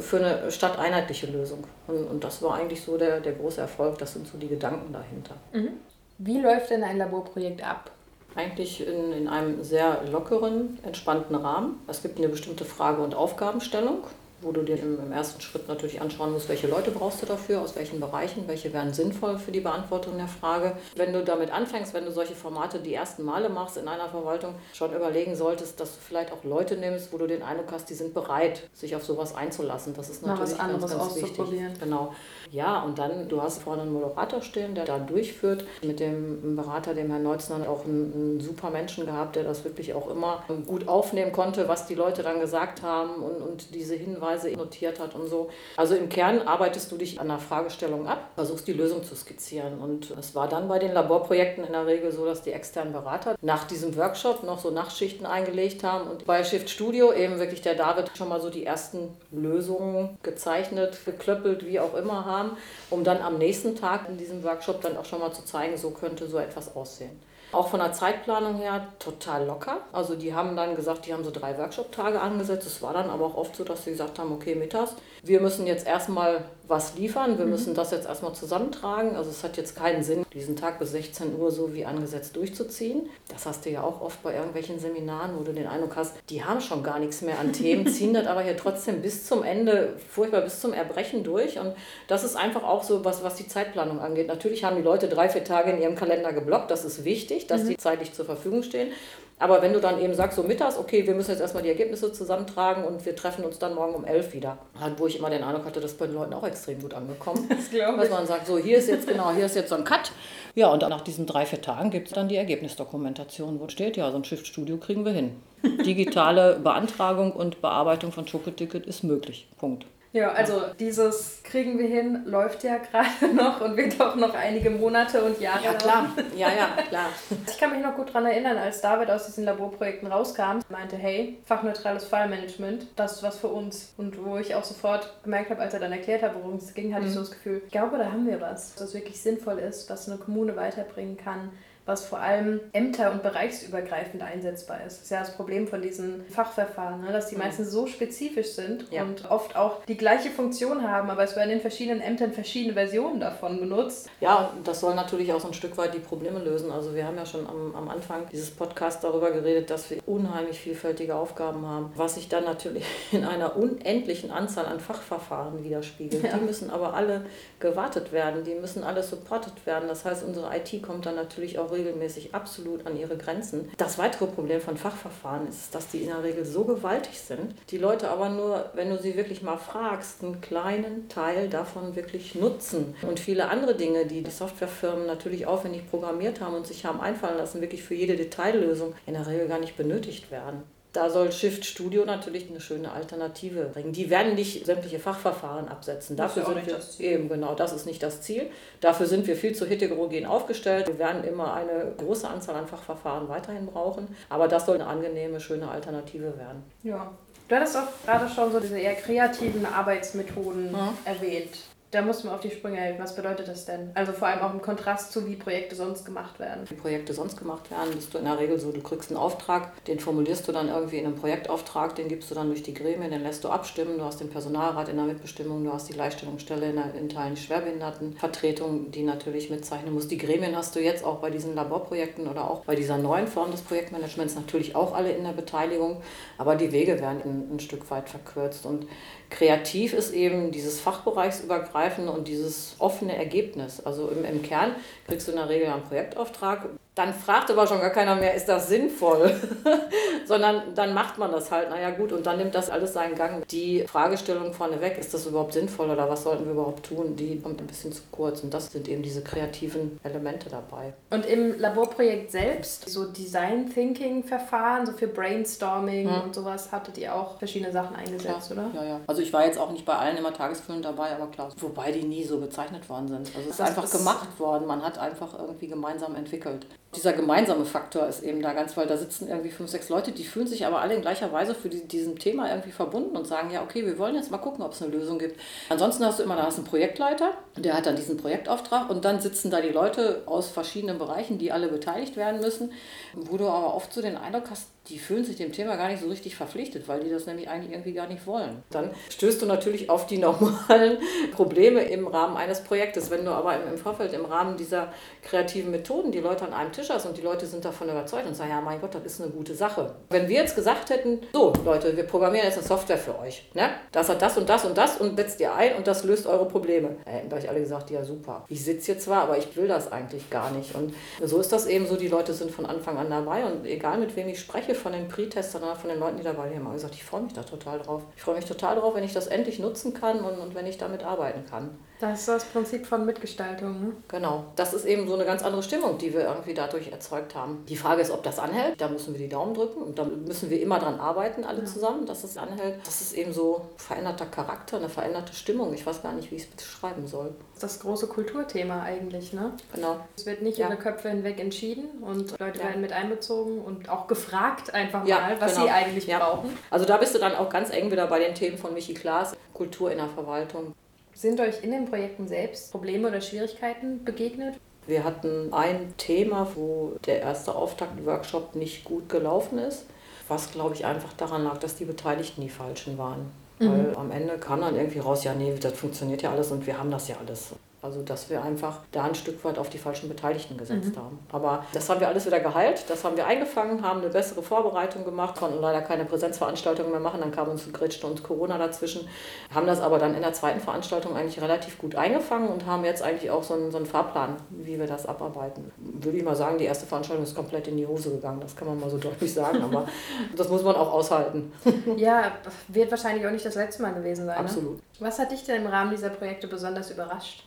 für 0.00 0.16
eine 0.16 0.50
stadteinheitliche 0.50 1.26
Lösung. 1.26 1.64
Und, 1.88 2.04
und 2.04 2.24
das 2.24 2.42
war 2.42 2.54
eigentlich 2.54 2.82
so 2.82 2.96
der, 2.96 3.20
der 3.20 3.32
große 3.32 3.60
Erfolg, 3.60 3.98
das 3.98 4.14
sind 4.14 4.26
so 4.26 4.38
die 4.38 4.48
Gedanken 4.48 4.92
dahinter. 4.92 5.34
Mhm. 5.52 5.72
Wie 6.18 6.40
läuft 6.40 6.70
denn 6.70 6.84
ein 6.84 6.98
Laborprojekt 6.98 7.62
ab? 7.62 7.90
Eigentlich 8.34 8.86
in, 8.86 9.12
in 9.12 9.28
einem 9.28 9.62
sehr 9.62 10.02
lockeren, 10.10 10.78
entspannten 10.82 11.36
Rahmen. 11.36 11.80
Es 11.86 12.02
gibt 12.02 12.18
eine 12.18 12.28
bestimmte 12.28 12.64
Frage- 12.64 13.02
und 13.02 13.14
Aufgabenstellung 13.14 14.04
wo 14.42 14.52
du 14.52 14.62
dir 14.62 14.78
im 14.78 15.12
ersten 15.12 15.40
Schritt 15.40 15.68
natürlich 15.68 16.00
anschauen 16.00 16.32
musst, 16.32 16.48
welche 16.48 16.66
Leute 16.66 16.90
brauchst 16.90 17.22
du 17.22 17.26
dafür, 17.26 17.60
aus 17.60 17.76
welchen 17.76 18.00
Bereichen, 18.00 18.46
welche 18.46 18.72
wären 18.72 18.92
sinnvoll 18.92 19.38
für 19.38 19.52
die 19.52 19.60
Beantwortung 19.60 20.16
der 20.16 20.28
Frage. 20.28 20.76
Wenn 20.96 21.12
du 21.12 21.24
damit 21.24 21.52
anfängst, 21.52 21.94
wenn 21.94 22.04
du 22.04 22.12
solche 22.12 22.34
Formate 22.34 22.80
die 22.80 22.94
ersten 22.94 23.22
Male 23.22 23.48
machst 23.48 23.76
in 23.76 23.88
einer 23.88 24.08
Verwaltung, 24.08 24.54
schon 24.72 24.94
überlegen 24.94 25.36
solltest, 25.36 25.80
dass 25.80 25.94
du 25.94 26.00
vielleicht 26.00 26.32
auch 26.32 26.44
Leute 26.44 26.76
nimmst, 26.76 27.12
wo 27.12 27.18
du 27.18 27.26
den 27.26 27.42
Eindruck 27.42 27.72
hast, 27.72 27.88
die 27.88 27.94
sind 27.94 28.14
bereit, 28.14 28.68
sich 28.74 28.96
auf 28.96 29.04
sowas 29.04 29.34
einzulassen. 29.34 29.94
Das 29.94 30.10
ist 30.10 30.26
natürlich 30.26 30.58
Mal 30.58 30.74
was 30.74 30.90
ganz, 30.90 30.98
ganz 30.98 31.16
wichtig. 31.16 31.46
Genau. 31.80 32.14
Ja, 32.50 32.82
und 32.82 32.98
dann, 32.98 33.28
du 33.28 33.40
hast 33.40 33.62
vorne 33.62 33.82
einen 33.82 33.92
Moderator 33.92 34.42
stehen, 34.42 34.74
der 34.74 34.84
da 34.84 34.98
durchführt. 34.98 35.64
Mit 35.82 36.00
dem 36.00 36.56
Berater, 36.56 36.94
dem 36.94 37.10
Herrn 37.10 37.22
Neutzner, 37.22 37.68
auch 37.68 37.84
einen, 37.84 38.12
einen 38.12 38.40
super 38.40 38.70
Menschen 38.70 39.06
gehabt, 39.06 39.36
der 39.36 39.44
das 39.44 39.64
wirklich 39.64 39.94
auch 39.94 40.10
immer 40.10 40.44
gut 40.66 40.88
aufnehmen 40.88 41.32
konnte, 41.32 41.68
was 41.68 41.86
die 41.86 41.94
Leute 41.94 42.22
dann 42.22 42.40
gesagt 42.40 42.82
haben 42.82 43.22
und, 43.22 43.42
und 43.42 43.74
diese 43.74 43.94
Hinweise 43.94 44.31
Hinweise 44.32 44.56
notiert 44.56 44.98
hat 44.98 45.14
und 45.14 45.28
so. 45.28 45.50
Also 45.76 45.94
im 45.94 46.08
Kern 46.08 46.46
arbeitest 46.46 46.90
du 46.90 46.96
dich 46.96 47.20
an 47.20 47.28
der 47.28 47.38
Fragestellung 47.38 48.06
ab, 48.06 48.30
versuchst 48.34 48.66
die 48.66 48.72
Lösung 48.72 49.04
zu 49.04 49.14
skizzieren. 49.14 49.78
Und 49.78 50.10
es 50.18 50.34
war 50.34 50.48
dann 50.48 50.68
bei 50.68 50.78
den 50.78 50.92
Laborprojekten 50.92 51.64
in 51.64 51.72
der 51.72 51.86
Regel 51.86 52.12
so, 52.12 52.24
dass 52.24 52.42
die 52.42 52.52
externen 52.52 52.92
Berater 52.92 53.36
nach 53.40 53.64
diesem 53.64 53.96
Workshop 53.96 54.42
noch 54.42 54.58
so 54.58 54.70
Nachtschichten 54.70 55.26
eingelegt 55.26 55.84
haben 55.84 56.10
und 56.10 56.24
bei 56.24 56.42
Shift 56.44 56.70
Studio 56.70 57.12
eben 57.12 57.38
wirklich 57.38 57.62
der 57.62 57.74
David 57.74 58.16
schon 58.16 58.28
mal 58.28 58.40
so 58.40 58.50
die 58.50 58.64
ersten 58.64 59.16
Lösungen 59.30 60.18
gezeichnet, 60.22 60.98
geklöppelt, 61.04 61.66
wie 61.66 61.80
auch 61.80 61.94
immer 61.94 62.24
haben, 62.24 62.56
um 62.90 63.04
dann 63.04 63.20
am 63.20 63.38
nächsten 63.38 63.76
Tag 63.76 64.08
in 64.08 64.16
diesem 64.16 64.42
Workshop 64.44 64.80
dann 64.80 64.96
auch 64.96 65.04
schon 65.04 65.20
mal 65.20 65.32
zu 65.32 65.44
zeigen, 65.44 65.76
so 65.76 65.90
könnte 65.90 66.26
so 66.26 66.38
etwas 66.38 66.74
aussehen. 66.74 67.20
Auch 67.52 67.68
von 67.68 67.80
der 67.80 67.92
Zeitplanung 67.92 68.56
her 68.56 68.88
total 68.98 69.46
locker. 69.46 69.78
Also 69.92 70.16
die 70.16 70.34
haben 70.34 70.56
dann 70.56 70.74
gesagt, 70.74 71.06
die 71.06 71.12
haben 71.12 71.22
so 71.22 71.30
drei 71.30 71.56
Workshop-Tage 71.58 72.20
angesetzt. 72.20 72.66
Es 72.66 72.80
war 72.80 72.94
dann 72.94 73.10
aber 73.10 73.26
auch 73.26 73.36
oft 73.36 73.54
so, 73.54 73.62
dass 73.62 73.84
sie 73.84 73.90
gesagt 73.90 74.18
haben, 74.18 74.32
okay, 74.32 74.54
mittags, 74.54 74.94
wir 75.22 75.40
müssen 75.40 75.66
jetzt 75.66 75.86
erstmal 75.86 76.44
was 76.72 76.94
liefern, 76.96 77.38
wir 77.38 77.44
mhm. 77.44 77.52
müssen 77.52 77.74
das 77.74 77.90
jetzt 77.90 78.08
erstmal 78.08 78.32
zusammentragen. 78.32 79.14
Also 79.14 79.30
es 79.30 79.44
hat 79.44 79.56
jetzt 79.58 79.76
keinen 79.76 80.02
Sinn, 80.02 80.24
diesen 80.32 80.56
Tag 80.56 80.78
bis 80.78 80.90
16 80.92 81.38
Uhr 81.38 81.50
so 81.50 81.74
wie 81.74 81.84
angesetzt 81.84 82.34
durchzuziehen. 82.34 83.10
Das 83.28 83.44
hast 83.46 83.66
du 83.66 83.70
ja 83.70 83.82
auch 83.82 84.00
oft 84.00 84.22
bei 84.22 84.34
irgendwelchen 84.34 84.80
Seminaren, 84.80 85.38
wo 85.38 85.44
du 85.44 85.52
den 85.52 85.66
Eindruck 85.66 85.96
hast, 85.96 86.14
die 86.30 86.42
haben 86.42 86.60
schon 86.60 86.82
gar 86.82 86.98
nichts 86.98 87.20
mehr 87.20 87.38
an 87.38 87.52
Themen, 87.52 87.86
ziehen 87.92 88.14
das 88.14 88.26
aber 88.26 88.40
hier 88.40 88.56
trotzdem 88.56 89.02
bis 89.02 89.26
zum 89.26 89.44
Ende, 89.44 89.94
furchtbar 90.08 90.40
bis 90.40 90.60
zum 90.60 90.72
Erbrechen 90.72 91.22
durch. 91.22 91.58
Und 91.58 91.74
das 92.08 92.24
ist 92.24 92.36
einfach 92.36 92.62
auch 92.64 92.82
so 92.82 93.04
was, 93.04 93.22
was 93.22 93.36
die 93.36 93.46
Zeitplanung 93.46 94.00
angeht. 94.00 94.26
Natürlich 94.26 94.64
haben 94.64 94.76
die 94.76 94.82
Leute 94.82 95.08
drei, 95.08 95.28
vier 95.28 95.44
Tage 95.44 95.70
in 95.70 95.80
ihrem 95.80 95.94
Kalender 95.94 96.32
geblockt, 96.32 96.70
das 96.70 96.84
ist 96.86 97.04
wichtig, 97.04 97.46
dass 97.46 97.64
mhm. 97.64 97.68
die 97.68 97.76
zeitlich 97.76 98.14
zur 98.14 98.24
Verfügung 98.24 98.62
stehen. 98.62 98.90
Aber 99.38 99.60
wenn 99.60 99.72
du 99.72 99.80
dann 99.80 100.00
eben 100.00 100.14
sagst, 100.14 100.36
so 100.36 100.42
mittags, 100.44 100.78
okay, 100.78 101.06
wir 101.06 101.14
müssen 101.14 101.32
jetzt 101.32 101.40
erstmal 101.40 101.62
die 101.62 101.68
Ergebnisse 101.68 102.12
zusammentragen 102.12 102.84
und 102.84 103.04
wir 103.04 103.16
treffen 103.16 103.44
uns 103.44 103.58
dann 103.58 103.74
morgen 103.74 103.94
um 103.94 104.04
elf 104.04 104.32
wieder. 104.34 104.58
Halt, 104.80 104.98
wo 104.98 105.06
ich 105.06 105.18
immer 105.18 105.30
den 105.30 105.42
Eindruck 105.42 105.64
hatte, 105.64 105.80
das 105.80 105.92
ist 105.92 105.98
bei 105.98 106.06
den 106.06 106.14
Leuten 106.14 106.32
auch 106.32 106.44
extrem 106.44 106.80
gut 106.80 106.94
angekommen. 106.94 107.48
Das 107.62 107.70
glaube 107.70 107.94
ich. 107.94 108.08
Dass 108.08 108.10
man 108.10 108.26
sagt, 108.26 108.46
so 108.46 108.58
hier 108.58 108.78
ist 108.78 108.88
jetzt 108.88 109.06
genau, 109.06 109.30
hier 109.32 109.46
ist 109.46 109.56
jetzt 109.56 109.68
so 109.68 109.74
ein 109.74 109.84
Cut. 109.84 110.12
Ja, 110.54 110.68
und 110.68 110.82
nach 110.82 111.00
diesen 111.00 111.26
drei, 111.26 111.46
vier 111.46 111.60
Tagen 111.60 111.90
gibt 111.90 112.08
es 112.08 112.14
dann 112.14 112.28
die 112.28 112.36
Ergebnisdokumentation, 112.36 113.60
wo 113.60 113.68
steht, 113.68 113.96
ja, 113.96 114.10
so 114.10 114.16
ein 114.16 114.24
Shift-Studio 114.24 114.76
kriegen 114.76 115.04
wir 115.04 115.12
hin. 115.12 115.36
Digitale 115.84 116.58
Beantragung 116.62 117.32
und 117.32 117.60
Bearbeitung 117.62 118.12
von 118.12 118.26
Schokoticket 118.26 118.86
ist 118.86 119.04
möglich. 119.04 119.48
Punkt. 119.58 119.86
Ja, 120.12 120.32
also 120.32 120.64
dieses 120.78 121.42
kriegen 121.42 121.78
wir 121.78 121.86
hin, 121.86 122.22
läuft 122.26 122.64
ja 122.64 122.76
gerade 122.76 123.34
noch 123.34 123.62
und 123.62 123.76
wird 123.76 123.98
auch 124.00 124.14
noch 124.14 124.34
einige 124.34 124.68
Monate 124.68 125.22
und 125.22 125.40
Jahre. 125.40 125.64
Ja, 125.64 125.74
klar. 125.74 126.10
Ja, 126.36 126.48
ja, 126.52 126.82
klar. 126.88 127.08
Ich 127.48 127.58
kann 127.58 127.70
mich 127.70 127.80
noch 127.80 127.96
gut 127.96 128.10
daran 128.10 128.26
erinnern, 128.26 128.58
als 128.58 128.82
David 128.82 129.10
aus 129.10 129.26
diesen 129.26 129.44
Laborprojekten 129.44 130.12
rauskam, 130.12 130.58
meinte, 130.68 130.96
hey, 130.96 131.38
fachneutrales 131.46 132.04
Fallmanagement, 132.04 132.88
das 132.96 133.14
ist 133.14 133.22
was 133.22 133.38
für 133.38 133.48
uns. 133.48 133.94
Und 133.96 134.22
wo 134.22 134.36
ich 134.36 134.54
auch 134.54 134.64
sofort 134.64 135.14
gemerkt 135.22 135.50
habe, 135.50 135.62
als 135.62 135.72
er 135.72 135.80
dann 135.80 135.92
erklärt 135.92 136.22
hat, 136.22 136.34
worum 136.34 136.56
es 136.56 136.74
ging, 136.74 136.92
hatte 136.92 137.04
mhm. 137.04 137.08
ich 137.08 137.14
so 137.14 137.20
das 137.20 137.30
Gefühl, 137.30 137.62
ich 137.64 137.72
glaube, 137.72 137.96
da 137.96 138.12
haben 138.12 138.26
wir 138.26 138.40
was, 138.40 138.74
was 138.78 138.92
wirklich 138.92 139.20
sinnvoll 139.20 139.58
ist, 139.58 139.88
was 139.88 140.08
eine 140.08 140.18
Kommune 140.18 140.56
weiterbringen 140.56 141.16
kann 141.16 141.50
was 141.84 142.04
vor 142.04 142.20
allem 142.20 142.60
ämter- 142.72 143.10
und 143.10 143.22
bereichsübergreifend 143.22 144.22
einsetzbar 144.22 144.78
ist. 144.86 144.98
Das 144.98 145.02
ist 145.04 145.10
ja 145.10 145.20
das 145.20 145.34
Problem 145.34 145.66
von 145.66 145.82
diesen 145.82 146.24
Fachverfahren, 146.26 147.02
ne? 147.02 147.12
dass 147.12 147.28
die 147.28 147.34
mhm. 147.34 147.42
meistens 147.42 147.70
so 147.70 147.86
spezifisch 147.86 148.52
sind 148.52 148.86
ja. 148.90 149.02
und 149.02 149.30
oft 149.30 149.56
auch 149.56 149.84
die 149.86 149.96
gleiche 149.96 150.30
Funktion 150.30 150.88
haben, 150.88 151.10
aber 151.10 151.24
es 151.24 151.34
werden 151.34 151.50
in 151.50 151.60
verschiedenen 151.60 152.00
Ämtern 152.00 152.32
verschiedene 152.32 152.74
Versionen 152.74 153.18
davon 153.18 153.58
benutzt. 153.58 154.08
Ja, 154.20 154.52
das 154.62 154.80
soll 154.80 154.94
natürlich 154.94 155.32
auch 155.32 155.40
so 155.40 155.48
ein 155.48 155.54
Stück 155.54 155.76
weit 155.76 155.94
die 155.94 155.98
Probleme 155.98 156.38
lösen. 156.38 156.70
Also 156.70 156.94
wir 156.94 157.04
haben 157.04 157.16
ja 157.16 157.26
schon 157.26 157.46
am, 157.46 157.74
am 157.74 157.88
Anfang 157.88 158.26
dieses 158.30 158.50
Podcasts 158.50 159.00
darüber 159.00 159.32
geredet, 159.32 159.70
dass 159.70 159.90
wir 159.90 159.98
unheimlich 160.06 160.60
vielfältige 160.60 161.16
Aufgaben 161.16 161.66
haben, 161.66 161.92
was 161.96 162.14
sich 162.14 162.28
dann 162.28 162.44
natürlich 162.44 162.84
in 163.12 163.24
einer 163.24 163.56
unendlichen 163.56 164.30
Anzahl 164.30 164.66
an 164.66 164.78
Fachverfahren 164.78 165.64
widerspiegelt. 165.64 166.22
Ja. 166.22 166.36
Die 166.36 166.44
müssen 166.44 166.70
aber 166.70 166.94
alle 166.94 167.26
gewartet 167.58 168.12
werden, 168.12 168.44
die 168.44 168.54
müssen 168.54 168.84
alle 168.84 169.02
supportet 169.02 169.66
werden. 169.66 169.88
Das 169.88 170.04
heißt, 170.04 170.22
unsere 170.24 170.54
IT 170.56 170.82
kommt 170.82 171.06
dann 171.06 171.16
natürlich 171.16 171.58
auch 171.58 171.71
regelmäßig 171.72 172.34
absolut 172.34 172.86
an 172.86 172.96
ihre 172.96 173.16
Grenzen. 173.16 173.70
Das 173.76 173.98
weitere 173.98 174.26
Problem 174.26 174.60
von 174.60 174.76
Fachverfahren 174.76 175.48
ist, 175.48 175.74
dass 175.74 175.88
die 175.88 176.02
in 176.02 176.08
der 176.08 176.22
Regel 176.22 176.44
so 176.44 176.64
gewaltig 176.64 177.18
sind, 177.18 177.54
die 177.70 177.78
Leute 177.78 178.10
aber 178.10 178.28
nur, 178.28 178.70
wenn 178.74 178.90
du 178.90 178.98
sie 178.98 179.16
wirklich 179.16 179.42
mal 179.42 179.56
fragst, 179.56 180.22
einen 180.22 180.40
kleinen 180.40 181.08
Teil 181.08 181.48
davon 181.48 181.96
wirklich 181.96 182.34
nutzen. 182.34 182.94
Und 183.02 183.20
viele 183.20 183.48
andere 183.48 183.74
Dinge, 183.74 184.06
die 184.06 184.22
die 184.22 184.30
Softwarefirmen 184.30 185.06
natürlich 185.06 185.46
aufwendig 185.46 185.88
programmiert 185.90 186.40
haben 186.40 186.54
und 186.54 186.66
sich 186.66 186.84
haben 186.84 187.00
einfallen 187.00 187.38
lassen, 187.38 187.60
wirklich 187.60 187.82
für 187.82 187.94
jede 187.94 188.16
Detaillösung 188.16 188.94
in 189.06 189.14
der 189.14 189.26
Regel 189.26 189.48
gar 189.48 189.58
nicht 189.58 189.76
benötigt 189.76 190.30
werden. 190.30 190.62
Da 190.92 191.08
soll 191.08 191.32
Shift 191.32 191.64
Studio 191.64 192.04
natürlich 192.04 192.50
eine 192.50 192.60
schöne 192.60 192.92
Alternative 192.92 193.64
bringen. 193.64 193.92
Die 193.92 194.10
werden 194.10 194.34
nicht 194.34 194.66
sämtliche 194.66 194.98
Fachverfahren 194.98 195.68
absetzen. 195.68 196.16
Dafür 196.16 196.44
sind 196.44 196.66
wir 196.66 197.06
eben 197.06 197.28
genau, 197.28 197.54
das 197.54 197.72
ist 197.72 197.86
nicht 197.86 198.02
das 198.02 198.20
Ziel. 198.20 198.50
Dafür 198.80 199.06
sind 199.06 199.26
wir 199.26 199.36
viel 199.36 199.54
zu 199.54 199.66
heterogen 199.66 200.26
aufgestellt. 200.26 200.88
Wir 200.88 200.98
werden 200.98 201.24
immer 201.24 201.54
eine 201.54 201.92
große 201.96 202.28
Anzahl 202.28 202.56
an 202.56 202.66
Fachverfahren 202.66 203.28
weiterhin 203.28 203.66
brauchen, 203.66 204.14
aber 204.28 204.48
das 204.48 204.66
soll 204.66 204.76
eine 204.76 204.86
angenehme, 204.86 205.40
schöne 205.40 205.70
Alternative 205.70 206.36
werden. 206.36 206.62
Ja. 206.82 207.10
Du 207.48 207.56
hattest 207.56 207.76
auch 207.76 207.88
gerade 208.04 208.28
schon 208.28 208.52
so 208.52 208.60
diese 208.60 208.78
eher 208.78 208.94
kreativen 208.94 209.66
Arbeitsmethoden 209.66 210.72
mhm. 210.72 210.96
erwähnt. 211.04 211.58
Da 211.92 212.00
muss 212.00 212.24
man 212.24 212.32
auf 212.32 212.40
die 212.40 212.50
Sprünge 212.50 212.78
helfen. 212.78 213.02
Was 213.02 213.14
bedeutet 213.14 213.48
das 213.48 213.66
denn? 213.66 213.90
Also 213.92 214.12
vor 214.12 214.26
allem 214.26 214.40
auch 214.40 214.54
im 214.54 214.62
Kontrast 214.62 215.12
zu, 215.12 215.28
wie 215.28 215.36
Projekte 215.36 215.76
sonst 215.76 216.06
gemacht 216.06 216.40
werden. 216.40 216.64
Wie 216.66 216.74
Projekte 216.74 217.12
sonst 217.12 217.36
gemacht 217.36 217.70
werden, 217.70 217.92
bist 217.94 218.14
du 218.14 218.18
in 218.18 218.24
der 218.24 218.38
Regel 218.38 218.58
so, 218.58 218.72
du 218.72 218.80
kriegst 218.80 219.10
einen 219.10 219.18
Auftrag, 219.18 219.84
den 219.84 220.00
formulierst 220.00 220.48
du 220.48 220.52
dann 220.52 220.68
irgendwie 220.68 220.96
in 220.96 221.04
einem 221.04 221.16
Projektauftrag, 221.16 221.94
den 221.94 222.08
gibst 222.08 222.30
du 222.30 222.34
dann 222.34 222.46
durch 222.46 222.62
die 222.62 222.72
Gremien, 222.72 223.10
den 223.10 223.22
lässt 223.22 223.44
du 223.44 223.50
abstimmen, 223.50 223.98
du 223.98 224.04
hast 224.04 224.20
den 224.20 224.30
Personalrat 224.30 224.88
in 224.88 224.96
der 224.96 225.04
Mitbestimmung, 225.04 225.62
du 225.62 225.70
hast 225.70 225.90
die 225.90 225.92
Gleichstellungsstelle 225.92 226.70
in 226.70 226.76
der 226.76 226.94
in 226.94 227.10
Teilen 227.10 227.36
Schwerbehindertenvertretung, 227.36 228.90
die 228.90 229.02
natürlich 229.02 229.50
mitzeichnen 229.50 229.92
muss. 229.92 230.08
Die 230.08 230.16
Gremien 230.16 230.56
hast 230.56 230.74
du 230.74 230.80
jetzt 230.80 231.04
auch 231.04 231.16
bei 231.16 231.28
diesen 231.28 231.54
Laborprojekten 231.54 232.26
oder 232.26 232.50
auch 232.50 232.64
bei 232.64 232.74
dieser 232.74 232.96
neuen 232.96 233.26
Form 233.26 233.50
des 233.50 233.60
Projektmanagements 233.60 234.34
natürlich 234.34 234.74
auch 234.74 234.94
alle 234.94 235.12
in 235.12 235.24
der 235.24 235.32
Beteiligung, 235.32 236.00
aber 236.38 236.56
die 236.56 236.72
Wege 236.72 237.02
werden 237.02 237.20
ein, 237.22 237.56
ein 237.56 237.60
Stück 237.60 237.90
weit 237.90 238.08
verkürzt 238.08 238.64
und 238.64 238.86
kreativ 239.32 239.94
ist 239.94 240.12
eben 240.12 240.52
dieses 240.52 240.80
fachbereichsübergreifende 240.80 242.12
und 242.12 242.28
dieses 242.28 242.76
offene 242.78 243.16
Ergebnis. 243.16 243.80
Also 243.80 244.08
im, 244.08 244.24
im 244.24 244.42
Kern 244.42 244.76
kriegst 245.06 245.26
du 245.26 245.32
in 245.32 245.38
der 245.38 245.48
Regel 245.48 245.68
einen 245.68 245.82
Projektauftrag, 245.82 246.68
dann 246.94 247.14
fragt 247.14 247.50
aber 247.50 247.66
schon 247.66 247.80
gar 247.80 247.90
keiner 247.90 248.14
mehr, 248.16 248.34
ist 248.34 248.46
das 248.46 248.68
sinnvoll? 248.68 249.34
Sondern 250.26 250.74
dann 250.74 250.92
macht 250.92 251.16
man 251.16 251.32
das 251.32 251.50
halt, 251.50 251.70
naja 251.70 251.90
gut, 251.90 252.12
und 252.12 252.26
dann 252.26 252.36
nimmt 252.36 252.54
das 252.54 252.68
alles 252.68 252.92
seinen 252.92 253.14
Gang. 253.14 253.46
Die 253.48 253.84
Fragestellung 253.86 254.52
vorneweg, 254.52 254.98
ist 254.98 255.14
das 255.14 255.26
überhaupt 255.26 255.54
sinnvoll 255.54 255.88
oder 255.88 256.08
was 256.10 256.24
sollten 256.24 256.44
wir 256.44 256.52
überhaupt 256.52 256.84
tun, 256.84 257.16
die 257.16 257.40
kommt 257.40 257.60
ein 257.62 257.66
bisschen 257.66 257.92
zu 257.92 258.02
kurz. 258.10 258.42
Und 258.42 258.52
das 258.52 258.70
sind 258.70 258.88
eben 258.88 259.02
diese 259.02 259.22
kreativen 259.22 259.98
Elemente 260.02 260.50
dabei. 260.50 260.92
Und 261.08 261.24
im 261.24 261.58
Laborprojekt 261.58 262.30
selbst, 262.30 262.90
so 262.90 263.06
Design 263.06 263.72
Thinking 263.72 264.22
Verfahren, 264.24 264.84
so 264.84 264.92
für 264.92 265.08
Brainstorming 265.08 266.10
hm. 266.10 266.22
und 266.24 266.34
sowas, 266.34 266.72
hattet 266.72 266.98
ihr 266.98 267.14
auch 267.14 267.38
verschiedene 267.38 267.72
Sachen 267.72 267.96
eingesetzt, 267.96 268.50
klar. 268.50 268.70
oder? 268.70 268.82
Ja, 268.82 268.88
ja. 268.88 269.00
Also 269.06 269.22
ich 269.22 269.32
war 269.32 269.46
jetzt 269.46 269.58
auch 269.58 269.70
nicht 269.70 269.86
bei 269.86 269.94
allen 269.94 270.18
immer 270.18 270.34
tagesfüllend 270.34 270.84
dabei, 270.84 271.14
aber 271.16 271.28
klar. 271.28 271.50
Wobei 271.56 271.90
die 271.90 272.02
nie 272.02 272.24
so 272.24 272.38
bezeichnet 272.38 272.86
worden 272.90 273.08
sind. 273.08 273.34
Also 273.34 273.48
es 273.48 273.58
ist 273.58 273.60
einfach 273.62 273.90
gemacht 273.90 274.38
worden. 274.38 274.66
Man 274.66 274.82
hat 274.82 274.98
einfach 274.98 275.38
irgendwie 275.38 275.68
gemeinsam 275.68 276.14
entwickelt 276.14 276.66
dieser 276.94 277.14
gemeinsame 277.14 277.64
Faktor 277.64 278.06
ist 278.06 278.22
eben 278.22 278.42
da 278.42 278.52
ganz, 278.52 278.76
weil 278.76 278.86
da 278.86 278.98
sitzen 278.98 279.28
irgendwie 279.28 279.50
fünf, 279.50 279.70
sechs 279.70 279.88
Leute, 279.88 280.12
die 280.12 280.24
fühlen 280.24 280.46
sich 280.46 280.66
aber 280.66 280.80
alle 280.80 280.94
in 280.94 281.00
gleicher 281.00 281.32
Weise 281.32 281.54
für 281.54 281.70
die, 281.70 281.86
diesem 281.88 282.18
Thema 282.18 282.50
irgendwie 282.50 282.70
verbunden 282.70 283.16
und 283.16 283.26
sagen, 283.26 283.50
ja, 283.50 283.62
okay, 283.62 283.86
wir 283.86 283.98
wollen 283.98 284.14
jetzt 284.14 284.30
mal 284.30 284.38
gucken, 284.38 284.62
ob 284.62 284.72
es 284.72 284.82
eine 284.82 284.92
Lösung 284.92 285.18
gibt. 285.18 285.40
Ansonsten 285.70 286.04
hast 286.04 286.18
du 286.18 286.22
immer, 286.22 286.36
da 286.36 286.42
hast 286.42 286.58
einen 286.58 286.66
Projektleiter, 286.66 287.32
der 287.56 287.74
hat 287.74 287.86
dann 287.86 287.96
diesen 287.96 288.18
Projektauftrag 288.18 288.90
und 288.90 289.04
dann 289.06 289.20
sitzen 289.20 289.50
da 289.50 289.62
die 289.62 289.70
Leute 289.70 290.22
aus 290.26 290.48
verschiedenen 290.48 290.98
Bereichen, 290.98 291.38
die 291.38 291.50
alle 291.50 291.68
beteiligt 291.68 292.16
werden 292.16 292.40
müssen, 292.40 292.72
wo 293.14 293.38
du 293.38 293.48
aber 293.48 293.74
oft 293.74 293.92
so 293.92 294.02
den 294.02 294.18
Eindruck 294.18 294.50
hast, 294.50 294.68
die 294.88 294.98
fühlen 294.98 295.24
sich 295.24 295.36
dem 295.36 295.52
Thema 295.52 295.76
gar 295.76 295.88
nicht 295.88 296.02
so 296.02 296.08
richtig 296.08 296.34
verpflichtet, 296.34 296.88
weil 296.88 297.00
die 297.00 297.10
das 297.10 297.26
nämlich 297.26 297.48
eigentlich 297.48 297.72
irgendwie 297.72 297.92
gar 297.92 298.08
nicht 298.08 298.26
wollen. 298.26 298.62
Dann 298.70 298.90
stößt 299.10 299.40
du 299.40 299.46
natürlich 299.46 299.88
auf 299.88 300.06
die 300.06 300.18
normalen 300.22 300.98
Probleme 301.32 301.82
im 301.82 302.08
Rahmen 302.08 302.36
eines 302.36 302.62
Projektes. 302.64 303.10
Wenn 303.10 303.24
du 303.24 303.30
aber 303.30 303.54
im 303.62 303.78
Vorfeld 303.78 304.12
im 304.12 304.24
Rahmen 304.24 304.56
dieser 304.56 304.92
kreativen 305.22 305.70
Methoden 305.70 306.10
die 306.10 306.18
Leute 306.18 306.44
an 306.44 306.52
einem 306.52 306.72
Tisch 306.72 306.90
hast 306.90 307.06
und 307.06 307.16
die 307.16 307.22
Leute 307.22 307.46
sind 307.46 307.64
davon 307.64 307.88
überzeugt 307.88 308.26
und 308.26 308.34
sagen, 308.34 308.50
ja 308.50 308.60
mein 308.60 308.80
Gott, 308.80 308.94
das 308.94 309.04
ist 309.04 309.20
eine 309.20 309.30
gute 309.30 309.54
Sache. 309.54 309.94
Wenn 310.10 310.28
wir 310.28 310.36
jetzt 310.36 310.56
gesagt 310.56 310.90
hätten, 310.90 311.20
so 311.32 311.52
Leute, 311.64 311.96
wir 311.96 312.04
programmieren 312.04 312.46
jetzt 312.46 312.58
eine 312.58 312.66
Software 312.66 312.98
für 312.98 313.18
euch, 313.20 313.48
ne? 313.54 313.70
das 313.92 314.08
hat 314.08 314.20
das 314.20 314.36
und 314.36 314.48
das 314.48 314.64
und 314.64 314.76
das 314.76 314.96
und 314.96 315.16
setzt 315.16 315.38
ihr 315.40 315.54
ein 315.54 315.76
und 315.76 315.86
das 315.86 316.02
löst 316.02 316.26
eure 316.26 316.46
Probleme. 316.46 316.96
Da 317.04 317.12
hätten 317.12 317.32
euch 317.32 317.48
alle 317.48 317.60
gesagt, 317.60 317.90
ja 317.90 318.02
super. 318.02 318.44
Ich 318.48 318.64
sitze 318.64 318.86
hier 318.86 318.98
zwar, 318.98 319.22
aber 319.22 319.38
ich 319.38 319.56
will 319.56 319.68
das 319.68 319.92
eigentlich 319.92 320.28
gar 320.28 320.50
nicht. 320.50 320.74
Und 320.74 320.92
so 321.22 321.38
ist 321.38 321.52
das 321.52 321.66
eben 321.66 321.86
so, 321.86 321.96
die 321.96 322.08
Leute 322.08 322.32
sind 322.32 322.50
von 322.50 322.66
Anfang 322.66 322.98
an 322.98 323.10
dabei 323.10 323.44
und 323.44 323.64
egal 323.64 323.98
mit 323.98 324.16
wem 324.16 324.28
ich 324.28 324.40
spreche, 324.40 324.71
spreche 324.72 324.80
von 324.80 324.92
den 324.92 325.08
Pre-Testern 325.08 325.76
von 325.76 325.90
den 325.90 325.98
Leuten, 325.98 326.16
die 326.16 326.22
dabei 326.22 326.48
sind, 326.48 326.64
haben 326.64 326.72
gesagt, 326.72 326.94
ich 326.94 327.04
freue 327.04 327.22
mich 327.22 327.32
da 327.32 327.42
total 327.42 327.78
drauf. 327.78 328.02
Ich 328.16 328.22
freue 328.22 328.36
mich 328.36 328.44
total 328.44 328.76
drauf, 328.76 328.94
wenn 328.94 329.04
ich 329.04 329.12
das 329.12 329.26
endlich 329.26 329.58
nutzen 329.58 329.94
kann 329.94 330.20
und, 330.20 330.38
und 330.38 330.54
wenn 330.54 330.66
ich 330.66 330.78
damit 330.78 331.04
arbeiten 331.04 331.44
kann. 331.48 331.78
Das 332.02 332.18
ist 332.18 332.28
das 332.28 332.44
Prinzip 332.46 332.84
von 332.84 333.06
Mitgestaltung. 333.06 333.80
Ne? 333.80 333.92
Genau. 334.08 334.46
Das 334.56 334.74
ist 334.74 334.86
eben 334.86 335.06
so 335.06 335.14
eine 335.14 335.24
ganz 335.24 335.44
andere 335.44 335.62
Stimmung, 335.62 335.98
die 335.98 336.12
wir 336.12 336.22
irgendwie 336.22 336.52
dadurch 336.52 336.90
erzeugt 336.90 337.36
haben. 337.36 337.64
Die 337.68 337.76
Frage 337.76 338.02
ist, 338.02 338.10
ob 338.10 338.24
das 338.24 338.40
anhält. 338.40 338.80
Da 338.80 338.88
müssen 338.88 339.14
wir 339.14 339.20
die 339.20 339.28
Daumen 339.28 339.54
drücken 339.54 339.80
und 339.80 339.96
da 340.00 340.04
müssen 340.04 340.50
wir 340.50 340.60
immer 340.60 340.80
dran 340.80 340.98
arbeiten, 340.98 341.44
alle 341.44 341.60
ja. 341.60 341.64
zusammen, 341.64 342.04
dass 342.04 342.24
es 342.24 342.36
anhält. 342.36 342.80
Das 342.84 343.00
ist 343.02 343.12
eben 343.12 343.32
so 343.32 343.68
veränderter 343.76 344.26
Charakter, 344.26 344.78
eine 344.78 344.88
veränderte 344.88 345.32
Stimmung. 345.32 345.72
Ich 345.74 345.86
weiß 345.86 346.02
gar 346.02 346.12
nicht, 346.12 346.32
wie 346.32 346.34
ich 346.34 346.42
es 346.42 346.48
beschreiben 346.48 347.06
soll. 347.06 347.36
Das 347.54 347.62
ist 347.62 347.76
das 347.76 347.80
große 347.82 348.08
Kulturthema 348.08 348.82
eigentlich, 348.82 349.32
ne? 349.32 349.52
Genau. 349.72 350.00
Es 350.16 350.26
wird 350.26 350.42
nicht 350.42 350.58
ja. 350.58 350.66
über 350.66 350.74
Köpfe 350.74 351.08
hinweg 351.08 351.38
entschieden 351.38 351.84
und 352.00 352.36
Leute 352.40 352.58
ja. 352.58 352.64
werden 352.64 352.80
mit 352.80 352.90
einbezogen 352.90 353.60
und 353.60 353.88
auch 353.88 354.08
gefragt 354.08 354.74
einfach 354.74 355.06
mal, 355.06 355.36
was 355.38 355.54
genau. 355.54 355.66
sie 355.66 355.70
eigentlich 355.70 356.08
brauchen. 356.08 356.58
Also 356.68 356.84
da 356.84 356.96
bist 356.96 357.14
du 357.14 357.20
dann 357.20 357.36
auch 357.36 357.48
ganz 357.48 357.70
eng 357.70 357.92
wieder 357.92 358.08
bei 358.08 358.18
den 358.18 358.34
Themen 358.34 358.58
von 358.58 358.74
Michi 358.74 358.92
Klaas, 358.92 359.36
Kultur 359.54 359.92
in 359.92 359.98
der 359.98 360.08
Verwaltung. 360.08 360.74
Sind 361.14 361.40
euch 361.40 361.62
in 361.62 361.70
den 361.70 361.86
Projekten 361.86 362.26
selbst 362.26 362.72
Probleme 362.72 363.08
oder 363.08 363.20
Schwierigkeiten 363.20 364.04
begegnet? 364.04 364.54
Wir 364.86 365.04
hatten 365.04 365.52
ein 365.52 365.94
Thema, 365.96 366.48
wo 366.54 366.92
der 367.06 367.20
erste 367.20 367.54
Auftakt-Workshop 367.54 368.56
nicht 368.56 368.84
gut 368.84 369.08
gelaufen 369.08 369.58
ist, 369.58 369.84
was 370.26 370.50
glaube 370.50 370.74
ich 370.74 370.84
einfach 370.84 371.12
daran 371.12 371.44
lag, 371.44 371.58
dass 371.58 371.76
die 371.76 371.84
Beteiligten 371.84 372.40
die 372.40 372.48
falschen 372.48 372.98
waren. 372.98 373.30
Mhm. 373.58 373.68
Weil 373.68 373.96
am 373.96 374.10
Ende 374.10 374.38
kam 374.38 374.60
dann 374.60 374.74
irgendwie 374.74 374.98
raus, 374.98 375.22
ja 375.24 375.34
nee, 375.34 375.54
das 375.60 375.74
funktioniert 375.74 376.22
ja 376.22 376.32
alles 376.32 376.50
und 376.50 376.66
wir 376.66 376.78
haben 376.78 376.90
das 376.90 377.08
ja 377.08 377.16
alles. 377.24 377.52
Also 377.82 378.00
dass 378.00 378.30
wir 378.30 378.44
einfach 378.44 378.78
da 378.92 379.02
ein 379.02 379.16
Stück 379.16 379.44
weit 379.44 379.58
auf 379.58 379.68
die 379.68 379.76
falschen 379.76 380.08
Beteiligten 380.08 380.56
gesetzt 380.56 380.94
mhm. 380.94 381.00
haben. 381.00 381.18
Aber 381.32 381.66
das 381.72 381.90
haben 381.90 381.98
wir 381.98 382.06
alles 382.06 382.24
wieder 382.26 382.38
geheilt, 382.38 382.84
das 382.88 383.02
haben 383.02 383.16
wir 383.16 383.26
eingefangen, 383.26 383.82
haben 383.82 384.00
eine 384.00 384.08
bessere 384.08 384.40
Vorbereitung 384.40 385.04
gemacht, 385.04 385.34
konnten 385.34 385.60
leider 385.60 385.82
keine 385.82 386.04
Präsenzveranstaltungen 386.04 386.92
mehr 386.92 387.00
machen, 387.00 387.18
dann 387.20 387.32
kam 387.32 387.48
uns 387.48 387.72
Gritsch 387.72 388.04
und 388.04 388.22
Corona 388.22 388.56
dazwischen, 388.56 389.08
haben 389.52 389.66
das 389.66 389.80
aber 389.80 389.98
dann 389.98 390.14
in 390.14 390.22
der 390.22 390.32
zweiten 390.32 390.60
Veranstaltung 390.60 391.16
eigentlich 391.16 391.42
relativ 391.42 391.76
gut 391.78 391.96
eingefangen 391.96 392.50
und 392.50 392.66
haben 392.66 392.84
jetzt 392.84 393.02
eigentlich 393.02 393.32
auch 393.32 393.42
so 393.42 393.54
einen, 393.54 393.72
so 393.72 393.78
einen 393.78 393.86
Fahrplan, 393.86 394.36
wie 394.50 394.78
wir 394.78 394.86
das 394.86 395.04
abarbeiten. 395.04 395.72
Würde 395.76 396.18
ich 396.18 396.24
mal 396.24 396.36
sagen, 396.36 396.58
die 396.58 396.66
erste 396.66 396.86
Veranstaltung 396.86 397.24
ist 397.24 397.34
komplett 397.34 397.66
in 397.66 397.76
die 397.76 397.86
Hose 397.88 398.10
gegangen, 398.10 398.38
das 398.40 398.54
kann 398.54 398.68
man 398.68 398.78
mal 398.78 398.90
so 398.90 398.98
deutlich 398.98 399.34
sagen, 399.34 399.60
aber 399.60 399.88
das 400.36 400.48
muss 400.48 400.62
man 400.62 400.76
auch 400.76 400.92
aushalten. 400.92 401.52
ja, 401.96 402.30
wird 402.68 402.92
wahrscheinlich 402.92 403.26
auch 403.26 403.32
nicht 403.32 403.44
das 403.44 403.56
letzte 403.56 403.82
Mal 403.82 403.92
gewesen 403.92 404.26
sein. 404.26 404.36
Ne? 404.36 404.40
Absolut. 404.40 404.76
Ne? 404.76 404.82
Was 405.00 405.18
hat 405.18 405.32
dich 405.32 405.42
denn 405.42 405.62
im 405.62 405.66
Rahmen 405.66 405.90
dieser 405.90 406.10
Projekte 406.10 406.46
besonders 406.46 406.92
überrascht? 406.92 407.42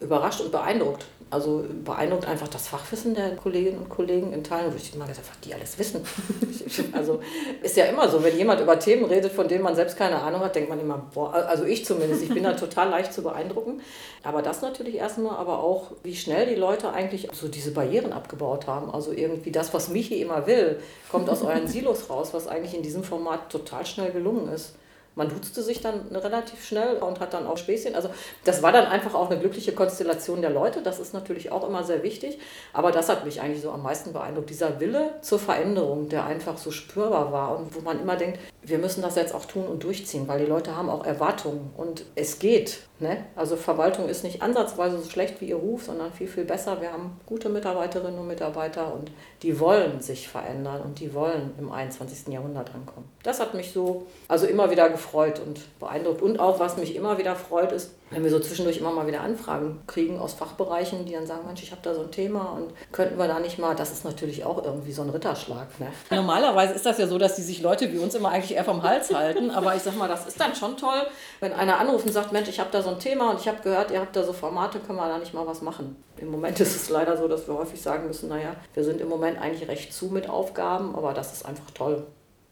Überrascht 0.00 0.40
und 0.40 0.50
beeindruckt. 0.50 1.04
Also 1.32 1.64
beeindruckt 1.84 2.26
einfach 2.26 2.48
das 2.48 2.66
Fachwissen 2.66 3.14
der 3.14 3.36
Kolleginnen 3.36 3.78
und 3.78 3.88
Kollegen 3.88 4.32
in 4.32 4.42
Teilen, 4.42 4.72
wo 4.72 4.76
ich 4.76 4.92
immer 4.92 5.06
gesagt 5.06 5.28
habe, 5.28 5.38
die 5.44 5.54
alles 5.54 5.78
wissen. 5.78 6.04
also 6.92 7.20
ist 7.62 7.76
ja 7.76 7.84
immer 7.84 8.08
so, 8.08 8.24
wenn 8.24 8.36
jemand 8.36 8.60
über 8.60 8.76
Themen 8.80 9.04
redet, 9.04 9.30
von 9.30 9.46
denen 9.46 9.62
man 9.62 9.76
selbst 9.76 9.96
keine 9.96 10.20
Ahnung 10.20 10.40
hat, 10.40 10.56
denkt 10.56 10.68
man 10.68 10.80
immer, 10.80 11.06
boah, 11.14 11.32
also 11.32 11.62
ich 11.64 11.84
zumindest, 11.84 12.24
ich 12.24 12.30
bin 12.30 12.42
da 12.42 12.54
total 12.54 12.88
leicht 12.88 13.12
zu 13.12 13.22
beeindrucken. 13.22 13.80
Aber 14.24 14.42
das 14.42 14.60
natürlich 14.60 14.96
erstmal, 14.96 15.36
aber 15.36 15.62
auch, 15.62 15.92
wie 16.02 16.16
schnell 16.16 16.46
die 16.46 16.56
Leute 16.56 16.92
eigentlich 16.92 17.28
so 17.32 17.46
diese 17.46 17.70
Barrieren 17.70 18.12
abgebaut 18.12 18.66
haben. 18.66 18.90
Also 18.90 19.12
irgendwie 19.12 19.52
das, 19.52 19.72
was 19.72 19.88
Michi 19.88 20.20
immer 20.20 20.48
will, 20.48 20.80
kommt 21.12 21.30
aus 21.30 21.42
euren 21.42 21.68
Silos 21.68 22.10
raus, 22.10 22.30
was 22.34 22.48
eigentlich 22.48 22.74
in 22.74 22.82
diesem 22.82 23.04
Format 23.04 23.50
total 23.50 23.86
schnell 23.86 24.10
gelungen 24.10 24.52
ist 24.52 24.74
man 25.20 25.28
duzte 25.28 25.62
sich 25.62 25.82
dann 25.82 26.06
relativ 26.16 26.64
schnell 26.64 26.96
und 26.96 27.20
hat 27.20 27.34
dann 27.34 27.46
auch 27.46 27.58
Späßchen. 27.58 27.94
Also 27.94 28.08
das 28.44 28.62
war 28.62 28.72
dann 28.72 28.86
einfach 28.86 29.14
auch 29.14 29.30
eine 29.30 29.38
glückliche 29.38 29.72
Konstellation 29.72 30.40
der 30.40 30.48
Leute. 30.48 30.80
Das 30.80 30.98
ist 30.98 31.12
natürlich 31.12 31.52
auch 31.52 31.68
immer 31.68 31.84
sehr 31.84 32.02
wichtig. 32.02 32.38
Aber 32.72 32.90
das 32.90 33.10
hat 33.10 33.26
mich 33.26 33.42
eigentlich 33.42 33.60
so 33.60 33.70
am 33.70 33.82
meisten 33.82 34.14
beeindruckt. 34.14 34.48
Dieser 34.48 34.80
Wille 34.80 35.12
zur 35.20 35.38
Veränderung, 35.38 36.08
der 36.08 36.24
einfach 36.24 36.56
so 36.56 36.70
spürbar 36.70 37.32
war 37.32 37.58
und 37.58 37.74
wo 37.74 37.82
man 37.82 38.00
immer 38.00 38.16
denkt, 38.16 38.38
wir 38.62 38.78
müssen 38.78 39.02
das 39.02 39.14
jetzt 39.16 39.34
auch 39.34 39.44
tun 39.44 39.66
und 39.66 39.84
durchziehen, 39.84 40.26
weil 40.26 40.38
die 40.40 40.46
Leute 40.46 40.74
haben 40.74 40.88
auch 40.88 41.04
Erwartungen 41.04 41.70
und 41.76 42.06
es 42.14 42.38
geht. 42.38 42.80
Ne? 42.98 43.24
Also 43.36 43.56
Verwaltung 43.56 44.08
ist 44.08 44.24
nicht 44.24 44.40
ansatzweise 44.40 44.98
so 44.98 45.10
schlecht 45.10 45.42
wie 45.42 45.50
ihr 45.50 45.56
Ruf, 45.56 45.84
sondern 45.84 46.12
viel, 46.14 46.28
viel 46.28 46.44
besser. 46.44 46.80
Wir 46.80 46.92
haben 46.92 47.20
gute 47.26 47.50
Mitarbeiterinnen 47.50 48.18
und 48.18 48.26
Mitarbeiter 48.26 48.94
und 48.94 49.10
die 49.42 49.58
wollen 49.58 50.00
sich 50.00 50.28
verändern 50.28 50.82
und 50.82 51.00
die 51.00 51.14
wollen 51.14 51.52
im 51.58 51.72
21. 51.72 52.32
Jahrhundert 52.32 52.74
ankommen. 52.74 53.08
Das 53.22 53.40
hat 53.40 53.54
mich 53.54 53.72
so, 53.72 54.06
also 54.28 54.46
immer 54.46 54.70
wieder 54.70 54.90
gefreut 54.90 55.40
und 55.40 55.60
beeindruckt. 55.78 56.20
Und 56.20 56.38
auch, 56.38 56.60
was 56.60 56.76
mich 56.76 56.94
immer 56.94 57.16
wieder 57.18 57.34
freut, 57.34 57.72
ist, 57.72 57.94
wenn 58.10 58.24
wir 58.24 58.30
so 58.30 58.40
zwischendurch 58.40 58.78
immer 58.78 58.90
mal 58.90 59.06
wieder 59.06 59.20
Anfragen 59.20 59.82
kriegen 59.86 60.18
aus 60.18 60.34
Fachbereichen, 60.34 61.04
die 61.04 61.12
dann 61.12 61.26
sagen, 61.26 61.46
Mensch, 61.46 61.62
ich 61.62 61.70
habe 61.70 61.80
da 61.82 61.94
so 61.94 62.02
ein 62.02 62.10
Thema 62.10 62.56
und 62.56 62.72
könnten 62.92 63.18
wir 63.18 63.28
da 63.28 63.38
nicht 63.38 63.58
mal, 63.58 63.74
das 63.74 63.92
ist 63.92 64.04
natürlich 64.04 64.44
auch 64.44 64.64
irgendwie 64.64 64.92
so 64.92 65.02
ein 65.02 65.10
Ritterschlag. 65.10 65.68
Ne? 65.78 65.86
Normalerweise 66.10 66.74
ist 66.74 66.84
das 66.84 66.98
ja 66.98 67.06
so, 67.06 67.18
dass 67.18 67.36
die 67.36 67.42
sich 67.42 67.62
Leute 67.62 67.92
wie 67.92 67.98
uns 67.98 68.14
immer 68.14 68.30
eigentlich 68.30 68.56
eher 68.56 68.64
vom 68.64 68.82
Hals 68.82 69.14
halten, 69.14 69.50
aber 69.50 69.74
ich 69.74 69.82
sag 69.82 69.96
mal, 69.96 70.08
das 70.08 70.26
ist 70.26 70.40
dann 70.40 70.54
schon 70.54 70.76
toll, 70.76 71.06
wenn 71.40 71.52
einer 71.52 71.78
anruft 71.78 72.06
und 72.06 72.12
sagt, 72.12 72.32
Mensch, 72.32 72.48
ich 72.48 72.60
habe 72.60 72.70
da 72.72 72.82
so 72.82 72.90
ein 72.90 72.98
Thema 72.98 73.30
und 73.30 73.40
ich 73.40 73.48
habe 73.48 73.62
gehört, 73.62 73.90
ihr 73.90 74.00
habt 74.00 74.16
da 74.16 74.24
so 74.24 74.32
Formate, 74.32 74.80
können 74.80 74.98
wir 74.98 75.08
da 75.08 75.18
nicht 75.18 75.34
mal 75.34 75.46
was 75.46 75.62
machen. 75.62 75.96
Im 76.16 76.30
Moment 76.30 76.58
ist 76.60 76.76
es 76.76 76.90
leider 76.90 77.16
so, 77.16 77.28
dass 77.28 77.46
wir 77.46 77.54
häufig 77.54 77.80
sagen 77.80 78.06
müssen, 78.06 78.28
naja, 78.28 78.56
wir 78.74 78.84
sind 78.84 79.00
im 79.00 79.08
Moment 79.08 79.40
eigentlich 79.40 79.68
recht 79.68 79.92
zu 79.92 80.06
mit 80.06 80.28
Aufgaben, 80.28 80.94
aber 80.94 81.14
das 81.14 81.32
ist 81.32 81.46
einfach 81.46 81.70
toll. 81.72 82.06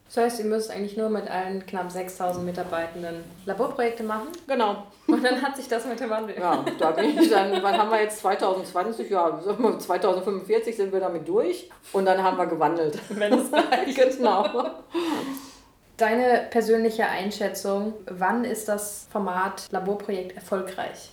Das 0.09 0.23
heißt, 0.23 0.39
ihr 0.39 0.45
müsst 0.45 0.71
eigentlich 0.71 0.97
nur 0.97 1.09
mit 1.09 1.29
allen 1.29 1.63
knapp 1.67 1.91
6000 1.91 2.43
Mitarbeitenden 2.43 3.23
Laborprojekte 3.45 4.01
machen. 4.01 4.29
Genau. 4.47 4.87
Und 5.05 5.23
dann 5.23 5.39
hat 5.39 5.55
sich 5.55 5.67
das 5.67 5.85
mit 5.85 5.99
dem 5.99 6.09
Wandel. 6.09 6.35
Ja, 6.35 6.65
da 6.79 6.91
bin 6.91 7.15
ich 7.19 7.29
dann, 7.29 7.61
wann 7.61 7.77
haben 7.77 7.91
wir 7.91 8.01
jetzt 8.01 8.19
2020? 8.21 9.07
Ja, 9.07 9.39
2045 9.77 10.75
sind 10.75 10.91
wir 10.91 10.99
damit 10.99 11.27
durch 11.27 11.69
und 11.93 12.05
dann 12.05 12.23
haben 12.23 12.37
wir 12.37 12.47
gewandelt. 12.47 12.97
Wenn 13.09 13.33
es 13.33 13.53
reicht. 13.53 14.17
genau. 14.17 14.71
Deine 15.97 16.47
persönliche 16.49 17.05
Einschätzung, 17.05 17.93
wann 18.09 18.45
ist 18.45 18.67
das 18.67 19.07
Format 19.11 19.67
Laborprojekt 19.69 20.35
erfolgreich? 20.35 21.11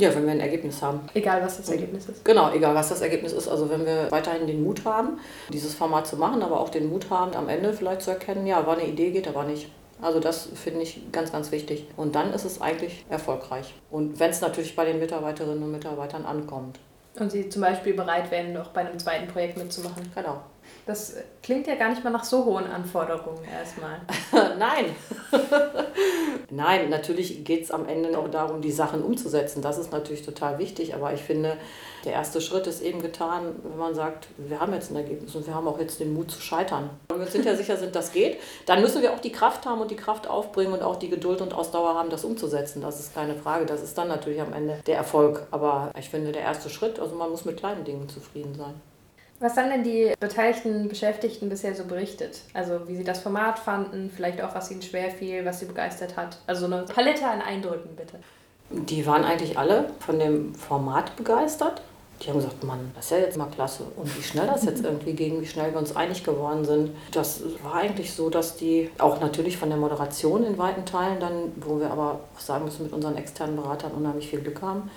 Ja, 0.00 0.14
wenn 0.14 0.24
wir 0.24 0.32
ein 0.32 0.40
Ergebnis 0.40 0.80
haben. 0.80 1.00
Egal, 1.12 1.42
was 1.42 1.58
das 1.58 1.68
Ergebnis 1.68 2.08
ist. 2.08 2.24
Genau, 2.24 2.50
egal, 2.54 2.74
was 2.74 2.88
das 2.88 3.02
Ergebnis 3.02 3.34
ist. 3.34 3.48
Also 3.48 3.68
wenn 3.68 3.84
wir 3.84 4.10
weiterhin 4.10 4.46
den 4.46 4.64
Mut 4.64 4.86
haben, 4.86 5.18
dieses 5.52 5.74
Format 5.74 6.06
zu 6.06 6.16
machen, 6.16 6.42
aber 6.42 6.58
auch 6.58 6.70
den 6.70 6.88
Mut 6.88 7.10
haben, 7.10 7.34
am 7.34 7.50
Ende 7.50 7.74
vielleicht 7.74 8.00
zu 8.00 8.10
erkennen, 8.10 8.46
ja, 8.46 8.66
war 8.66 8.78
eine 8.78 8.86
Idee, 8.86 9.10
geht 9.10 9.28
aber 9.28 9.44
nicht. 9.44 9.70
Also 10.00 10.18
das 10.18 10.48
finde 10.54 10.80
ich 10.80 11.12
ganz, 11.12 11.32
ganz 11.32 11.52
wichtig. 11.52 11.86
Und 11.98 12.14
dann 12.14 12.32
ist 12.32 12.46
es 12.46 12.62
eigentlich 12.62 13.04
erfolgreich. 13.10 13.74
Und 13.90 14.18
wenn 14.18 14.30
es 14.30 14.40
natürlich 14.40 14.74
bei 14.74 14.86
den 14.86 14.98
Mitarbeiterinnen 14.98 15.62
und 15.62 15.70
Mitarbeitern 15.70 16.24
ankommt. 16.24 16.78
Und 17.18 17.30
sie 17.30 17.50
zum 17.50 17.60
Beispiel 17.60 17.92
bereit 17.92 18.30
wären, 18.30 18.54
noch 18.54 18.68
bei 18.68 18.80
einem 18.80 18.98
zweiten 18.98 19.28
Projekt 19.28 19.58
mitzumachen. 19.58 20.10
Genau. 20.14 20.40
Das 20.86 21.14
klingt 21.42 21.66
ja 21.66 21.74
gar 21.74 21.90
nicht 21.90 22.02
mal 22.02 22.10
nach 22.10 22.24
so 22.24 22.44
hohen 22.44 22.66
Anforderungen 22.66 23.44
erstmal. 23.44 24.00
Nein. 24.58 24.96
Nein, 26.50 26.90
natürlich 26.90 27.44
geht 27.44 27.64
es 27.64 27.70
am 27.70 27.86
Ende 27.86 28.18
auch 28.18 28.28
darum, 28.28 28.60
die 28.60 28.72
Sachen 28.72 29.02
umzusetzen. 29.02 29.62
Das 29.62 29.78
ist 29.78 29.92
natürlich 29.92 30.22
total 30.22 30.58
wichtig. 30.58 30.94
Aber 30.94 31.12
ich 31.12 31.20
finde, 31.20 31.56
der 32.04 32.12
erste 32.12 32.40
Schritt 32.40 32.66
ist 32.66 32.82
eben 32.82 33.00
getan, 33.00 33.54
wenn 33.62 33.78
man 33.78 33.94
sagt, 33.94 34.28
wir 34.36 34.60
haben 34.60 34.72
jetzt 34.72 34.90
ein 34.90 34.96
Ergebnis 34.96 35.34
und 35.34 35.46
wir 35.46 35.54
haben 35.54 35.68
auch 35.68 35.78
jetzt 35.78 36.00
den 36.00 36.12
Mut 36.12 36.30
zu 36.30 36.40
scheitern. 36.40 36.90
Wenn 37.08 37.18
wir 37.18 37.26
uns 37.26 37.32
hinterher 37.32 37.56
sicher 37.56 37.76
sind, 37.76 37.94
das 37.94 38.12
geht, 38.12 38.38
dann 38.66 38.80
müssen 38.80 39.02
wir 39.02 39.12
auch 39.12 39.20
die 39.20 39.32
Kraft 39.32 39.66
haben 39.66 39.80
und 39.80 39.90
die 39.90 39.96
Kraft 39.96 40.28
aufbringen 40.28 40.72
und 40.72 40.82
auch 40.82 40.96
die 40.96 41.08
Geduld 41.08 41.40
und 41.40 41.54
Ausdauer 41.54 41.94
haben, 41.94 42.10
das 42.10 42.24
umzusetzen. 42.24 42.82
Das 42.82 42.98
ist 42.98 43.14
keine 43.14 43.34
Frage. 43.34 43.66
Das 43.66 43.82
ist 43.82 43.96
dann 43.96 44.08
natürlich 44.08 44.40
am 44.40 44.52
Ende 44.52 44.80
der 44.86 44.96
Erfolg. 44.96 45.46
Aber 45.50 45.92
ich 45.98 46.08
finde, 46.08 46.32
der 46.32 46.42
erste 46.42 46.70
Schritt, 46.70 46.98
also 46.98 47.14
man 47.14 47.30
muss 47.30 47.44
mit 47.44 47.56
kleinen 47.58 47.84
Dingen 47.84 48.08
zufrieden 48.08 48.54
sein. 48.54 48.74
Was 49.40 49.56
haben 49.56 49.70
denn 49.70 49.82
die 49.82 50.12
beteiligten 50.20 50.86
Beschäftigten 50.88 51.48
bisher 51.48 51.74
so 51.74 51.84
berichtet? 51.84 52.42
Also 52.52 52.86
wie 52.86 52.96
sie 52.96 53.04
das 53.04 53.20
Format 53.20 53.58
fanden, 53.58 54.10
vielleicht 54.14 54.42
auch 54.42 54.54
was 54.54 54.70
ihnen 54.70 54.82
schwer 54.82 55.10
fiel, 55.10 55.46
was 55.46 55.60
sie 55.60 55.64
begeistert 55.64 56.16
hat. 56.16 56.36
Also 56.46 56.66
eine 56.66 56.82
Palette 56.82 57.26
an 57.26 57.40
Eindrücken 57.40 57.96
bitte. 57.96 58.18
Die 58.68 59.06
waren 59.06 59.24
eigentlich 59.24 59.58
alle 59.58 59.90
von 59.98 60.18
dem 60.18 60.54
Format 60.54 61.16
begeistert. 61.16 61.80
Die 62.22 62.28
haben 62.28 62.36
gesagt, 62.36 62.62
Mann, 62.64 62.90
das 62.94 63.06
ist 63.06 63.10
ja 63.12 63.16
jetzt 63.16 63.38
mal 63.38 63.46
klasse. 63.46 63.84
Und 63.96 64.14
wie 64.14 64.22
schnell 64.22 64.46
das 64.46 64.64
jetzt 64.64 64.84
irgendwie 64.84 65.14
ging, 65.14 65.40
wie 65.40 65.46
schnell 65.46 65.72
wir 65.72 65.78
uns 65.78 65.96
einig 65.96 66.22
geworden 66.22 66.66
sind. 66.66 66.90
Das 67.10 67.40
war 67.62 67.76
eigentlich 67.76 68.12
so, 68.12 68.28
dass 68.28 68.58
die 68.58 68.90
auch 68.98 69.20
natürlich 69.20 69.56
von 69.56 69.70
der 69.70 69.78
Moderation 69.78 70.44
in 70.44 70.58
weiten 70.58 70.84
Teilen 70.84 71.18
dann, 71.18 71.52
wo 71.56 71.80
wir 71.80 71.90
aber 71.90 72.20
auch 72.36 72.40
sagen 72.40 72.66
müssen, 72.66 72.82
mit 72.82 72.92
unseren 72.92 73.16
externen 73.16 73.56
Beratern 73.56 73.92
unheimlich 73.92 74.28
viel 74.28 74.40
Glück 74.40 74.60
haben, 74.60 74.90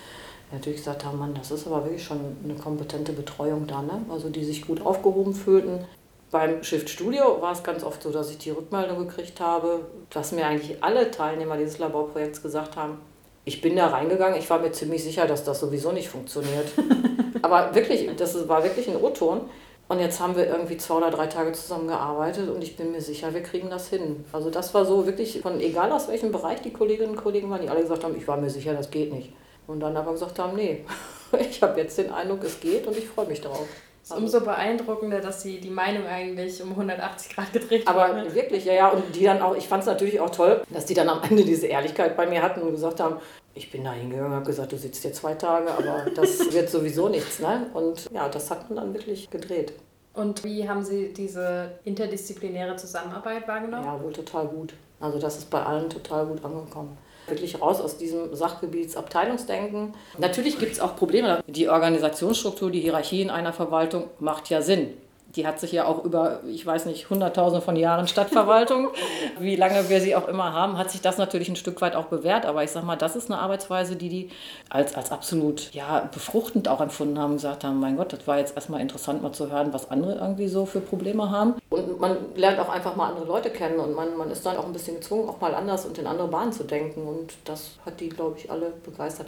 natürlich 0.54 0.80
gesagt 0.80 1.04
haben, 1.04 1.20
Mann, 1.20 1.34
das 1.34 1.52
ist 1.52 1.68
aber 1.68 1.84
wirklich 1.84 2.04
schon 2.04 2.20
eine 2.44 2.56
kompetente 2.56 3.12
Betreuung 3.12 3.68
da, 3.68 3.82
ne? 3.82 4.02
Also 4.10 4.30
die 4.30 4.44
sich 4.44 4.66
gut 4.66 4.86
aufgehoben 4.86 5.34
fühlten. 5.34 5.86
Beim 6.32 6.64
Shift 6.64 6.90
Studio 6.90 7.42
war 7.42 7.52
es 7.52 7.64
ganz 7.64 7.84
oft 7.84 8.02
so, 8.02 8.12
dass 8.12 8.32
ich 8.32 8.38
die 8.38 8.50
Rückmeldung 8.52 9.08
gekriegt 9.08 9.40
habe, 9.40 9.86
dass 10.10 10.32
mir 10.32 10.48
eigentlich 10.48 10.84
alle 10.84 11.12
Teilnehmer 11.12 11.58
dieses 11.58 11.78
Laborprojekts 11.78 12.42
gesagt 12.42 12.76
haben, 12.76 13.00
ich 13.46 13.62
bin 13.62 13.76
da 13.76 13.88
reingegangen, 13.88 14.40
ich 14.40 14.50
war 14.50 14.60
mir 14.60 14.72
ziemlich 14.72 15.04
sicher, 15.04 15.28
dass 15.28 15.44
das 15.44 15.60
sowieso 15.60 15.92
nicht 15.92 16.10
funktioniert. 16.10 16.68
aber 17.42 17.76
wirklich, 17.76 18.10
das 18.16 18.48
war 18.48 18.64
wirklich 18.64 18.88
ein 18.90 18.96
O-Ton. 18.96 19.42
Und 19.90 20.00
jetzt 20.00 20.20
haben 20.22 20.36
wir 20.36 20.48
irgendwie 20.48 20.78
zwei 20.78 20.96
oder 20.96 21.12
drei 21.12 21.28
Tage 21.28 21.52
zusammengearbeitet 21.52 22.50
und 22.50 22.64
ich 22.64 22.78
bin 22.78 22.94
mir 22.94 23.02
sicher, 23.02 23.34
wir 23.34 23.44
kriegen 23.44 23.70
das 23.70 23.90
hin. 23.90 24.24
Also 24.32 24.50
das 24.50 24.74
war 24.74 24.86
so 24.86 25.06
wirklich 25.06 25.42
von 25.42 25.60
egal 25.60 25.92
aus 25.92 26.08
welchem 26.08 26.32
Bereich 26.32 26.62
die 26.62 26.72
Kolleginnen 26.72 27.12
und 27.12 27.18
Kollegen 27.18 27.50
waren, 27.50 27.62
die 27.62 27.70
alle 27.70 27.82
gesagt 27.82 28.04
haben, 28.06 28.16
ich 28.18 28.28
war 28.28 28.38
mir 28.38 28.50
sicher, 28.50 28.74
das 28.74 28.90
geht 28.90 29.14
nicht. 29.14 29.34
Und 29.68 29.80
dann 29.80 29.96
aber 29.96 30.12
gesagt 30.12 30.40
haben, 30.40 30.56
nee, 30.56 30.86
ich 31.40 31.62
habe 31.62 31.80
jetzt 31.80 31.98
den 31.98 32.12
Eindruck, 32.12 32.44
es 32.44 32.60
geht 32.60 32.86
und 32.88 32.98
ich 32.98 33.08
freue 33.08 33.28
mich 33.28 33.42
darauf. 33.42 33.68
Es 34.04 34.12
ist 34.12 34.18
umso 34.18 34.42
beeindruckender, 34.42 35.22
dass 35.22 35.44
sie 35.44 35.62
die 35.62 35.70
Meinung 35.70 36.06
eigentlich 36.06 36.62
um 36.62 36.72
180 36.72 37.34
Grad 37.34 37.54
gedreht 37.54 37.88
haben. 37.88 37.98
Aber 37.98 38.18
hat. 38.18 38.36
wirklich, 38.36 38.66
ja, 38.66 38.74
ja. 38.74 38.90
Und 38.90 39.16
die 39.16 39.24
dann 39.24 39.42
auch, 39.42 39.56
ich 39.56 39.70
fand 39.70 39.84
es 39.84 39.88
natürlich 39.88 40.20
auch 40.20 40.30
toll, 40.30 40.62
dass 40.70 40.86
die 40.86 40.94
dann 40.94 41.08
am 41.08 41.24
Ende 41.24 41.46
diese 41.46 41.68
Ehrlichkeit 41.68 42.18
bei 42.18 42.26
mir 42.28 42.42
hatten 42.42 42.62
und 42.62 42.72
gesagt 42.72 43.00
haben, 43.00 43.16
ich 43.56 43.72
bin 43.72 43.86
da 43.86 43.94
hingegangen 43.94 44.32
und 44.32 44.36
habe 44.36 44.46
gesagt, 44.46 44.74
du 44.74 44.78
sitzt 44.78 45.04
hier 45.04 45.14
zwei 45.14 45.36
Tage, 45.36 45.72
aber 45.72 46.10
das 46.14 46.40
wird 46.54 46.70
sowieso 46.70 47.08
nichts. 47.08 47.40
Ne? 47.40 47.68
Und 47.74 48.10
ja, 48.12 48.28
das 48.28 48.52
hat 48.52 48.70
man 48.70 48.76
dann 48.76 48.94
wirklich 48.94 49.30
gedreht. 49.30 49.72
Und 50.14 50.44
wie 50.44 50.68
haben 50.68 50.84
Sie 50.84 51.14
diese 51.14 51.72
interdisziplinäre 51.86 52.76
Zusammenarbeit 52.76 53.48
wahrgenommen? 53.48 53.86
Ja, 53.86 54.04
wohl 54.04 54.12
total 54.12 54.48
gut. 54.48 54.74
Also 55.00 55.18
das 55.18 55.38
ist 55.38 55.50
bei 55.50 55.64
allen 55.64 55.90
total 55.90 56.26
gut 56.26 56.44
angekommen 56.44 56.98
wirklich 57.28 57.62
raus 57.62 57.82
aus 57.82 57.98
diesem 57.98 58.36
Sachgebietsabteilungsdenken. 58.36 59.94
Natürlich 60.18 60.60
gibt 60.60 60.74
es 60.74 60.80
auch 60.80 60.96
Probleme. 60.96 61.44
Die 61.48 61.70
Organisationsstruktur, 61.70 62.72
die 62.72 62.82
Hierarchie 62.82 63.22
in 63.22 63.30
einer 63.30 63.54
Verwaltung 63.54 64.10
macht 64.20 64.50
ja 64.50 64.62
Sinn 64.62 64.94
die 65.36 65.48
hat 65.48 65.60
sich 65.60 65.72
ja 65.72 65.86
auch 65.86 66.04
über, 66.04 66.42
ich 66.48 66.66
weiß 66.66 66.86
nicht, 66.86 67.10
hunderttausende 67.10 67.62
von 67.62 67.76
Jahren 67.76 68.08
Stadtverwaltung, 68.08 68.90
wie 69.40 69.56
lange 69.56 69.90
wir 69.90 70.00
sie 70.00 70.16
auch 70.16 70.28
immer 70.28 70.54
haben, 70.54 70.78
hat 70.78 70.92
sich 70.92 71.02
das 71.02 71.18
natürlich 71.18 71.50
ein 71.50 71.56
Stück 71.56 71.82
weit 71.82 71.96
auch 71.96 72.06
bewährt. 72.06 72.46
Aber 72.46 72.64
ich 72.64 72.72
sage 72.72 72.86
mal, 72.86 72.96
das 72.96 73.16
ist 73.16 73.32
eine 73.32 73.40
Arbeitsweise, 73.40 73.96
die 73.96 74.10
die 74.10 74.30
als, 74.70 74.96
als 74.96 75.12
absolut 75.12 75.74
ja, 75.74 76.08
befruchtend 76.12 76.68
auch 76.68 76.82
empfunden 76.82 77.18
haben, 77.18 77.34
gesagt 77.34 77.64
haben, 77.64 77.80
mein 77.80 77.98
Gott, 77.98 78.14
das 78.14 78.28
war 78.28 78.38
jetzt 78.38 78.56
erstmal 78.56 78.82
interessant 78.82 79.24
mal 79.24 79.32
zu 79.32 79.52
hören, 79.52 79.74
was 79.74 79.90
andere 79.90 80.16
irgendwie 80.16 80.48
so 80.48 80.66
für 80.66 80.80
Probleme 80.80 81.32
haben. 81.32 81.56
Und 81.70 82.00
man 82.00 82.18
lernt 82.36 82.60
auch 82.60 82.70
einfach 82.70 82.96
mal 82.96 83.10
andere 83.10 83.26
Leute 83.26 83.50
kennen 83.50 83.80
und 83.80 83.96
man, 83.96 84.16
man 84.18 84.30
ist 84.30 84.46
dann 84.46 84.58
auch 84.58 84.66
ein 84.66 84.74
bisschen 84.74 84.98
gezwungen, 84.98 85.30
auch 85.30 85.42
mal 85.42 85.56
anders 85.56 85.86
und 85.86 85.98
in 85.98 86.06
andere 86.06 86.28
Bahnen 86.28 86.52
zu 86.52 86.64
denken. 86.64 87.08
Und 87.08 87.34
das 87.46 87.72
hat 87.86 88.00
die, 88.00 88.10
glaube 88.10 88.38
ich, 88.38 88.52
alle 88.52 88.72
begeistert. 88.84 89.28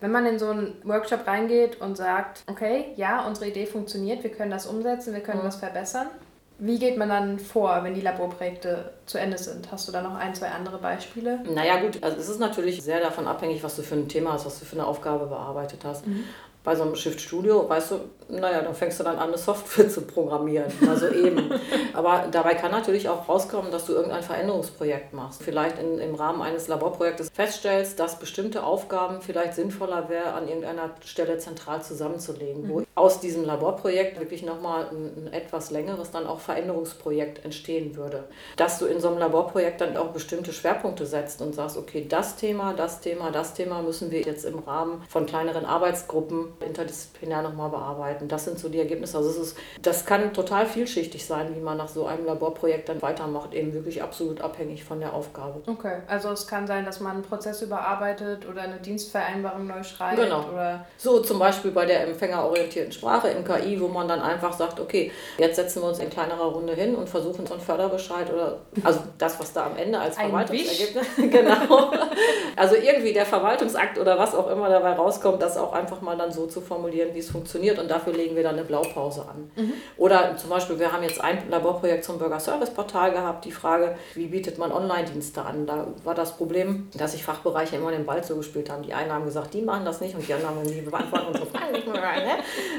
Wenn 0.00 0.10
man 0.12 0.26
in 0.26 0.38
so 0.38 0.50
einen 0.50 0.74
Workshop 0.84 1.26
reingeht 1.26 1.80
und 1.80 1.96
sagt, 1.96 2.42
okay, 2.48 2.92
ja, 2.96 3.26
unsere 3.26 3.48
Idee 3.48 3.66
funktioniert, 3.66 4.22
wir 4.22 4.30
können 4.30 4.50
das 4.50 4.66
umsetzen, 4.66 5.14
wir 5.14 5.20
können 5.20 5.40
mhm. 5.40 5.46
was 5.46 5.56
verbessern, 5.56 6.08
wie 6.58 6.78
geht 6.78 6.96
man 6.96 7.08
dann 7.08 7.38
vor, 7.38 7.80
wenn 7.82 7.94
die 7.94 8.00
Laborprojekte 8.00 8.92
zu 9.04 9.18
Ende 9.18 9.36
sind? 9.36 9.70
Hast 9.70 9.88
du 9.88 9.92
da 9.92 10.00
noch 10.00 10.14
ein, 10.14 10.34
zwei 10.34 10.48
andere 10.48 10.78
Beispiele? 10.78 11.40
Naja 11.54 11.80
gut, 11.80 12.02
also 12.02 12.16
es 12.18 12.28
ist 12.28 12.40
natürlich 12.40 12.82
sehr 12.82 13.00
davon 13.00 13.26
abhängig, 13.26 13.62
was 13.62 13.76
du 13.76 13.82
für 13.82 13.94
ein 13.94 14.08
Thema 14.08 14.32
hast, 14.32 14.46
was 14.46 14.58
du 14.58 14.64
für 14.64 14.76
eine 14.76 14.86
Aufgabe 14.86 15.26
bearbeitet 15.26 15.80
hast. 15.84 16.06
Mhm 16.06 16.24
bei 16.66 16.74
so 16.74 16.82
einem 16.82 16.96
Shift 16.96 17.20
Studio, 17.20 17.68
weißt 17.68 17.92
du, 17.92 18.00
naja, 18.28 18.60
dann 18.60 18.74
fängst 18.74 18.98
du 18.98 19.04
dann 19.04 19.18
an, 19.18 19.28
eine 19.28 19.38
Software 19.38 19.88
zu 19.88 20.00
programmieren. 20.00 20.72
Also 20.88 21.06
eben. 21.06 21.48
Aber 21.94 22.24
dabei 22.28 22.56
kann 22.56 22.72
natürlich 22.72 23.08
auch 23.08 23.28
rauskommen, 23.28 23.70
dass 23.70 23.86
du 23.86 23.92
irgendein 23.92 24.24
Veränderungsprojekt 24.24 25.14
machst. 25.14 25.44
Vielleicht 25.44 25.78
in, 25.78 26.00
im 26.00 26.16
Rahmen 26.16 26.42
eines 26.42 26.66
Laborprojektes 26.66 27.30
feststellst, 27.32 28.00
dass 28.00 28.18
bestimmte 28.18 28.64
Aufgaben 28.64 29.22
vielleicht 29.22 29.54
sinnvoller 29.54 30.08
wäre, 30.08 30.32
an 30.32 30.48
irgendeiner 30.48 30.90
Stelle 31.04 31.38
zentral 31.38 31.82
zusammenzulegen. 31.82 32.64
Mhm. 32.64 32.68
Wo 32.68 32.82
aus 32.96 33.20
diesem 33.20 33.44
Laborprojekt 33.44 34.18
wirklich 34.18 34.42
nochmal 34.42 34.88
ein, 34.90 35.26
ein 35.26 35.32
etwas 35.32 35.70
längeres 35.70 36.10
dann 36.10 36.26
auch 36.26 36.40
Veränderungsprojekt 36.40 37.44
entstehen 37.44 37.94
würde. 37.94 38.24
Dass 38.56 38.80
du 38.80 38.86
in 38.86 39.00
so 39.00 39.06
einem 39.06 39.18
Laborprojekt 39.18 39.82
dann 39.82 39.96
auch 39.96 40.08
bestimmte 40.08 40.52
Schwerpunkte 40.52 41.06
setzt 41.06 41.40
und 41.42 41.54
sagst, 41.54 41.76
okay, 41.76 42.06
das 42.08 42.34
Thema, 42.34 42.72
das 42.72 43.00
Thema, 43.00 43.30
das 43.30 43.54
Thema 43.54 43.82
müssen 43.82 44.10
wir 44.10 44.22
jetzt 44.22 44.44
im 44.44 44.58
Rahmen 44.58 45.04
von 45.08 45.26
kleineren 45.26 45.64
Arbeitsgruppen 45.64 46.55
interdisziplinär 46.64 47.42
nochmal 47.42 47.70
bearbeiten. 47.70 48.28
Das 48.28 48.44
sind 48.44 48.58
so 48.58 48.68
die 48.68 48.78
Ergebnisse. 48.78 49.18
Also 49.18 49.30
es 49.30 49.36
ist, 49.36 49.58
das 49.82 50.04
kann 50.06 50.32
total 50.32 50.66
vielschichtig 50.66 51.26
sein, 51.26 51.54
wie 51.54 51.60
man 51.60 51.76
nach 51.76 51.88
so 51.88 52.06
einem 52.06 52.26
Laborprojekt 52.26 52.88
dann 52.88 53.02
weitermacht, 53.02 53.54
eben 53.54 53.72
wirklich 53.72 54.02
absolut 54.02 54.40
abhängig 54.40 54.84
von 54.84 55.00
der 55.00 55.12
Aufgabe. 55.12 55.62
Okay, 55.66 55.98
also 56.06 56.30
es 56.30 56.46
kann 56.46 56.66
sein, 56.66 56.84
dass 56.84 57.00
man 57.00 57.12
einen 57.12 57.22
Prozess 57.22 57.62
überarbeitet 57.62 58.48
oder 58.48 58.62
eine 58.62 58.76
Dienstvereinbarung 58.76 59.66
neu 59.66 59.82
schreibt. 59.82 60.16
Genau. 60.16 60.44
Oder 60.52 60.86
so 60.96 61.20
zum 61.20 61.38
Beispiel 61.38 61.70
bei 61.70 61.86
der 61.86 62.06
empfängerorientierten 62.06 62.92
Sprache 62.92 63.28
im 63.28 63.44
KI, 63.44 63.80
wo 63.80 63.88
man 63.88 64.08
dann 64.08 64.20
einfach 64.20 64.52
sagt, 64.52 64.80
okay, 64.80 65.12
jetzt 65.38 65.56
setzen 65.56 65.82
wir 65.82 65.88
uns 65.88 65.98
in 65.98 66.10
kleinerer 66.10 66.46
Runde 66.46 66.74
hin 66.74 66.94
und 66.94 67.08
versuchen 67.08 67.46
so 67.46 67.54
einen 67.54 67.62
Förderbescheid 67.62 68.32
oder 68.32 68.58
also 68.82 69.00
das, 69.18 69.38
was 69.40 69.52
da 69.52 69.66
am 69.66 69.76
Ende 69.76 69.98
als 69.98 70.16
Verwaltungsergebnis 70.16 71.06
genau. 71.16 71.90
Also 72.56 72.76
irgendwie 72.76 73.12
der 73.12 73.26
Verwaltungsakt 73.26 73.98
oder 73.98 74.18
was 74.18 74.34
auch 74.34 74.50
immer 74.50 74.68
dabei 74.68 74.92
rauskommt, 74.92 75.42
das 75.42 75.56
auch 75.56 75.72
einfach 75.72 76.00
mal 76.00 76.16
dann 76.16 76.32
so 76.32 76.45
zu 76.48 76.60
formulieren, 76.60 77.10
wie 77.14 77.18
es 77.18 77.30
funktioniert 77.30 77.78
und 77.78 77.90
dafür 77.90 78.12
legen 78.12 78.36
wir 78.36 78.42
dann 78.42 78.54
eine 78.54 78.64
Blaupause 78.64 79.22
an. 79.22 79.50
Mhm. 79.56 79.72
Oder 79.96 80.36
zum 80.36 80.50
Beispiel, 80.50 80.78
wir 80.78 80.92
haben 80.92 81.02
jetzt 81.02 81.20
ein 81.20 81.48
Laborprojekt 81.50 82.04
zum 82.04 82.18
Bürgerservice-Portal 82.18 83.12
gehabt, 83.12 83.44
die 83.44 83.52
Frage, 83.52 83.96
wie 84.14 84.26
bietet 84.26 84.58
man 84.58 84.72
Online-Dienste 84.72 85.42
an? 85.42 85.66
Da 85.66 85.86
war 86.04 86.14
das 86.14 86.36
Problem, 86.36 86.88
dass 86.96 87.12
sich 87.12 87.24
Fachbereiche 87.24 87.76
immer 87.76 87.90
den 87.90 88.06
Ball 88.06 88.22
zugespielt 88.22 88.70
haben. 88.70 88.82
Die 88.82 88.94
einen 88.94 89.12
haben 89.12 89.24
gesagt, 89.24 89.54
die 89.54 89.62
machen 89.62 89.84
das 89.84 90.00
nicht 90.00 90.14
und 90.14 90.26
die 90.26 90.32
anderen 90.32 90.56
haben 90.56 90.62
gesagt, 90.62 90.84
wir 90.84 90.90
beantworten 90.90 91.26
unsere 91.28 91.46
Fragen 91.46 91.72
nicht 91.72 91.86
mehr 91.86 92.02
rein. 92.02 92.24
Ne? 92.24 92.32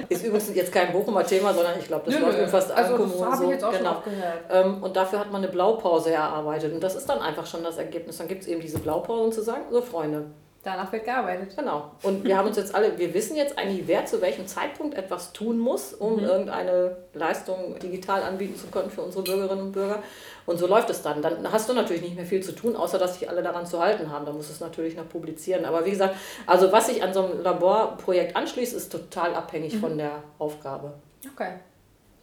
Ist 0.09 0.26
übrigens 0.26 0.53
jetzt 0.55 0.72
kein 0.72 0.91
Bochumer 0.91 1.26
Thema, 1.26 1.53
sondern 1.53 1.80
ich 1.80 1.88
glaube, 1.88 2.05
das 2.05 2.15
nö, 2.15 2.26
läuft 2.26 2.39
in 2.39 2.47
fast 2.47 2.72
allen 2.72 2.86
also, 2.86 2.97
Kommunen 2.97 3.36
so. 3.36 3.43
Ich 3.43 3.49
jetzt 3.49 3.63
auch 3.63 3.72
genau. 3.74 4.03
Ähm, 4.49 4.84
und 4.84 4.95
dafür 4.95 5.20
hat 5.20 5.32
man 5.32 5.43
eine 5.43 5.51
Blaupause 5.51 6.11
erarbeitet 6.11 6.74
und 6.74 6.82
das 6.82 6.95
ist 6.95 7.07
dann 7.07 7.20
einfach 7.20 7.45
schon 7.45 7.63
das 7.63 7.78
Ergebnis. 7.78 8.18
Dann 8.18 8.28
gibt 8.28 8.41
es 8.41 8.47
eben 8.47 8.61
diese 8.61 8.80
Blaupause, 8.80 9.24
um 9.24 9.32
zu 9.32 9.41
sagen, 9.41 9.63
so 9.72 9.82
Freunde, 9.82 10.26
Danach 10.68 10.91
wird 10.91 11.05
gearbeitet. 11.05 11.55
Genau. 11.55 11.91
Und 12.03 12.26
wir 12.26 12.38
haben 12.38 12.49
uns 12.49 12.57
jetzt 12.57 12.76
alle, 12.76 12.97
wir 12.97 13.13
wissen 13.13 13.38
jetzt 13.38 13.57
eigentlich, 13.57 13.88
wer 13.88 14.05
zu 14.05 14.20
welchem 14.20 14.47
Zeitpunkt 14.47 14.97
etwas 14.97 15.32
tun 15.32 15.57
muss, 15.59 15.93
um 15.93 16.18
mhm. 16.18 16.26
irgendeine 16.26 16.97
Leistung 17.13 17.80
digital 17.80 18.22
anbieten 18.22 18.57
zu 18.57 18.68
können 18.68 18.89
für 18.89 19.01
unsere 19.01 19.24
Bürgerinnen 19.24 19.68
und 19.68 19.72
Bürger. 19.72 20.03
Und 20.45 20.57
so 20.57 20.68
läuft 20.68 20.89
es 20.89 21.01
dann. 21.01 21.22
Dann 21.22 21.49
hast 21.53 21.70
du 21.70 21.74
natürlich 21.74 22.01
nicht 22.01 22.18
mehr 22.18 22.26
viel 22.26 22.43
zu 22.43 22.51
tun, 22.51 22.76
außer 22.76 22.99
dass 22.99 23.18
sich 23.18 23.30
alle 23.30 23.41
daran 23.43 23.65
zu 23.65 23.80
halten 23.80 24.11
haben. 24.11 24.26
Da 24.26 24.34
muss 24.34 24.49
es 24.49 24.59
natürlich 24.59 24.97
noch 24.97 25.07
publizieren. 25.07 25.63
Aber 25.63 25.86
wie 25.86 25.91
gesagt, 25.91 26.18
also 26.45 26.70
was 26.74 26.88
sich 26.88 27.01
an 27.01 27.13
so 27.13 27.24
einem 27.24 27.41
Laborprojekt 27.41 28.36
anschließt, 28.36 28.76
ist 28.76 28.91
total 28.91 29.36
abhängig 29.36 29.76
mhm. 29.76 29.80
von 29.80 29.97
der 29.97 30.22
Aufgabe. 30.38 30.95
Okay. 31.34 31.53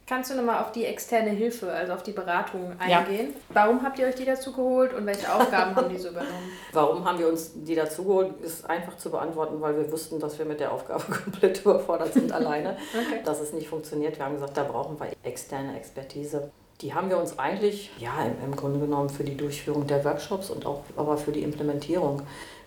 Kannst 0.06 0.30
du 0.30 0.34
nochmal 0.34 0.62
auf 0.62 0.72
die 0.72 0.84
externe 0.84 1.30
Hilfe, 1.30 1.72
also 1.72 1.94
auf 1.94 2.02
die 2.02 2.12
Beratung 2.12 2.78
eingehen? 2.78 3.30
Ja. 3.30 3.40
Warum 3.48 3.82
habt 3.82 3.98
ihr 3.98 4.06
euch 4.06 4.14
die 4.14 4.26
dazu 4.26 4.52
geholt 4.52 4.92
und 4.92 5.06
welche 5.06 5.32
Aufgaben 5.32 5.74
haben 5.74 5.88
die 5.88 5.96
so 5.96 6.10
übernommen? 6.10 6.50
Warum 6.72 7.04
haben 7.06 7.18
wir 7.18 7.28
uns 7.28 7.52
die 7.54 7.74
dazu 7.74 8.04
geholt, 8.04 8.38
ist 8.42 8.68
einfach 8.68 8.98
zu 8.98 9.10
beantworten, 9.10 9.62
weil 9.62 9.78
wir 9.78 9.90
wussten, 9.90 10.20
dass 10.20 10.38
wir 10.38 10.44
mit 10.44 10.60
der 10.60 10.72
Aufgabe 10.72 11.04
komplett 11.24 11.62
überfordert 11.62 12.12
sind 12.12 12.32
alleine, 12.32 12.76
okay. 12.92 13.22
dass 13.24 13.40
es 13.40 13.54
nicht 13.54 13.68
funktioniert. 13.68 14.18
Wir 14.18 14.26
haben 14.26 14.34
gesagt, 14.34 14.58
da 14.58 14.64
brauchen 14.64 15.00
wir 15.00 15.08
externe 15.22 15.74
Expertise. 15.74 16.50
Die 16.82 16.92
haben 16.92 17.08
wir 17.08 17.16
uns 17.16 17.38
eigentlich, 17.38 17.90
ja, 17.98 18.12
im, 18.26 18.44
im 18.44 18.56
Grunde 18.56 18.80
genommen 18.80 19.08
für 19.08 19.24
die 19.24 19.38
Durchführung 19.38 19.86
der 19.86 20.04
Workshops 20.04 20.50
und 20.50 20.66
auch 20.66 20.82
aber 20.96 21.16
für 21.16 21.32
die 21.32 21.42
Implementierung 21.42 22.22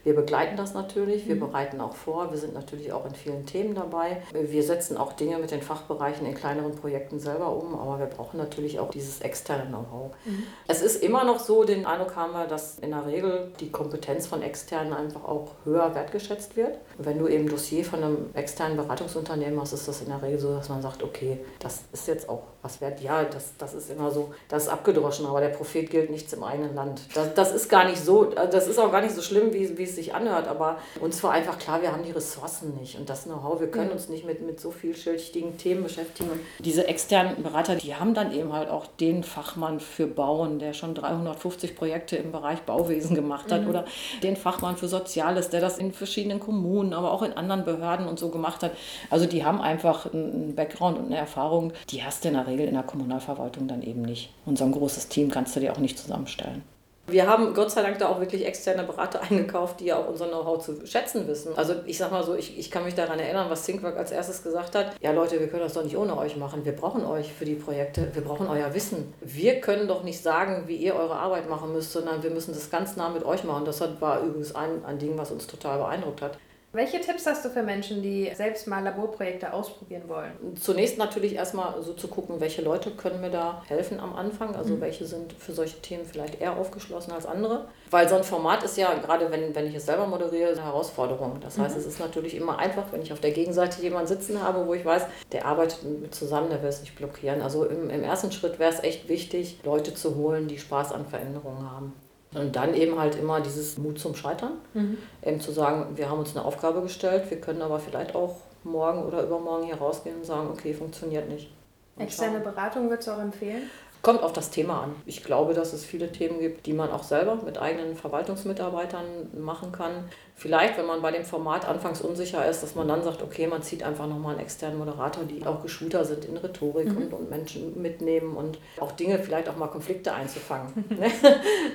wir 0.08 0.16
begleiten 0.16 0.56
das 0.56 0.74
natürlich, 0.74 1.28
wir 1.28 1.36
mhm. 1.36 1.42
bereiten 1.42 1.82
auch 1.82 1.94
vor, 1.94 2.32
wir 2.32 2.38
sind 2.38 2.54
natürlich 2.54 2.94
auch 2.94 3.06
in 3.06 3.14
vielen 3.14 3.46
Themen 3.46 3.76
dabei. 3.76 4.22
Wir 4.32 4.64
setzen 4.64 4.96
auch 4.96 5.12
Dinge 5.12 5.38
mit 5.38 5.52
den 5.52 5.62
Fachbereichen 5.62 6.26
in 6.26 6.34
kleineren 6.34 6.74
Projekten 6.74 7.20
selber 7.20 7.52
um, 7.52 7.78
aber 7.78 8.00
wir 8.00 8.06
brauchen 8.06 8.38
natürlich 8.38 8.80
auch 8.80 8.90
dieses 8.90 9.20
externe 9.20 9.66
Know-how. 9.66 10.12
Mhm. 10.24 10.44
Es 10.66 10.82
ist 10.82 11.04
immer 11.04 11.26
noch 11.26 11.40
so, 11.40 11.66
den 11.66 11.86
Eindruck 11.86 12.16
haben 12.16 12.32
wir, 12.32 12.48
dass 12.48 12.80
in 12.80 12.92
der 12.92 13.06
Regel 13.06 13.52
die 13.60 13.70
Kompetenz 13.70 14.28
von 14.28 14.42
Externen 14.42 14.94
einfach 14.94 15.26
auch 15.26 15.50
höher 15.66 15.94
wertgeschätzt 15.94 16.56
wird. 16.56 16.78
Wenn 16.98 17.20
du 17.20 17.28
eben 17.28 17.44
ein 17.44 17.50
Dossier 17.50 17.84
von 17.84 18.02
einem 18.02 18.30
externen 18.34 18.78
Beratungsunternehmen 18.78 19.60
hast, 19.60 19.74
ist 19.74 19.90
das 19.90 20.00
in 20.00 20.08
der 20.08 20.22
Regel 20.22 20.40
so, 20.40 20.56
dass 20.56 20.70
man 20.70 20.82
sagt, 20.82 21.04
okay, 21.04 21.38
das 21.60 21.82
ist 21.92 22.08
jetzt 22.08 22.30
auch 22.30 22.44
was 22.62 22.80
wert. 22.80 23.02
Ja, 23.02 23.26
das, 23.26 23.58
das 23.58 23.74
ist 23.74 23.92
immer 23.92 24.10
so, 24.10 24.34
das 24.48 24.64
ist 24.64 24.70
abgedroschen, 24.70 25.26
aber 25.26 25.42
der 25.42 25.50
Prophet 25.50 25.90
gilt 25.90 26.10
nichts 26.10 26.32
im 26.32 26.44
eigenen 26.44 26.76
Land. 26.76 27.02
Das, 27.14 27.34
das 27.34 27.52
ist 27.54 27.68
gar 27.68 27.86
nicht 27.90 28.02
so, 28.02 28.24
das 28.24 28.68
ist 28.68 28.80
auch 28.80 28.90
gar 28.90 29.02
nicht 29.02 29.14
so 29.14 29.22
schlimm, 29.22 29.54
wie, 29.54 29.78
wie 29.78 29.84
es 29.84 29.97
sich 29.98 30.16
anhört, 30.16 30.48
aber 30.48 30.78
uns 31.02 31.22
war 31.24 31.32
einfach 31.32 31.60
klar, 31.60 31.82
wir 31.82 31.92
haben 31.92 32.04
die 32.04 32.12
Ressourcen 32.12 32.76
nicht 32.80 32.98
und 32.98 33.10
das 33.10 33.26
Know-how, 33.26 33.60
wir 33.60 33.70
können 33.70 33.92
uns 33.92 34.08
nicht 34.08 34.26
mit, 34.26 34.46
mit 34.46 34.62
so 34.62 34.72
vielschichtigen 34.72 35.58
Themen 35.58 35.84
beschäftigen. 35.84 36.30
Diese 36.60 36.88
externen 36.88 37.44
Berater, 37.44 37.76
die 37.76 37.96
haben 37.96 38.14
dann 38.14 38.32
eben 38.32 38.54
halt 38.54 38.70
auch 38.70 38.86
den 39.00 39.24
Fachmann 39.24 39.80
für 39.80 40.08
Bauen, 40.08 40.60
der 40.60 40.74
schon 40.74 40.96
350 40.96 41.76
Projekte 41.76 42.16
im 42.16 42.32
Bereich 42.32 42.62
Bauwesen 42.62 43.16
gemacht 43.16 43.52
hat 43.52 43.64
mhm. 43.64 43.70
oder 43.70 43.86
den 44.24 44.38
Fachmann 44.38 44.78
für 44.78 44.88
Soziales, 44.88 45.50
der 45.50 45.60
das 45.60 45.78
in 45.78 45.92
verschiedenen 45.92 46.40
Kommunen, 46.40 46.94
aber 46.94 47.12
auch 47.12 47.24
in 47.24 47.34
anderen 47.34 47.66
Behörden 47.66 48.08
und 48.08 48.20
so 48.20 48.30
gemacht 48.30 48.64
hat. 48.64 48.72
Also 49.10 49.26
die 49.26 49.44
haben 49.44 49.62
einfach 49.62 50.14
einen 50.14 50.56
Background 50.56 50.98
und 50.98 51.08
eine 51.08 51.18
Erfahrung, 51.18 51.74
die 51.90 52.04
hast 52.04 52.24
du 52.24 52.30
in 52.30 52.36
der 52.36 52.48
Regel 52.48 52.68
in 52.68 52.76
der 52.76 52.84
Kommunalverwaltung 52.84 53.68
dann 53.68 53.82
eben 53.82 54.04
nicht. 54.04 54.34
Und 54.46 54.58
so 54.58 54.66
ein 54.66 54.72
großes 54.72 55.08
Team 55.10 55.30
kannst 55.32 55.56
du 55.56 55.60
dir 55.60 55.74
auch 55.74 55.80
nicht 55.80 55.98
zusammenstellen. 55.98 56.64
Wir 57.10 57.26
haben 57.26 57.54
Gott 57.54 57.72
sei 57.72 57.84
Dank 57.84 58.00
da 58.00 58.10
auch 58.10 58.20
wirklich 58.20 58.46
externe 58.46 58.84
Berater 58.84 59.22
eingekauft, 59.30 59.80
die 59.80 59.86
ja 59.86 59.98
auch 59.98 60.10
unser 60.10 60.28
Know-how 60.28 60.64
zu 60.64 60.86
schätzen 60.86 61.28
wissen. 61.28 61.54
Also 61.56 61.76
ich 61.86 61.98
sag 61.98 62.12
mal 62.12 62.24
so, 62.24 62.36
ich, 62.36 62.60
ich 62.60 62.70
kann 62.70 62.84
mich 62.84 62.96
daran 62.96 63.18
erinnern, 63.18 63.50
was 63.50 63.66
Thinkwork 63.66 63.98
als 63.98 64.12
erstes 64.12 64.44
gesagt 64.44 64.76
hat. 64.76 64.96
Ja 65.02 65.12
Leute, 65.12 65.40
wir 65.40 65.48
können 65.48 65.64
das 65.64 65.74
doch 65.74 65.84
nicht 65.84 65.98
ohne 65.98 66.18
euch 66.18 66.36
machen. 66.36 66.66
Wir 66.66 66.74
brauchen 66.74 67.06
euch 67.06 67.32
für 67.32 67.46
die 67.46 67.56
Projekte. 67.56 68.10
Wir 68.14 68.24
brauchen 68.24 68.48
euer 68.48 68.74
Wissen. 68.74 69.14
Wir 69.22 69.62
können 69.62 69.88
doch 69.88 70.04
nicht 70.04 70.22
sagen, 70.22 70.64
wie 70.68 70.76
ihr 70.76 70.96
eure 70.96 71.16
Arbeit 71.16 71.50
machen 71.50 71.72
müsst, 71.72 71.94
sondern 71.94 72.24
wir 72.24 72.30
müssen 72.30 72.54
das 72.54 72.70
ganz 72.70 72.98
nah 72.98 73.10
mit 73.10 73.24
euch 73.24 73.44
machen. 73.46 73.64
Das 73.64 73.82
war 74.02 74.22
übrigens 74.22 74.54
ein, 74.54 74.84
ein 74.86 75.00
Ding, 75.00 75.18
was 75.18 75.32
uns 75.32 75.48
total 75.48 75.78
beeindruckt 75.80 76.22
hat. 76.22 76.38
Welche 76.74 77.00
Tipps 77.00 77.26
hast 77.26 77.46
du 77.46 77.50
für 77.50 77.64
Menschen, 77.64 78.02
die 78.04 78.30
selbst 78.36 78.68
mal 78.68 78.84
Laborprojekte 78.84 79.54
ausprobieren 79.54 80.04
wollen? 80.08 80.32
Zunächst 80.60 80.98
natürlich 80.98 81.34
erstmal 81.34 81.82
so 81.82 81.94
zu 81.94 82.10
gucken, 82.10 82.42
welche 82.42 82.62
Leute 82.62 82.92
können 82.92 83.22
mir 83.22 83.30
da 83.32 83.64
helfen 83.68 84.02
am 84.02 84.14
Anfang. 84.16 84.54
Also 84.54 84.76
mhm. 84.76 84.82
welche 84.82 85.06
sind 85.06 85.32
für 85.32 85.54
solche 85.54 85.80
Themen 85.80 86.06
vielleicht 86.06 86.42
eher 86.42 86.58
aufgeschlossen 86.58 87.14
als 87.14 87.26
andere. 87.26 87.70
Weil 87.90 88.10
so 88.10 88.16
ein 88.16 88.24
Format 88.24 88.64
ist 88.64 88.78
ja, 88.78 88.94
gerade 88.96 89.32
wenn, 89.32 89.56
wenn 89.56 89.66
ich 89.66 89.76
es 89.76 89.86
selber 89.86 90.08
moderiere, 90.08 90.52
eine 90.52 90.64
Herausforderung. 90.66 91.40
Das 91.40 91.58
heißt, 91.58 91.76
mhm. 91.76 91.82
es 91.82 91.88
ist 91.88 92.00
natürlich 92.00 92.36
immer 92.36 92.60
einfach, 92.60 92.92
wenn 92.92 93.02
ich 93.02 93.14
auf 93.14 93.22
der 93.22 93.32
Gegenseite 93.32 93.82
jemanden 93.82 94.08
sitzen 94.08 94.44
habe, 94.44 94.68
wo 94.68 94.74
ich 94.74 94.84
weiß, 94.84 95.04
der 95.32 95.46
arbeitet 95.46 95.84
mit 95.84 96.14
zusammen, 96.14 96.50
der 96.50 96.62
will 96.62 96.70
es 96.70 96.82
nicht 96.82 96.98
blockieren. 96.98 97.42
Also 97.42 97.64
im, 97.64 97.90
im 97.90 98.04
ersten 98.04 98.32
Schritt 98.34 98.60
wäre 98.60 98.74
es 98.74 98.84
echt 98.84 99.08
wichtig, 99.08 99.62
Leute 99.64 99.94
zu 99.94 100.16
holen, 100.16 100.50
die 100.50 100.60
Spaß 100.60 100.92
an 100.92 101.06
Veränderungen 101.06 101.72
haben. 101.72 101.94
Und 102.34 102.56
dann 102.56 102.74
eben 102.74 103.00
halt 103.00 103.16
immer 103.16 103.40
dieses 103.40 103.78
Mut 103.78 104.00
zum 104.00 104.16
Scheitern. 104.16 104.54
Mhm. 104.74 104.98
Eben 105.24 105.40
zu 105.40 105.52
sagen, 105.52 105.98
wir 105.98 106.10
haben 106.10 106.20
uns 106.20 106.36
eine 106.36 106.46
Aufgabe 106.46 106.82
gestellt, 106.82 107.30
wir 107.30 107.40
können 107.40 107.62
aber 107.62 107.80
vielleicht 107.80 108.16
auch 108.16 108.36
morgen 108.64 109.04
oder 109.04 109.24
übermorgen 109.24 109.66
hier 109.66 109.78
rausgehen 109.78 110.18
und 110.18 110.26
sagen, 110.26 110.50
okay, 110.52 110.74
funktioniert 110.74 111.30
nicht. 111.30 111.50
Externe 111.98 112.40
Beratung 112.40 112.90
würdest 112.90 113.08
du 113.08 113.12
auch 113.14 113.22
empfehlen? 113.22 113.64
Kommt 114.08 114.24
auf 114.24 114.32
das 114.32 114.52
Thema 114.52 114.84
an. 114.84 114.96
Ich 115.06 115.22
glaube, 115.22 115.54
dass 115.54 115.74
es 115.74 115.84
viele 115.84 116.10
Themen 116.10 116.40
gibt, 116.40 116.66
die 116.66 116.72
man 116.72 116.92
auch 116.92 117.04
selber 117.04 117.36
mit 117.44 117.58
eigenen 117.58 117.94
Verwaltungsmitarbeitern 117.98 119.04
machen 119.38 119.74
kann. 119.74 120.06
Vielleicht, 120.34 120.78
wenn 120.78 120.86
man 120.86 121.02
bei 121.02 121.12
dem 121.12 121.26
Format 121.26 121.68
anfangs 121.68 122.00
unsicher 122.00 122.48
ist, 122.48 122.62
dass 122.62 122.76
man 122.76 122.88
dann 122.88 123.04
sagt, 123.04 123.24
okay, 123.24 123.48
man 123.48 123.64
zieht 123.64 123.82
einfach 123.82 124.08
nochmal 124.08 124.34
einen 124.34 124.44
externen 124.44 124.78
Moderator, 124.78 125.24
die 125.24 125.44
auch 125.46 125.64
geschulter 125.64 126.06
sind 126.06 126.24
in 126.26 126.38
Rhetorik 126.38 126.88
mhm. 126.88 126.98
und, 126.98 127.14
und 127.14 127.30
Menschen 127.32 127.82
mitnehmen 127.82 128.38
und 128.38 128.60
auch 128.80 128.92
Dinge, 128.92 129.18
vielleicht 129.20 129.50
auch 129.50 129.58
mal 129.58 129.68
Konflikte 129.68 130.14
einzufangen. 130.14 130.86
Ne? 130.98 131.12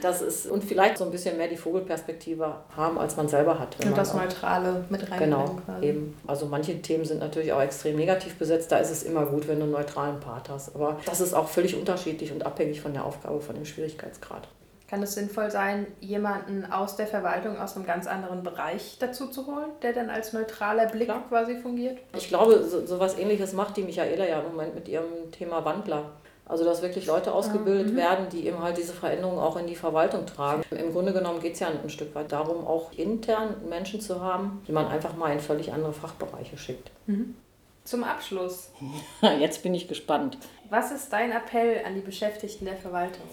das 0.01 0.23
ist, 0.23 0.47
und 0.47 0.65
vielleicht 0.65 0.99
so 0.99 1.05
ein 1.05 1.11
bisschen 1.11 1.37
mehr 1.37 1.47
die 1.47 1.57
Vogelperspektive 1.57 2.57
haben, 2.75 2.99
als 2.99 3.17
man 3.17 3.29
selber 3.29 3.59
hat. 3.59 3.77
Und 3.85 3.97
das 3.97 4.15
Neutrale 4.15 4.85
mit 4.89 5.03
reinbringen. 5.03 5.31
Genau, 5.31 5.57
quasi. 5.65 5.87
eben. 5.87 6.19
Also 6.27 6.47
manche 6.47 6.81
Themen 6.81 7.05
sind 7.05 7.21
natürlich 7.21 7.53
auch 7.53 7.61
extrem 7.61 7.97
negativ 7.97 8.37
besetzt. 8.37 8.73
Da 8.73 8.79
ist 8.79 8.91
es 8.91 9.03
immer 9.03 9.27
gut, 9.27 9.49
wenn 9.49 9.59
du 9.59 9.65
einen 9.65 9.73
neutralen 9.73 10.19
Part 10.19 10.49
hast. 10.49 10.75
Aber 10.75 10.99
das 11.05 11.21
ist 11.21 11.35
auch 11.35 11.49
völlig 11.49 11.77
unterschiedlich 11.77 12.22
und 12.31 12.47
abhängig 12.47 12.81
von 12.81 12.93
der 12.93 13.05
Aufgabe, 13.05 13.41
von 13.41 13.57
dem 13.57 13.65
Schwierigkeitsgrad 13.65 14.47
kann 14.93 15.03
es 15.03 15.15
sinnvoll 15.15 15.51
sein, 15.51 15.87
jemanden 16.01 16.71
aus 16.71 16.97
der 16.97 17.07
Verwaltung, 17.07 17.59
aus 17.59 17.77
einem 17.77 17.87
ganz 17.87 18.07
anderen 18.07 18.43
Bereich 18.43 18.99
dazu 19.01 19.29
zu 19.29 19.47
holen, 19.47 19.71
der 19.81 19.95
dann 19.95 20.11
als 20.11 20.35
neutraler 20.35 20.85
Blick 20.85 21.07
Klar. 21.07 21.25
quasi 21.31 21.57
fungiert? 21.57 21.97
Ich 22.15 22.29
glaube, 22.29 22.63
so, 22.63 22.85
so 22.85 23.01
was 23.01 23.19
ähnliches 23.19 23.55
macht 23.55 23.79
die 23.79 23.85
Michaela 23.85 24.29
ja 24.29 24.41
im 24.41 24.51
Moment 24.51 24.75
mit 24.75 24.89
ihrem 24.89 25.33
Thema 25.33 25.65
Wandler. 25.65 26.11
Also 26.45 26.67
dass 26.67 26.83
wirklich 26.83 27.07
Leute 27.07 27.33
ausgebildet 27.33 27.95
mhm. 27.95 27.97
werden, 27.97 28.27
die 28.31 28.47
eben 28.47 28.63
halt 28.63 28.77
diese 28.77 28.93
Veränderungen 28.93 29.39
auch 29.39 29.57
in 29.57 29.67
die 29.67 29.77
Verwaltung 29.77 30.27
tragen. 30.27 30.63
Im 30.71 30.93
Grunde 30.93 31.15
genommen 31.15 31.41
geht 31.41 31.55
es 31.55 31.61
ja 31.61 31.69
ein 31.69 31.89
Stück 31.89 32.15
weit 32.15 32.31
darum, 32.31 32.67
auch 32.67 32.93
intern 32.93 33.55
Menschen 33.71 34.03
zu 34.03 34.21
haben, 34.21 34.61
die 34.69 34.73
man 34.73 34.89
einfach 34.89 35.17
mal 35.17 35.33
in 35.33 35.41
völlig 35.41 35.73
andere 35.73 35.95
Fachbereiche 35.95 36.59
schickt. 36.59 36.91
Mhm. 37.07 37.35
Zum 37.85 38.05
Abschluss. 38.05 38.71
Jetzt 39.41 39.63
bin 39.63 39.75
ich 39.75 39.89
gespannt. 39.89 40.39
Was 40.71 40.93
ist 40.93 41.13
dein 41.13 41.33
Appell 41.33 41.85
an 41.85 41.95
die 41.95 42.01
Beschäftigten 42.01 42.65
der 42.65 42.77
Verwaltung? 42.77 43.27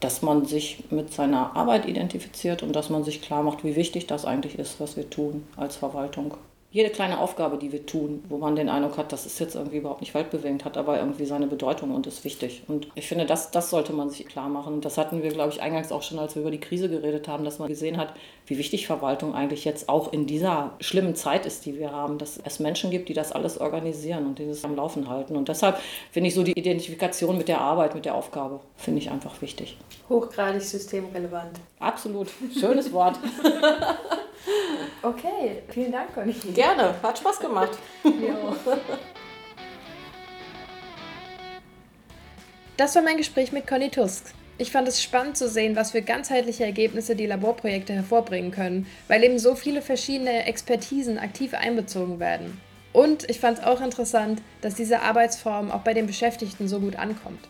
dass 0.00 0.22
man 0.22 0.46
sich 0.46 0.84
mit 0.90 1.12
seiner 1.12 1.54
Arbeit 1.54 1.86
identifiziert 1.86 2.62
und 2.62 2.74
dass 2.74 2.88
man 2.88 3.04
sich 3.04 3.20
klar 3.20 3.42
macht, 3.42 3.64
wie 3.64 3.76
wichtig 3.76 4.06
das 4.06 4.24
eigentlich 4.24 4.58
ist, 4.58 4.80
was 4.80 4.96
wir 4.96 5.08
tun 5.08 5.46
als 5.56 5.76
Verwaltung 5.76 6.34
jede 6.72 6.90
kleine 6.90 7.18
Aufgabe, 7.18 7.58
die 7.58 7.72
wir 7.72 7.84
tun, 7.84 8.22
wo 8.28 8.38
man 8.38 8.54
den 8.54 8.68
Eindruck 8.68 8.96
hat, 8.96 9.12
das 9.12 9.26
ist 9.26 9.40
jetzt 9.40 9.56
irgendwie 9.56 9.78
überhaupt 9.78 10.02
nicht 10.02 10.14
weltbewegend, 10.14 10.64
hat 10.64 10.76
aber 10.76 10.98
irgendwie 10.98 11.26
seine 11.26 11.48
Bedeutung 11.48 11.92
und 11.92 12.06
ist 12.06 12.24
wichtig. 12.24 12.62
Und 12.68 12.86
ich 12.94 13.08
finde, 13.08 13.26
das, 13.26 13.50
das 13.50 13.70
sollte 13.70 13.92
man 13.92 14.08
sich 14.08 14.24
klar 14.26 14.48
machen. 14.48 14.80
Das 14.80 14.96
hatten 14.96 15.24
wir, 15.24 15.30
glaube 15.30 15.50
ich, 15.50 15.60
eingangs 15.60 15.90
auch 15.90 16.04
schon, 16.04 16.20
als 16.20 16.36
wir 16.36 16.42
über 16.42 16.52
die 16.52 16.60
Krise 16.60 16.88
geredet 16.88 17.26
haben, 17.26 17.44
dass 17.44 17.58
man 17.58 17.68
gesehen 17.68 17.96
hat, 17.96 18.14
wie 18.46 18.56
wichtig 18.56 18.86
Verwaltung 18.86 19.34
eigentlich 19.34 19.64
jetzt 19.64 19.88
auch 19.88 20.12
in 20.12 20.28
dieser 20.28 20.74
schlimmen 20.78 21.16
Zeit 21.16 21.44
ist, 21.44 21.66
die 21.66 21.76
wir 21.76 21.90
haben, 21.90 22.18
dass 22.18 22.38
es 22.44 22.60
Menschen 22.60 22.92
gibt, 22.92 23.08
die 23.08 23.14
das 23.14 23.32
alles 23.32 23.58
organisieren 23.58 24.26
und 24.26 24.38
dieses 24.38 24.64
am 24.64 24.76
Laufen 24.76 25.08
halten. 25.08 25.36
Und 25.36 25.48
deshalb 25.48 25.76
finde 26.12 26.28
ich 26.28 26.34
so 26.36 26.44
die 26.44 26.52
Identifikation 26.52 27.36
mit 27.36 27.48
der 27.48 27.60
Arbeit, 27.60 27.96
mit 27.96 28.04
der 28.04 28.14
Aufgabe, 28.14 28.60
finde 28.76 29.00
ich 29.00 29.10
einfach 29.10 29.42
wichtig. 29.42 29.76
Hochgradig 30.08 30.62
systemrelevant. 30.62 31.58
Absolut. 31.80 32.28
Schönes 32.58 32.92
Wort. 32.92 33.18
Okay, 35.02 35.62
vielen 35.68 35.92
Dank, 35.92 36.14
Conny. 36.14 36.32
Gerne, 36.54 36.94
hat 37.02 37.18
Spaß 37.18 37.40
gemacht. 37.40 37.78
Das 42.76 42.94
war 42.94 43.02
mein 43.02 43.16
Gespräch 43.16 43.52
mit 43.52 43.66
Conny 43.66 43.90
Tusk. 43.90 44.32
Ich 44.58 44.70
fand 44.70 44.88
es 44.88 45.02
spannend 45.02 45.38
zu 45.38 45.48
sehen, 45.48 45.74
was 45.74 45.92
für 45.92 46.02
ganzheitliche 46.02 46.64
Ergebnisse 46.64 47.16
die 47.16 47.26
Laborprojekte 47.26 47.94
hervorbringen 47.94 48.50
können, 48.50 48.86
weil 49.08 49.24
eben 49.24 49.38
so 49.38 49.54
viele 49.54 49.80
verschiedene 49.80 50.44
Expertisen 50.44 51.18
aktiv 51.18 51.54
einbezogen 51.54 52.20
werden. 52.20 52.60
Und 52.92 53.28
ich 53.30 53.40
fand 53.40 53.58
es 53.58 53.64
auch 53.64 53.80
interessant, 53.80 54.42
dass 54.60 54.74
diese 54.74 55.00
Arbeitsform 55.00 55.70
auch 55.70 55.80
bei 55.80 55.94
den 55.94 56.06
Beschäftigten 56.06 56.68
so 56.68 56.80
gut 56.80 56.96
ankommt. 56.96 57.48